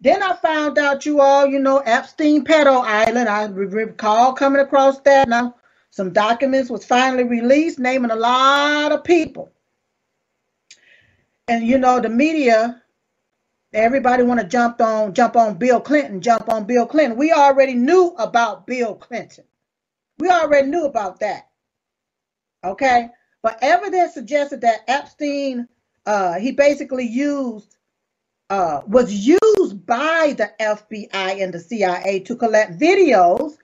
Then 0.01 0.23
I 0.23 0.37
found 0.37 0.79
out 0.79 1.07
you 1.07 1.21
all, 1.21 1.47
you 1.47 1.59
know, 1.59 1.79
Epstein 1.79 2.45
Pedo 2.45 2.83
Island. 2.85 3.29
I 3.29 3.45
recall 3.47 4.33
coming 4.33 4.61
across 4.61 5.01
that. 5.01 5.29
Now, 5.29 5.57
some 5.91 6.12
documents 6.12 6.70
was 6.70 6.84
finally 6.84 7.24
released 7.24 7.78
naming 7.78 8.11
a 8.11 8.16
lot 8.16 8.93
of 8.93 9.05
people. 9.05 9.51
And 11.49 11.66
you 11.66 11.78
know, 11.78 11.99
the 12.01 12.11
media, 12.11 12.82
everybody 13.72 14.22
want 14.22 14.41
to 14.41 14.47
jump 14.47 14.80
on, 14.80 15.14
jump 15.14 15.34
on 15.34 15.57
Bill 15.57 15.80
Clinton, 15.80 16.20
jump 16.20 16.49
on 16.49 16.64
Bill 16.64 16.86
Clinton. 16.86 17.18
We 17.18 17.32
already 17.32 17.74
knew 17.74 18.14
about 18.18 18.66
Bill 18.66 18.95
Clinton. 18.95 19.45
We 20.18 20.28
already 20.28 20.68
knew 20.68 20.84
about 20.84 21.20
that. 21.20 21.49
Okay. 22.64 23.09
But 23.43 23.59
evidence 23.62 24.14
suggested 24.14 24.61
that 24.62 24.80
Epstein, 24.89 25.68
uh, 26.05 26.39
he 26.39 26.53
basically 26.53 27.07
used, 27.07 27.76
uh, 28.51 28.82
was 28.86 29.12
used 29.12 29.86
by 29.86 30.34
the 30.36 30.51
FBI 30.61 31.43
and 31.43 31.55
the 31.55 31.61
CIA 31.61 32.20
to 32.20 32.36
collect 32.36 32.78
videos 32.78 33.57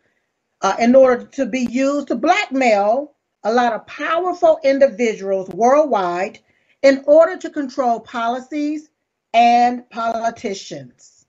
uh, 0.64 0.74
in 0.78 0.94
order 0.94 1.26
to 1.26 1.44
be 1.44 1.68
used 1.70 2.08
to 2.08 2.14
blackmail 2.14 3.12
a 3.44 3.52
lot 3.52 3.74
of 3.74 3.86
powerful 3.86 4.58
individuals 4.64 5.50
worldwide 5.50 6.38
in 6.82 7.04
order 7.06 7.36
to 7.36 7.50
control 7.50 8.00
policies 8.00 8.88
and 9.34 9.88
politicians. 9.90 11.26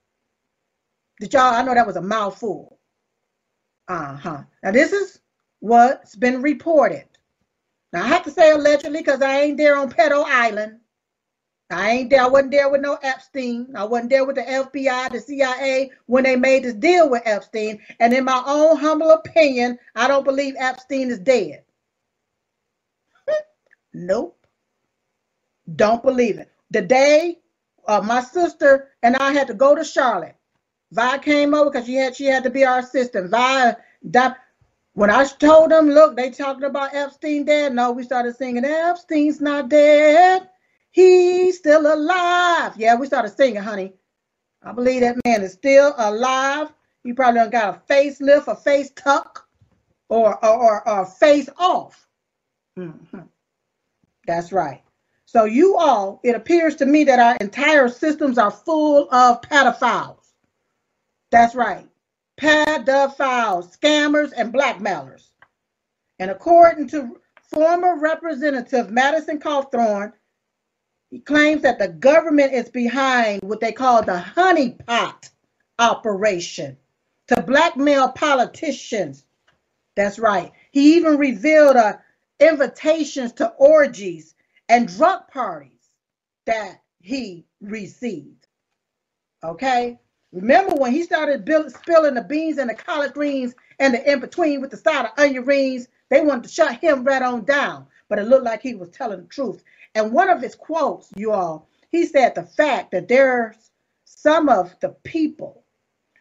Did 1.20 1.34
y'all? 1.34 1.54
I 1.54 1.64
know 1.64 1.74
that 1.74 1.86
was 1.86 1.98
a 1.98 2.02
mouthful. 2.02 2.80
Uh 3.90 4.16
huh. 4.16 4.44
Now, 4.64 4.72
this 4.72 4.94
is 4.94 5.20
what's 5.60 6.16
been 6.16 6.42
reported. 6.42 7.06
Now 7.92 8.04
I 8.04 8.08
have 8.08 8.24
to 8.24 8.32
say 8.32 8.52
allegedly 8.52 9.02
because 9.02 9.22
I 9.22 9.42
ain't 9.42 9.58
there 9.58 9.76
on 9.76 9.92
Pedo 9.92 10.24
Island. 10.26 10.80
I 11.72 11.92
ain't 11.92 12.10
there. 12.10 12.22
I 12.22 12.28
wasn't 12.28 12.52
there 12.52 12.70
with 12.70 12.82
no 12.82 12.98
Epstein. 13.02 13.74
I 13.76 13.86
wasn't 13.86 14.12
there 14.12 14.26
with 14.26 14.36
the 14.36 14.44
FBI, 14.44 15.12
the 15.12 15.20
CIA 15.20 15.92
when 16.06 16.24
they 16.24 16.36
made 16.36 16.64
this 16.64 16.76
deal 16.76 17.10
with 17.10 17.24
Epstein. 17.26 17.82
And 18.00 18.14
in 18.14 18.24
my 18.24 18.44
own 18.46 18.78
humble 18.78 19.12
opinion, 19.12 19.80
I 19.96 20.08
don't 20.08 20.24
believe 20.24 20.54
Epstein 20.58 21.10
is 21.10 21.20
dead. 21.20 21.64
nope. 23.94 24.38
Don't 25.76 26.04
believe 26.04 26.38
it. 26.38 26.52
The 26.70 26.82
day 26.82 27.40
uh, 27.88 28.02
my 28.02 28.22
sister 28.22 28.90
and 29.04 29.16
I 29.16 29.32
had 29.32 29.48
to 29.48 29.54
go 29.54 29.76
to 29.76 29.84
Charlotte, 29.84 30.36
Vi 30.92 31.18
came 31.20 31.54
over 31.54 31.70
because 31.70 31.86
she 31.86 31.96
had 31.96 32.16
she 32.16 32.26
had 32.26 32.44
to 32.44 32.50
be 32.50 32.66
our 32.66 32.80
assistant. 32.80 33.30
Vi, 33.32 33.76
that, 34.04 34.38
when 34.94 35.10
I 35.10 35.26
told 35.26 35.72
them, 35.72 35.90
look, 35.90 36.16
they 36.16 36.30
talking 36.30 36.64
about 36.64 36.94
Epstein 36.94 37.44
dead. 37.44 37.74
No, 37.74 37.92
we 37.92 38.04
started 38.04 38.36
singing, 38.36 38.66
Epstein's 38.66 39.42
not 39.42 39.70
dead. 39.70 40.50
He's 40.96 41.58
still 41.58 41.94
alive. 41.94 42.72
Yeah, 42.78 42.96
we 42.96 43.06
started 43.06 43.36
singing, 43.36 43.62
honey. 43.62 43.92
I 44.64 44.72
believe 44.72 45.02
that 45.02 45.18
man 45.26 45.42
is 45.42 45.52
still 45.52 45.94
alive. 45.98 46.72
He 47.04 47.12
probably 47.12 47.50
got 47.50 47.76
a 47.76 47.94
facelift, 47.94 48.48
a 48.48 48.56
face 48.56 48.92
tuck, 48.96 49.46
or 50.08 50.44
or, 50.46 50.88
or, 50.88 51.02
a 51.02 51.06
face 51.06 51.50
off. 51.58 52.08
Mm-hmm. 52.80 53.20
That's 54.26 54.54
right. 54.54 54.84
So 55.26 55.44
you 55.44 55.76
all, 55.76 56.22
it 56.24 56.34
appears 56.34 56.78
to 56.78 56.86
me 56.86 57.04
that 57.04 57.20
our 57.20 57.36
entire 57.42 57.90
systems 57.90 58.38
are 58.38 58.50
full 58.50 59.10
of 59.12 59.42
pedophiles. 59.42 60.32
That's 61.30 61.56
right 61.56 61.90
pedophiles, 62.38 63.78
scammers, 63.78 64.32
and 64.36 64.54
blackmailers. 64.54 65.32
And 66.20 66.32
according 66.32 66.88
to 66.90 67.20
former 67.42 68.00
Representative 68.00 68.92
Madison 68.92 69.40
Cawthorn, 69.40 70.14
he 71.16 71.22
claims 71.22 71.62
that 71.62 71.80
the 71.80 71.88
government 71.88 72.52
is 72.52 72.68
behind 72.68 73.42
what 73.42 73.62
they 73.62 73.72
call 73.72 74.04
the 74.04 74.22
honeypot 74.36 75.30
operation 75.80 76.76
to 77.30 77.42
blackmail 77.42 78.10
politicians. 78.10 79.24
That's 79.96 80.20
right. 80.20 80.52
He 80.72 80.98
even 80.98 81.16
revealed 81.16 81.78
uh, 81.78 81.94
invitations 82.42 83.32
to 83.36 83.48
orgies 83.58 84.36
and 84.68 84.90
drug 84.90 85.30
parties 85.30 85.90
that 86.48 86.82
he 87.00 87.46
received. 87.62 88.46
Okay. 89.42 89.98
Remember 90.34 90.76
when 90.76 90.92
he 90.92 91.04
started 91.04 91.50
spilling 91.70 92.16
the 92.16 92.26
beans 92.28 92.58
and 92.58 92.70
the 92.70 92.74
collard 92.74 93.14
greens 93.14 93.56
and 93.80 93.94
the 93.94 94.12
in 94.12 94.20
between 94.20 94.60
with 94.60 94.72
the 94.72 94.76
side 94.76 95.06
of 95.06 95.12
onion 95.18 95.46
rings? 95.46 95.88
They 96.10 96.20
wanted 96.20 96.44
to 96.44 96.50
shut 96.50 96.82
him 96.82 97.06
right 97.06 97.22
on 97.22 97.46
down, 97.46 97.88
but 98.10 98.20
it 98.20 98.28
looked 98.28 98.44
like 98.44 98.62
he 98.62 98.76
was 98.76 98.90
telling 98.90 99.22
the 99.22 99.28
truth. 99.28 99.64
And 99.96 100.12
one 100.12 100.30
of 100.30 100.42
his 100.42 100.56
quotes, 100.56 101.10
you 101.16 101.32
all, 101.32 101.70
he 101.90 102.06
said 102.06 102.36
the 102.36 102.44
fact 102.44 102.92
that 102.92 103.08
there's 103.08 103.72
some 104.04 104.50
of 104.50 104.76
the 104.82 104.90
people 105.04 105.64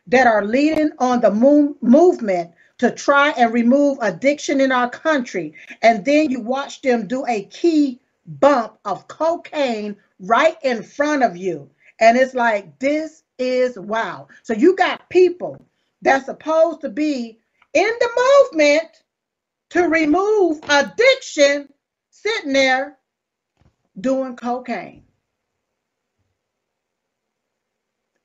that 0.07 0.27
are 0.29 0.45
leading 0.45 0.91
on 0.99 1.21
the 1.21 1.31
move, 1.31 1.83
movement 1.83 2.53
to 2.79 2.91
try 2.91 3.31
and 3.31 3.53
remove 3.53 3.99
addiction 4.01 4.61
in 4.61 4.71
our 4.71 4.89
country, 4.89 5.55
and 5.83 6.05
then 6.05 6.31
you 6.31 6.41
watch 6.41 6.83
them 6.83 7.07
do 7.07 7.25
a 7.27 7.45
key 7.47 8.01
bump 8.27 8.79
of 8.85 9.09
cocaine 9.09 9.97
right 10.21 10.57
in 10.63 10.83
front 10.83 11.23
of 11.23 11.37
you. 11.37 11.69
And 12.01 12.17
it's 12.17 12.35
like, 12.35 12.79
this 12.79 13.25
is 13.39 13.79
wow. 13.79 14.29
So 14.43 14.55
you 14.55 14.77
got 14.77 15.09
people 15.11 15.65
that's 16.03 16.27
supposed 16.27 16.81
to 16.83 16.89
be 16.89 17.39
in 17.73 17.91
the 18.01 18.49
movement 18.53 19.03
to 19.71 19.89
remove 19.89 20.61
addiction 20.69 21.69
sitting 22.11 22.53
there 22.53 22.99
doing 24.01 24.37
cocaine. 24.37 25.05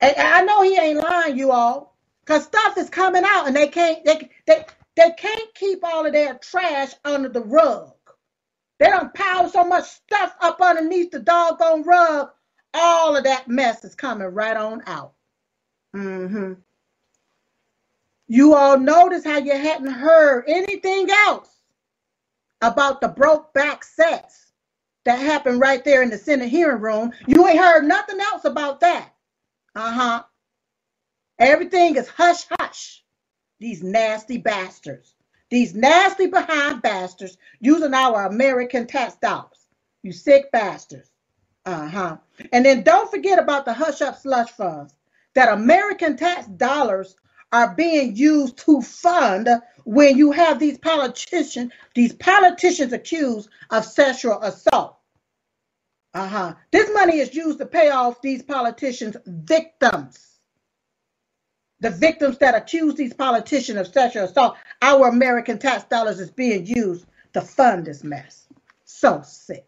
And 0.01 0.15
I 0.17 0.41
know 0.41 0.61
he 0.61 0.77
ain't 0.77 1.03
lying, 1.03 1.37
you 1.37 1.51
all, 1.51 1.97
because 2.21 2.45
stuff 2.45 2.77
is 2.77 2.89
coming 2.89 3.23
out 3.25 3.47
and 3.47 3.55
they 3.55 3.67
can't 3.67 4.03
they 4.05 4.29
they 4.47 4.65
they 4.95 5.11
can't 5.17 5.53
keep 5.55 5.83
all 5.83 6.05
of 6.05 6.13
their 6.13 6.35
trash 6.35 6.93
under 7.03 7.29
the 7.29 7.41
rug. 7.43 7.91
They 8.79 8.87
don't 8.87 9.13
pile 9.13 9.49
so 9.49 9.65
much 9.65 9.85
stuff 9.85 10.35
up 10.39 10.61
underneath 10.61 11.11
the 11.11 11.19
doggone 11.19 11.83
rug 11.83 12.29
all 12.73 13.15
of 13.15 13.23
that 13.23 13.47
mess 13.47 13.83
is 13.83 13.95
coming 13.95 14.27
right 14.27 14.55
on 14.55 14.83
out. 14.85 15.13
Mm-hmm. 15.95 16.53
You 18.27 18.53
all 18.53 18.77
notice 18.77 19.25
how 19.25 19.37
you 19.39 19.53
hadn't 19.53 19.91
heard 19.91 20.45
anything 20.47 21.09
else 21.09 21.49
about 22.61 23.01
the 23.01 23.07
broke 23.07 23.53
back 23.53 23.83
sets 23.83 24.48
that 25.05 25.19
happened 25.19 25.59
right 25.61 25.83
there 25.83 26.01
in 26.01 26.09
the 26.09 26.17
Senate 26.17 26.49
hearing 26.49 26.81
room. 26.81 27.11
You 27.27 27.47
ain't 27.47 27.59
heard 27.59 27.85
nothing 27.85 28.19
else 28.19 28.45
about 28.45 28.81
that. 28.81 29.09
Uh 29.75 29.91
huh. 29.91 30.23
Everything 31.39 31.95
is 31.95 32.07
hush 32.07 32.45
hush. 32.51 33.03
These 33.59 33.83
nasty 33.83 34.37
bastards. 34.37 35.15
These 35.49 35.73
nasty 35.73 36.27
behind 36.27 36.81
bastards 36.81 37.37
using 37.59 37.93
our 37.93 38.25
American 38.25 38.87
tax 38.87 39.15
dollars. 39.15 39.67
You 40.03 40.11
sick 40.11 40.51
bastards. 40.51 41.09
Uh 41.65 41.87
huh. 41.87 42.17
And 42.51 42.65
then 42.65 42.83
don't 42.83 43.09
forget 43.11 43.39
about 43.39 43.65
the 43.65 43.73
hush 43.73 44.01
up 44.01 44.19
slush 44.19 44.49
funds 44.51 44.93
that 45.33 45.53
American 45.53 46.17
tax 46.17 46.47
dollars 46.47 47.15
are 47.51 47.73
being 47.75 48.15
used 48.15 48.57
to 48.57 48.81
fund 48.81 49.49
when 49.83 50.17
you 50.17 50.31
have 50.31 50.59
these 50.59 50.77
politicians, 50.77 51.71
these 51.95 52.13
politicians 52.13 52.93
accused 52.93 53.49
of 53.71 53.85
sexual 53.85 54.39
assault. 54.41 54.97
Uh-huh. 56.13 56.53
This 56.71 56.89
money 56.93 57.19
is 57.19 57.33
used 57.33 57.59
to 57.59 57.65
pay 57.65 57.89
off 57.89 58.21
these 58.21 58.43
politicians' 58.43 59.17
victims. 59.25 60.25
The 61.81 61.91
victims 61.91 62.37
that 62.39 62.55
accuse 62.55 62.95
these 62.95 63.13
politicians 63.13 63.79
of 63.79 63.87
sexual 63.87 64.25
assault, 64.25 64.57
our 64.81 65.07
American 65.07 65.57
tax 65.57 65.85
dollars 65.85 66.19
is 66.19 66.31
being 66.31 66.65
used 66.65 67.05
to 67.33 67.41
fund 67.41 67.85
this 67.85 68.03
mess. 68.03 68.47
So 68.85 69.21
sick. 69.23 69.65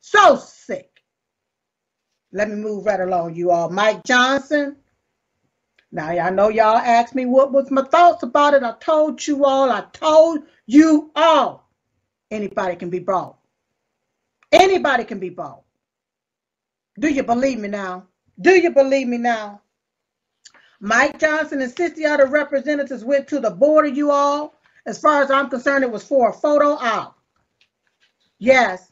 So 0.00 0.36
sick. 0.36 1.02
Let 2.32 2.50
me 2.50 2.56
move 2.56 2.84
right 2.84 3.00
along, 3.00 3.36
you 3.36 3.50
all. 3.50 3.70
Mike 3.70 4.04
Johnson. 4.04 4.76
Now, 5.94 6.08
I 6.08 6.30
know 6.30 6.48
y'all 6.48 6.76
asked 6.76 7.14
me 7.14 7.24
what 7.24 7.52
was 7.52 7.70
my 7.70 7.82
thoughts 7.82 8.24
about 8.24 8.52
it. 8.52 8.64
I 8.64 8.74
told 8.80 9.24
you 9.24 9.44
all. 9.44 9.70
I 9.70 9.84
told 9.92 10.40
you 10.66 11.12
all. 11.14 11.70
Anybody 12.32 12.74
can 12.74 12.90
be 12.90 12.98
bought. 12.98 13.38
Anybody 14.50 15.04
can 15.04 15.20
be 15.20 15.30
bought. 15.30 15.62
Do 16.98 17.08
you 17.08 17.22
believe 17.22 17.60
me 17.60 17.68
now? 17.68 18.08
Do 18.40 18.50
you 18.50 18.72
believe 18.72 19.06
me 19.06 19.18
now? 19.18 19.60
Mike 20.80 21.20
Johnson 21.20 21.62
and 21.62 21.70
60 21.70 22.04
other 22.04 22.26
representatives 22.26 23.04
went 23.04 23.28
to 23.28 23.38
the 23.38 23.50
border, 23.50 23.86
you 23.86 24.10
all. 24.10 24.54
As 24.86 24.98
far 24.98 25.22
as 25.22 25.30
I'm 25.30 25.48
concerned, 25.48 25.84
it 25.84 25.92
was 25.92 26.02
for 26.02 26.30
a 26.30 26.32
photo 26.32 26.72
op. 26.72 27.16
Yes. 28.40 28.90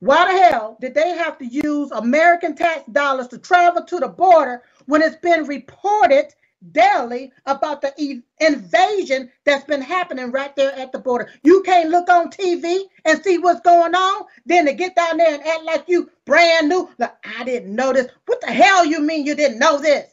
Why 0.00 0.32
the 0.32 0.38
hell 0.38 0.78
did 0.80 0.94
they 0.94 1.10
have 1.10 1.36
to 1.38 1.44
use 1.44 1.90
American 1.90 2.54
tax 2.54 2.84
dollars 2.90 3.28
to 3.28 3.38
travel 3.38 3.84
to 3.84 3.98
the 3.98 4.08
border 4.08 4.62
when 4.86 5.02
it's 5.02 5.16
been 5.16 5.44
reported 5.46 6.32
daily 6.72 7.32
about 7.44 7.82
the 7.82 8.22
invasion 8.40 9.30
that's 9.44 9.64
been 9.64 9.82
happening 9.82 10.32
right 10.32 10.54
there 10.56 10.72
at 10.72 10.90
the 10.92 10.98
border. 10.98 11.30
You 11.42 11.62
can't 11.62 11.90
look 11.90 12.08
on 12.08 12.30
TV 12.30 12.80
and 13.04 13.22
see 13.22 13.38
what's 13.38 13.60
going 13.60 13.94
on, 13.94 14.24
then 14.46 14.66
to 14.66 14.72
get 14.72 14.96
down 14.96 15.18
there 15.18 15.34
and 15.34 15.46
act 15.46 15.64
like 15.64 15.84
you 15.86 16.10
brand 16.24 16.68
new. 16.68 16.88
Like, 16.98 17.14
I 17.38 17.44
didn't 17.44 17.74
know 17.74 17.92
this. 17.92 18.10
What 18.26 18.40
the 18.40 18.52
hell 18.52 18.84
you 18.84 19.00
mean 19.00 19.26
you 19.26 19.34
didn't 19.34 19.58
know 19.58 19.78
this? 19.80 20.10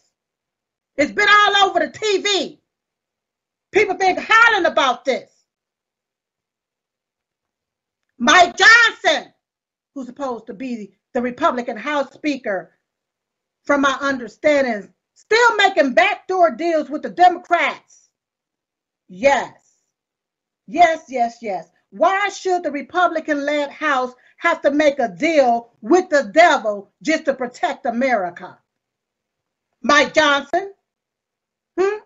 It's 0.97 1.11
been 1.11 1.29
all 1.29 1.69
over 1.69 1.79
the 1.79 1.87
TV. 1.87 2.59
People 3.71 3.95
been 3.95 4.17
hollering 4.19 4.65
about 4.65 5.05
this. 5.05 5.31
Mike 8.19 8.55
Johnson, 8.55 9.33
who's 9.95 10.05
supposed 10.05 10.45
to 10.47 10.53
be 10.53 10.93
the 11.13 11.21
Republican 11.21 11.77
House 11.77 12.13
Speaker, 12.13 12.71
from 13.63 13.81
my 13.81 13.97
understanding, 14.01 14.93
still 15.13 15.55
making 15.55 15.93
backdoor 15.93 16.51
deals 16.51 16.89
with 16.89 17.01
the 17.01 17.09
Democrats. 17.09 18.09
Yes. 19.07 19.51
Yes, 20.67 21.05
yes, 21.09 21.37
yes. 21.41 21.69
Why 21.89 22.29
should 22.29 22.63
the 22.63 22.71
Republican 22.71 23.45
led 23.45 23.69
House 23.69 24.13
have 24.37 24.61
to 24.61 24.71
make 24.71 24.99
a 24.99 25.09
deal 25.09 25.71
with 25.81 26.09
the 26.09 26.31
devil 26.33 26.91
just 27.01 27.25
to 27.25 27.33
protect 27.33 27.85
America? 27.85 28.57
Mike 29.81 30.13
Johnson? 30.13 30.73
Hmm? 31.79 31.97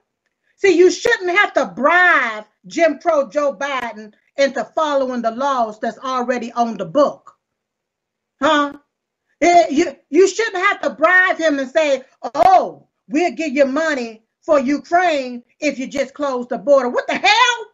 See, 0.55 0.78
you 0.78 0.91
shouldn't 0.91 1.38
have 1.38 1.53
to 1.53 1.68
bribe 1.68 2.45
Jim 2.66 2.99
Crow 2.99 3.30
Joe 3.30 3.55
Biden 3.55 4.14
into 4.36 4.64
following 4.76 5.22
the 5.22 5.32
laws 5.32 5.80
that's 5.80 5.99
already 5.99 6.51
on 6.51 6.78
the 6.78 6.86
book. 6.86 7.36
Huh? 8.41 8.74
It, 9.39 9.71
you, 9.71 9.95
you 10.09 10.27
shouldn't 10.27 10.65
have 10.65 10.81
to 10.81 10.89
bribe 10.91 11.38
him 11.38 11.59
and 11.59 11.69
say, 11.69 12.03
oh, 12.35 12.88
we'll 13.07 13.33
give 13.33 13.53
you 13.53 13.65
money 13.65 14.23
for 14.41 14.59
Ukraine 14.59 15.43
if 15.59 15.77
you 15.77 15.88
just 15.88 16.13
close 16.13 16.47
the 16.47 16.57
border. 16.57 16.89
What 16.89 17.07
the 17.07 17.17
hell? 17.17 17.65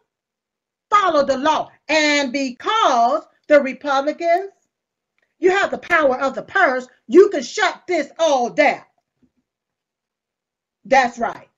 Follow 0.90 1.24
the 1.24 1.38
law. 1.38 1.70
And 1.88 2.32
because 2.32 3.24
the 3.48 3.60
Republicans, 3.60 4.50
you 5.38 5.50
have 5.50 5.70
the 5.70 5.78
power 5.78 6.20
of 6.20 6.34
the 6.34 6.42
purse, 6.42 6.86
you 7.06 7.30
can 7.30 7.42
shut 7.42 7.82
this 7.86 8.10
all 8.18 8.50
down. 8.50 8.82
That's 10.84 11.18
right. 11.18 11.48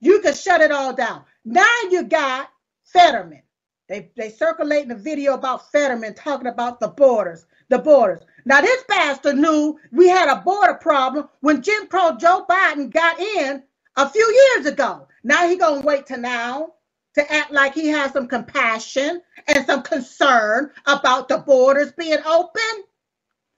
You 0.00 0.20
can 0.20 0.34
shut 0.34 0.60
it 0.60 0.72
all 0.72 0.92
down. 0.92 1.24
Now 1.44 1.66
you 1.90 2.04
got 2.04 2.50
Fetterman. 2.84 3.42
They 3.88 4.10
they 4.16 4.30
circulating 4.30 4.90
a 4.92 4.96
video 4.96 5.34
about 5.34 5.70
Fetterman 5.70 6.14
talking 6.14 6.46
about 6.46 6.80
the 6.80 6.88
borders, 6.88 7.46
the 7.68 7.78
borders. 7.78 8.22
Now, 8.44 8.60
this 8.60 8.84
pastor 8.88 9.34
knew 9.34 9.78
we 9.92 10.08
had 10.08 10.28
a 10.28 10.40
border 10.40 10.74
problem 10.74 11.28
when 11.40 11.62
Jim 11.62 11.86
Crow 11.86 12.16
Joe 12.16 12.44
Biden 12.48 12.90
got 12.92 13.20
in 13.20 13.62
a 13.96 14.08
few 14.08 14.54
years 14.56 14.66
ago. 14.66 15.06
Now 15.24 15.48
he 15.48 15.56
gonna 15.56 15.82
wait 15.82 16.06
to 16.06 16.16
now 16.16 16.74
to 17.14 17.32
act 17.32 17.52
like 17.52 17.74
he 17.74 17.88
has 17.88 18.12
some 18.12 18.26
compassion 18.26 19.20
and 19.46 19.66
some 19.66 19.82
concern 19.82 20.70
about 20.86 21.28
the 21.28 21.38
borders 21.38 21.92
being 21.92 22.18
open. 22.26 22.84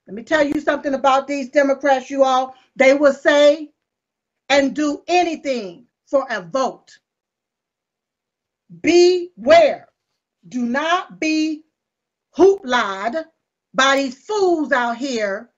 Let 0.07 0.15
me 0.15 0.23
tell 0.23 0.45
you 0.45 0.61
something 0.61 0.95
about 0.95 1.27
these 1.27 1.49
Democrats, 1.51 2.11
you 2.11 2.25
all. 2.25 2.55
They 2.77 2.95
will 2.95 3.13
say 3.13 3.71
and 4.49 4.75
do 4.75 5.03
anything 5.07 5.87
for 6.07 6.27
a 6.29 6.43
vote. 6.43 6.99
Beware. 8.83 9.89
Do 10.47 10.67
not 10.67 11.19
be 11.21 11.65
hooplad 12.37 13.25
by 13.75 13.97
these 13.97 14.17
fools 14.25 14.73
out 14.73 14.97
here 14.97 15.51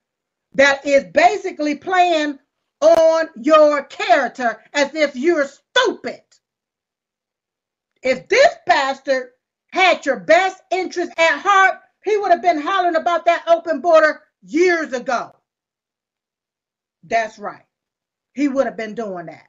that 0.55 0.85
is 0.87 1.05
basically 1.13 1.77
playing 1.77 2.39
on 2.81 3.29
your 3.43 3.85
character 3.85 4.63
as 4.73 4.95
if 4.95 5.15
you're 5.15 5.47
stupid. 5.47 6.21
If 8.03 8.29
this 8.29 8.55
pastor 8.67 9.33
had 9.73 10.07
your 10.07 10.21
best 10.21 10.63
interest 10.71 11.13
at 11.19 11.41
heart, 11.41 11.81
he 12.05 12.17
would 12.17 12.31
have 12.31 12.43
been 12.43 12.61
hollering 12.61 12.97
about 12.97 13.25
that 13.27 13.45
open 13.49 13.81
border 13.81 14.23
years 14.43 14.93
ago. 14.93 15.35
That's 17.03 17.39
right. 17.39 17.65
He 18.35 18.49
would 18.49 18.67
have 18.67 18.77
been 18.77 18.95
doing 18.95 19.27
that. 19.27 19.49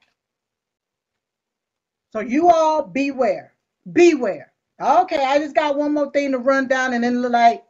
So 2.12 2.20
you 2.20 2.50
all 2.50 2.82
beware. 2.82 3.52
Beware. 3.92 4.52
Okay, 4.80 5.22
I 5.22 5.38
just 5.38 5.54
got 5.54 5.76
one 5.76 5.94
more 5.94 6.10
thing 6.10 6.32
to 6.32 6.38
run 6.38 6.68
down 6.68 6.94
and 6.94 7.04
then 7.04 7.20
like 7.22 7.64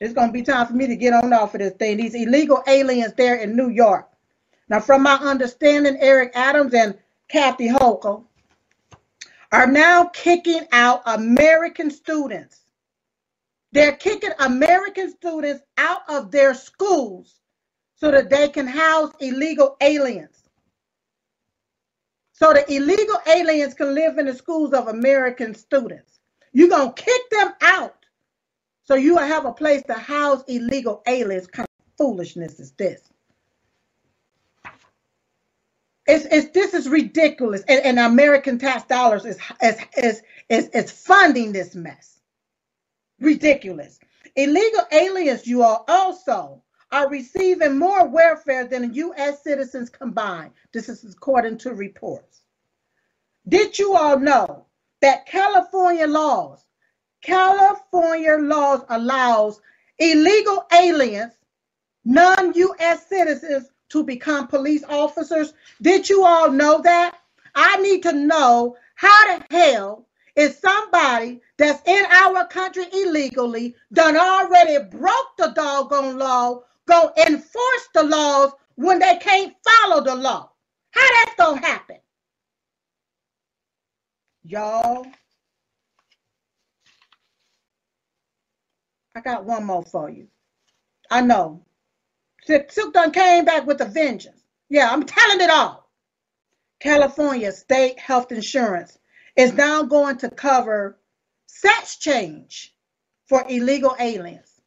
it's 0.00 0.14
to 0.14 0.32
be 0.32 0.42
time 0.42 0.66
for 0.66 0.74
me 0.74 0.86
to 0.86 0.96
get 0.96 1.12
on 1.12 1.32
off 1.32 1.54
of 1.54 1.60
this 1.60 1.74
thing. 1.74 1.96
These 1.96 2.14
illegal 2.14 2.62
aliens 2.66 3.14
there 3.14 3.36
in 3.36 3.56
New 3.56 3.70
York. 3.70 4.08
Now, 4.68 4.80
from 4.80 5.02
my 5.02 5.14
understanding, 5.14 5.96
Eric 6.00 6.32
Adams 6.34 6.74
and 6.74 6.98
Kathy 7.28 7.68
Hochul 7.68 8.24
are 9.52 9.66
now 9.66 10.06
kicking 10.06 10.66
out 10.72 11.02
American 11.06 11.90
students. 11.90 12.60
They're 13.72 13.96
kicking 13.96 14.32
American 14.38 15.10
students 15.10 15.62
out 15.78 16.02
of 16.08 16.30
their 16.30 16.54
schools 16.54 17.40
so 17.94 18.10
that 18.10 18.30
they 18.30 18.48
can 18.48 18.66
house 18.66 19.12
illegal 19.20 19.76
aliens. 19.80 20.48
So 22.32 22.52
the 22.52 22.70
illegal 22.74 23.18
aliens 23.26 23.74
can 23.74 23.94
live 23.94 24.18
in 24.18 24.26
the 24.26 24.34
schools 24.34 24.72
of 24.72 24.88
American 24.88 25.54
students. 25.54 26.18
You're 26.52 26.68
going 26.68 26.92
to 26.92 27.02
kick 27.02 27.30
them 27.30 27.52
out 27.60 28.01
so 28.84 28.94
you 28.94 29.16
have 29.16 29.44
a 29.44 29.52
place 29.52 29.82
to 29.84 29.94
house 29.94 30.42
illegal 30.48 31.02
aliens. 31.06 31.46
Kind 31.46 31.68
of 31.68 31.96
foolishness 31.96 32.58
is 32.58 32.72
this? 32.72 33.00
It's, 36.06 36.26
it's 36.32 36.48
this 36.48 36.74
is 36.74 36.88
ridiculous, 36.88 37.62
and, 37.68 37.84
and 37.84 37.98
American 37.98 38.58
tax 38.58 38.84
dollars 38.84 39.24
is 39.24 39.38
is, 39.62 39.76
is 39.96 40.22
is 40.48 40.68
is 40.70 40.90
funding 40.90 41.52
this 41.52 41.76
mess. 41.76 42.20
Ridiculous. 43.20 44.00
Illegal 44.34 44.84
aliens, 44.90 45.46
you 45.46 45.62
all 45.62 45.84
also 45.86 46.62
are 46.90 47.08
receiving 47.08 47.78
more 47.78 48.08
welfare 48.08 48.66
than 48.66 48.92
U.S. 48.94 49.42
citizens 49.44 49.88
combined. 49.88 50.50
This 50.72 50.88
is 50.88 51.04
according 51.04 51.58
to 51.58 51.74
reports. 51.74 52.40
Did 53.48 53.78
you 53.78 53.94
all 53.94 54.18
know 54.18 54.66
that 55.00 55.26
California 55.26 56.06
laws 56.06 56.64
California 57.22 58.36
laws 58.38 58.82
allows 58.90 59.60
illegal 59.98 60.66
aliens, 60.72 61.32
non-U.S. 62.04 63.06
citizens 63.08 63.70
to 63.90 64.02
become 64.02 64.48
police 64.48 64.84
officers. 64.88 65.54
Did 65.80 66.08
you 66.08 66.24
all 66.24 66.50
know 66.50 66.80
that? 66.82 67.16
I 67.54 67.76
need 67.76 68.02
to 68.04 68.12
know 68.12 68.76
how 68.94 69.38
the 69.38 69.44
hell 69.50 70.06
is 70.36 70.58
somebody 70.58 71.40
that's 71.58 71.86
in 71.86 72.04
our 72.10 72.46
country 72.46 72.86
illegally 72.92 73.76
done 73.92 74.16
already 74.16 74.82
broke 74.84 75.36
the 75.36 75.52
doggone 75.54 76.18
law 76.18 76.62
go 76.88 77.12
enforce 77.26 77.88
the 77.94 78.02
laws 78.02 78.52
when 78.76 78.98
they 78.98 79.16
can't 79.18 79.54
follow 79.64 80.02
the 80.02 80.14
law? 80.14 80.50
How 80.90 81.24
that's 81.24 81.36
gonna 81.36 81.60
happen? 81.60 81.96
Y'all, 84.44 85.06
I 89.14 89.20
got 89.20 89.44
one 89.44 89.64
more 89.64 89.82
for 89.84 90.08
you. 90.08 90.28
I 91.10 91.20
know. 91.20 91.64
Silk 92.44 92.94
done 92.94 93.12
came 93.12 93.44
back 93.44 93.66
with 93.66 93.80
a 93.80 93.84
vengeance. 93.84 94.42
Yeah, 94.68 94.88
I'm 94.90 95.04
telling 95.04 95.40
it 95.40 95.50
all. 95.50 95.90
California 96.80 97.52
state 97.52 97.98
health 97.98 98.32
insurance 98.32 98.98
is 99.36 99.52
now 99.52 99.82
going 99.82 100.16
to 100.18 100.30
cover 100.30 100.98
sex 101.46 101.96
change 101.96 102.74
for 103.26 103.44
illegal 103.48 103.94
aliens. 104.00 104.60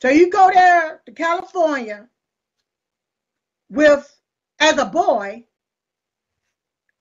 So 0.00 0.08
you 0.08 0.30
go 0.30 0.50
there 0.52 1.02
to 1.04 1.12
California 1.12 2.08
with 3.68 4.08
as 4.60 4.78
a 4.78 4.86
boy 4.86 5.44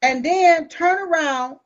and 0.01 0.25
then 0.25 0.67
turn 0.67 1.07
around 1.07 1.57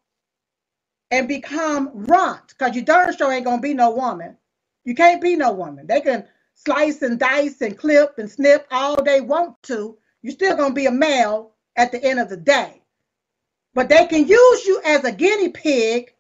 and 1.10 1.28
become 1.28 1.92
runt 1.94 2.50
because 2.50 2.76
you 2.76 2.82
darn 2.84 3.16
sure 3.16 3.32
ain't 3.32 3.46
gonna 3.46 3.62
be 3.62 3.74
no 3.74 3.92
woman. 3.92 4.38
You 4.84 4.96
can't 4.96 5.22
be 5.22 5.36
no 5.36 5.52
woman. 5.52 5.88
They 5.88 6.02
can 6.02 6.28
slice 6.56 7.02
and 7.02 7.20
dice 7.20 7.62
and 7.62 7.78
clip 7.78 8.18
and 8.18 8.30
snip 8.30 8.68
all 8.72 9.02
they 9.04 9.22
want 9.22 9.62
to. 9.64 9.98
You're 10.22 10.34
still 10.34 10.56
gonna 10.56 10.74
be 10.74 10.86
a 10.86 10.92
male 10.92 11.54
at 11.76 11.92
the 11.92 12.04
end 12.04 12.20
of 12.20 12.30
the 12.30 12.38
day. 12.38 12.82
But 13.74 13.90
they 13.90 14.06
can 14.06 14.28
use 14.28 14.66
you 14.66 14.82
as 14.86 15.04
a 15.04 15.12
guinea 15.12 15.50
pig 15.50 16.14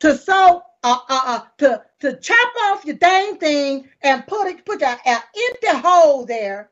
to 0.00 0.16
sew 0.16 0.62
uh, 0.84 0.98
uh, 1.08 1.20
uh, 1.26 1.40
to 1.58 1.82
to 2.00 2.16
chop 2.16 2.52
off 2.64 2.84
your 2.84 2.96
dang 2.96 3.36
thing 3.36 3.88
and 4.02 4.26
put 4.26 4.48
it 4.48 4.64
put 4.64 4.82
an 4.82 4.98
empty 5.06 5.78
hole 5.78 6.24
there 6.24 6.70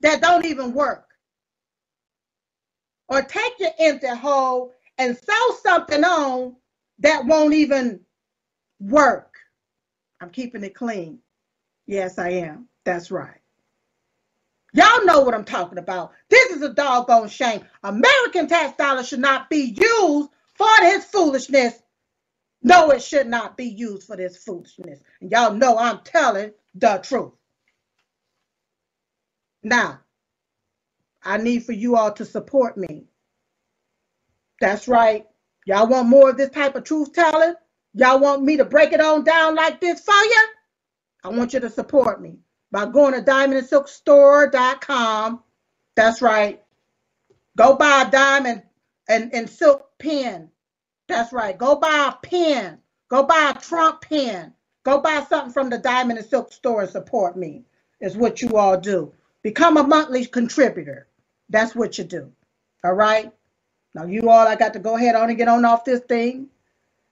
that 0.00 0.20
don't 0.20 0.44
even 0.44 0.72
work. 0.72 1.06
Or 3.08 3.22
take 3.22 3.54
your 3.58 3.70
empty 3.78 4.08
hole 4.08 4.72
and 4.98 5.16
sew 5.16 5.56
something 5.62 6.04
on 6.04 6.56
that 6.98 7.24
won't 7.24 7.54
even 7.54 8.00
work. 8.80 9.35
I'm 10.20 10.30
keeping 10.30 10.64
it 10.64 10.74
clean. 10.74 11.18
Yes, 11.86 12.18
I 12.18 12.30
am. 12.30 12.68
That's 12.84 13.10
right. 13.10 13.40
Y'all 14.72 15.04
know 15.04 15.20
what 15.20 15.34
I'm 15.34 15.44
talking 15.44 15.78
about. 15.78 16.12
This 16.28 16.50
is 16.52 16.62
a 16.62 16.72
doggone 16.74 17.28
shame. 17.28 17.62
American 17.82 18.46
tax 18.48 18.76
dollars 18.76 19.08
should 19.08 19.20
not 19.20 19.48
be 19.48 19.74
used 19.76 20.28
for 20.54 20.68
this 20.80 21.04
foolishness. 21.04 21.74
No, 22.62 22.90
it 22.90 23.02
should 23.02 23.26
not 23.26 23.56
be 23.56 23.66
used 23.66 24.06
for 24.06 24.16
this 24.16 24.36
foolishness. 24.42 25.00
And 25.20 25.30
y'all 25.30 25.54
know 25.54 25.78
I'm 25.78 26.00
telling 26.00 26.52
the 26.74 26.98
truth. 27.02 27.32
Now, 29.62 30.00
I 31.22 31.38
need 31.38 31.64
for 31.64 31.72
you 31.72 31.96
all 31.96 32.12
to 32.12 32.24
support 32.24 32.76
me. 32.76 33.06
That's 34.60 34.88
right. 34.88 35.26
Y'all 35.66 35.88
want 35.88 36.08
more 36.08 36.30
of 36.30 36.36
this 36.36 36.50
type 36.50 36.76
of 36.76 36.84
truth 36.84 37.12
telling? 37.12 37.54
Y'all 37.96 38.20
want 38.20 38.42
me 38.42 38.58
to 38.58 38.64
break 38.66 38.92
it 38.92 39.00
on 39.00 39.24
down 39.24 39.54
like 39.54 39.80
this 39.80 40.00
for 40.00 40.12
you? 40.12 40.46
I 41.24 41.30
want 41.30 41.54
you 41.54 41.60
to 41.60 41.70
support 41.70 42.20
me 42.20 42.36
by 42.70 42.84
going 42.84 43.14
to 43.14 43.22
diamondandsilkstore.com. 43.22 45.42
That's 45.94 46.20
right. 46.20 46.62
Go 47.56 47.74
buy 47.74 48.04
a 48.06 48.10
diamond 48.10 48.64
and, 49.08 49.32
and 49.32 49.48
silk 49.48 49.88
pen. 49.98 50.50
That's 51.08 51.32
right. 51.32 51.56
Go 51.56 51.76
buy 51.76 52.12
a 52.12 52.16
pen. 52.26 52.80
Go 53.08 53.22
buy 53.22 53.54
a 53.56 53.60
Trump 53.60 54.02
pen. 54.02 54.52
Go 54.84 55.00
buy 55.00 55.24
something 55.28 55.52
from 55.52 55.70
the 55.70 55.78
Diamond 55.78 56.18
and 56.18 56.28
Silk 56.28 56.52
store 56.52 56.82
and 56.82 56.90
support 56.90 57.34
me. 57.36 57.62
Is 58.00 58.14
what 58.14 58.42
you 58.42 58.58
all 58.58 58.78
do. 58.78 59.10
Become 59.42 59.78
a 59.78 59.82
monthly 59.82 60.26
contributor. 60.26 61.06
That's 61.48 61.74
what 61.74 61.96
you 61.96 62.04
do. 62.04 62.30
All 62.84 62.92
right. 62.92 63.32
Now, 63.94 64.04
you 64.04 64.28
all, 64.28 64.46
I 64.46 64.54
got 64.54 64.74
to 64.74 64.80
go 64.80 64.96
ahead 64.96 65.14
on 65.14 65.30
and 65.30 65.38
get 65.38 65.48
on 65.48 65.64
off 65.64 65.86
this 65.86 66.00
thing. 66.00 66.50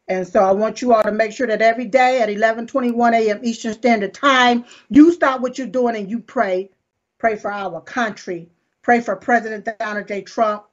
And 0.08 0.26
so 0.26 0.44
I 0.44 0.52
want 0.52 0.82
you 0.82 0.92
all 0.92 1.02
to 1.02 1.12
make 1.12 1.32
sure 1.32 1.46
that 1.46 1.62
every 1.62 1.86
day 1.86 2.20
at 2.20 2.28
11:21 2.28 3.14
a.m. 3.14 3.40
Eastern 3.42 3.72
Standard 3.72 4.12
Time, 4.12 4.64
you 4.90 5.12
stop 5.12 5.40
what 5.40 5.56
you're 5.56 5.66
doing 5.66 5.96
and 5.96 6.10
you 6.10 6.20
pray. 6.20 6.70
Pray 7.18 7.36
for 7.36 7.50
our 7.50 7.80
country. 7.80 8.50
Pray 8.82 9.00
for 9.00 9.16
President 9.16 9.66
Donald 9.78 10.06
J. 10.06 10.20
Trump. 10.22 10.64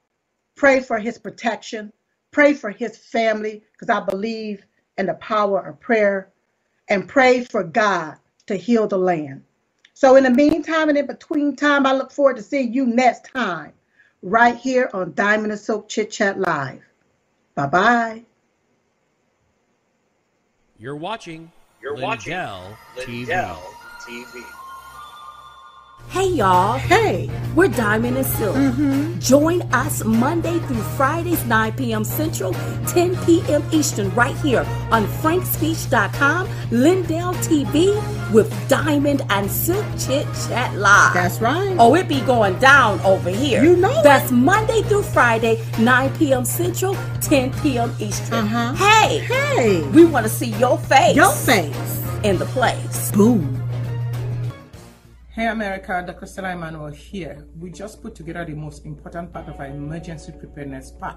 Pray 0.54 0.80
for 0.80 0.98
his 0.98 1.18
protection. 1.18 1.92
Pray 2.30 2.52
for 2.52 2.70
his 2.70 2.96
family 2.96 3.62
because 3.72 3.88
I 3.88 4.04
believe 4.04 4.66
in 4.98 5.06
the 5.06 5.14
power 5.14 5.60
of 5.66 5.80
prayer. 5.80 6.30
And 6.88 7.08
pray 7.08 7.44
for 7.44 7.64
God 7.64 8.16
to 8.46 8.56
heal 8.56 8.86
the 8.86 8.98
land. 8.98 9.44
So 9.94 10.16
in 10.16 10.24
the 10.24 10.30
meantime 10.30 10.90
and 10.90 10.98
in 10.98 11.06
between 11.06 11.56
time, 11.56 11.86
I 11.86 11.94
look 11.94 12.10
forward 12.10 12.36
to 12.36 12.42
seeing 12.42 12.74
you 12.74 12.86
next 12.86 13.24
time 13.32 13.72
right 14.20 14.56
here 14.56 14.90
on 14.92 15.14
Diamond 15.14 15.52
and 15.52 15.60
Silk 15.60 15.88
Chit 15.88 16.10
Chat 16.10 16.38
Live. 16.38 16.82
Bye 17.54 17.66
bye. 17.66 18.24
You're 20.82 20.96
watching 20.96 21.52
You're 21.80 21.94
watching 21.94 22.32
TV. 22.96 23.28
TV. 24.00 24.61
Hey 26.08 26.28
y'all. 26.28 26.78
Hey. 26.78 27.30
We're 27.54 27.68
Diamond 27.68 28.16
and 28.18 28.26
Silk. 28.26 28.54
Mm-hmm. 28.56 29.18
Join 29.18 29.62
us 29.74 30.04
Monday 30.04 30.58
through 30.60 30.82
Fridays, 30.96 31.44
9 31.46 31.72
p.m. 31.72 32.04
Central, 32.04 32.52
10 32.86 33.16
p.m. 33.24 33.62
Eastern, 33.72 34.10
right 34.14 34.36
here 34.36 34.60
on 34.90 35.04
frankspeech.com, 35.06 36.48
Lindell 36.70 37.34
TV 37.34 37.92
with 38.32 38.50
Diamond 38.68 39.22
and 39.30 39.50
Silk 39.50 39.84
Chit 39.98 40.26
Chat 40.48 40.74
Live. 40.76 41.12
That's 41.14 41.40
right. 41.40 41.76
Oh, 41.78 41.94
it 41.94 42.08
be 42.08 42.20
going 42.22 42.58
down 42.58 43.00
over 43.00 43.28
here. 43.30 43.62
You 43.62 43.76
know 43.76 44.02
That's 44.02 44.30
Monday 44.30 44.82
through 44.82 45.02
Friday, 45.02 45.62
9 45.78 46.16
p.m. 46.16 46.44
Central, 46.46 46.96
10 47.20 47.52
p.m. 47.60 47.94
Eastern. 47.98 48.34
Uh-huh. 48.46 48.74
Hey, 48.74 49.18
Hey. 49.18 49.82
we 49.90 50.04
want 50.06 50.24
to 50.24 50.30
see 50.30 50.50
your 50.58 50.78
face. 50.78 51.16
Your 51.16 51.32
face. 51.32 52.02
in 52.24 52.38
the 52.38 52.46
place. 52.46 53.10
Boom. 53.12 53.61
Hey 55.42 55.48
America, 55.48 56.04
Dr. 56.06 56.26
Stella 56.26 56.52
Immanuel 56.52 56.92
here. 56.92 57.48
We 57.58 57.72
just 57.72 58.00
put 58.00 58.14
together 58.14 58.44
the 58.44 58.54
most 58.54 58.86
important 58.86 59.32
part 59.32 59.48
of 59.48 59.58
our 59.58 59.66
emergency 59.66 60.30
preparedness 60.30 60.92
pack. 60.92 61.16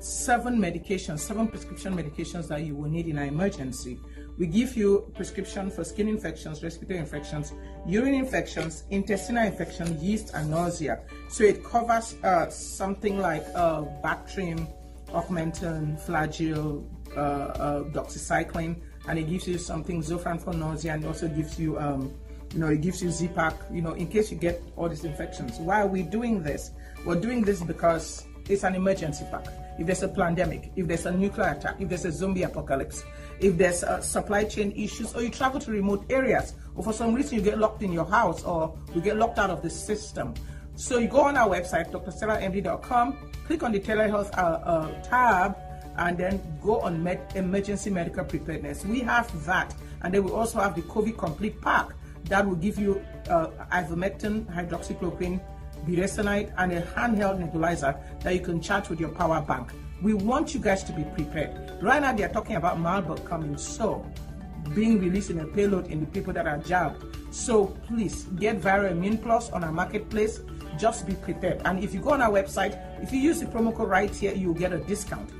Seven 0.00 0.58
medications, 0.58 1.20
seven 1.20 1.46
prescription 1.46 1.94
medications 1.94 2.48
that 2.48 2.64
you 2.64 2.74
will 2.74 2.90
need 2.90 3.06
in 3.06 3.18
an 3.18 3.28
emergency. 3.28 4.00
We 4.36 4.48
give 4.48 4.76
you 4.76 5.12
prescription 5.14 5.70
for 5.70 5.84
skin 5.84 6.08
infections, 6.08 6.64
respiratory 6.64 6.98
infections, 6.98 7.52
urine 7.86 8.14
infections, 8.14 8.82
intestinal 8.90 9.46
infection, 9.46 9.96
yeast, 10.00 10.34
and 10.34 10.50
nausea. 10.50 10.98
So 11.28 11.44
it 11.44 11.62
covers 11.62 12.16
uh, 12.24 12.50
something 12.50 13.20
like 13.20 13.46
uh, 13.54 13.82
Bactrim, 14.02 14.66
Augmentin, 15.10 16.04
Flagyl, 16.04 16.84
uh, 17.16 17.20
uh, 17.20 17.82
doxycycline, 17.90 18.80
and 19.06 19.20
it 19.20 19.30
gives 19.30 19.46
you 19.46 19.56
something 19.56 20.02
Zofran 20.02 20.42
for 20.42 20.52
nausea, 20.52 20.94
and 20.94 21.04
also 21.04 21.28
gives 21.28 21.60
you 21.60 21.78
um, 21.78 22.12
you 22.52 22.58
know, 22.58 22.68
it 22.68 22.80
gives 22.80 23.02
you 23.02 23.10
Z-Pack, 23.10 23.54
you 23.70 23.80
know, 23.80 23.92
in 23.92 24.08
case 24.08 24.30
you 24.30 24.36
get 24.36 24.62
all 24.76 24.88
these 24.88 25.04
infections. 25.04 25.58
Why 25.58 25.82
are 25.82 25.86
we 25.86 26.02
doing 26.02 26.42
this? 26.42 26.72
We're 27.04 27.20
doing 27.20 27.42
this 27.42 27.62
because 27.62 28.26
it's 28.48 28.64
an 28.64 28.74
emergency 28.74 29.24
pack. 29.30 29.46
If 29.78 29.86
there's 29.86 30.02
a 30.02 30.08
pandemic, 30.08 30.72
if 30.76 30.86
there's 30.86 31.06
a 31.06 31.12
nuclear 31.12 31.50
attack, 31.50 31.76
if 31.78 31.88
there's 31.88 32.04
a 32.04 32.12
zombie 32.12 32.42
apocalypse, 32.42 33.04
if 33.38 33.56
there's 33.56 33.84
uh, 33.84 34.00
supply 34.00 34.44
chain 34.44 34.72
issues, 34.72 35.14
or 35.14 35.22
you 35.22 35.30
travel 35.30 35.60
to 35.60 35.70
remote 35.70 36.04
areas, 36.10 36.54
or 36.74 36.82
for 36.82 36.92
some 36.92 37.14
reason 37.14 37.38
you 37.38 37.44
get 37.44 37.58
locked 37.58 37.82
in 37.82 37.92
your 37.92 38.04
house, 38.04 38.42
or 38.44 38.76
you 38.94 39.00
get 39.00 39.16
locked 39.16 39.38
out 39.38 39.50
of 39.50 39.62
the 39.62 39.70
system. 39.70 40.34
So 40.74 40.98
you 40.98 41.08
go 41.08 41.20
on 41.20 41.36
our 41.36 41.48
website, 41.48 41.90
drstellamd.com, 41.92 43.30
click 43.46 43.62
on 43.62 43.72
the 43.72 43.80
telehealth 43.80 44.36
uh, 44.36 44.60
uh, 44.64 45.02
tab, 45.02 45.56
and 45.96 46.18
then 46.18 46.42
go 46.62 46.80
on 46.80 47.02
med- 47.02 47.32
emergency 47.34 47.90
medical 47.90 48.24
preparedness. 48.24 48.84
We 48.84 49.00
have 49.00 49.44
that, 49.46 49.74
and 50.02 50.12
then 50.12 50.24
we 50.24 50.32
also 50.32 50.58
have 50.58 50.74
the 50.74 50.82
COVID 50.82 51.16
complete 51.16 51.60
pack 51.60 51.90
that 52.24 52.46
will 52.46 52.56
give 52.56 52.78
you 52.78 53.02
uh, 53.28 53.48
ivermectin, 53.72 54.46
hydroxychloroquine, 54.46 55.40
budesonide, 55.86 56.52
and 56.58 56.72
a 56.72 56.82
handheld 56.82 57.40
nebulizer 57.40 57.98
that 58.20 58.34
you 58.34 58.40
can 58.40 58.60
charge 58.60 58.88
with 58.88 59.00
your 59.00 59.10
power 59.10 59.40
bank. 59.40 59.72
We 60.02 60.14
want 60.14 60.54
you 60.54 60.60
guys 60.60 60.82
to 60.84 60.92
be 60.92 61.04
prepared. 61.04 61.82
Right 61.82 62.00
now, 62.00 62.12
they 62.12 62.24
are 62.24 62.28
talking 62.28 62.56
about 62.56 62.78
Marburg 62.78 63.24
coming, 63.24 63.56
so 63.56 64.04
being 64.74 65.00
released 65.00 65.30
in 65.30 65.40
a 65.40 65.46
payload 65.46 65.88
in 65.88 66.00
the 66.00 66.06
people 66.06 66.32
that 66.34 66.46
are 66.46 66.58
jabbed. 66.58 67.04
So 67.34 67.66
please 67.86 68.24
get 68.38 68.60
Viral 68.60 68.90
Immune 68.90 69.18
Plus 69.18 69.50
on 69.50 69.64
our 69.64 69.72
marketplace. 69.72 70.40
Just 70.78 71.06
be 71.06 71.14
prepared. 71.14 71.60
And 71.64 71.82
if 71.82 71.92
you 71.92 72.00
go 72.00 72.10
on 72.10 72.22
our 72.22 72.30
website, 72.30 72.78
if 73.02 73.12
you 73.12 73.18
use 73.20 73.40
the 73.40 73.46
promo 73.46 73.74
code 73.74 73.88
right 73.88 74.14
here, 74.14 74.34
you'll 74.34 74.54
get 74.54 74.72
a 74.72 74.78
discount 74.78 75.30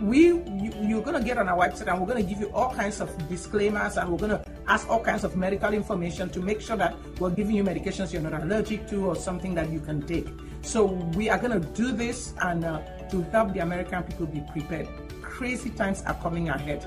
we 0.00 0.26
you, 0.26 0.72
you're 0.82 1.02
going 1.02 1.18
to 1.18 1.24
get 1.24 1.38
on 1.38 1.48
our 1.48 1.56
website 1.56 1.88
and 1.88 2.00
we're 2.00 2.06
going 2.06 2.22
to 2.22 2.28
give 2.28 2.40
you 2.40 2.50
all 2.52 2.72
kinds 2.74 3.00
of 3.00 3.28
disclaimers 3.28 3.96
and 3.96 4.10
we're 4.10 4.18
going 4.18 4.30
to 4.30 4.44
ask 4.68 4.88
all 4.88 5.00
kinds 5.00 5.24
of 5.24 5.36
medical 5.36 5.72
information 5.72 6.28
to 6.30 6.40
make 6.40 6.60
sure 6.60 6.76
that 6.76 6.96
we're 7.18 7.30
giving 7.30 7.56
you 7.56 7.64
medications 7.64 8.12
you're 8.12 8.22
not 8.22 8.42
allergic 8.42 8.86
to 8.88 9.06
or 9.06 9.16
something 9.16 9.54
that 9.54 9.70
you 9.70 9.80
can 9.80 10.02
take 10.02 10.26
so 10.66 10.84
we 10.84 11.30
are 11.30 11.38
going 11.38 11.60
to 11.60 11.64
do 11.74 11.92
this 11.92 12.34
and 12.40 12.64
uh, 12.64 12.80
to 13.10 13.22
help 13.30 13.52
the 13.52 13.60
American 13.60 14.02
people 14.02 14.26
be 14.26 14.42
prepared. 14.50 14.88
Crazy 15.22 15.70
times 15.70 16.02
are 16.06 16.14
coming 16.14 16.48
ahead. 16.48 16.84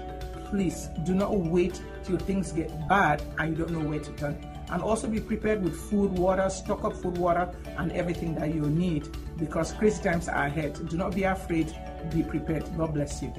Please 0.50 0.90
do 1.06 1.14
not 1.14 1.34
wait 1.34 1.82
till 2.04 2.18
things 2.18 2.52
get 2.52 2.70
bad 2.90 3.22
and 3.38 3.52
you 3.58 3.64
don't 3.64 3.72
know 3.72 3.88
where 3.88 4.00
to 4.00 4.12
turn. 4.14 4.38
And 4.70 4.84
also 4.84 5.08
be 5.08 5.22
prepared 5.22 5.64
with 5.64 5.76
food, 5.76 6.12
water, 6.12 6.50
stock 6.50 6.84
up 6.84 6.94
food, 6.94 7.18
water, 7.18 7.50
and 7.78 7.94
everything 7.94 8.36
that 8.36 8.54
you 8.54 8.62
need 8.64 9.08
because 9.38 9.72
crazy 9.72 10.04
times 10.04 10.28
are 10.28 10.48
ahead. 10.48 10.78
Do 10.90 10.98
not 10.98 11.16
be 11.16 11.24
afraid, 11.24 11.74
be 12.14 12.22
prepared. 12.24 12.66
God 12.78 12.94
bless 12.94 13.22
you. 13.22 13.34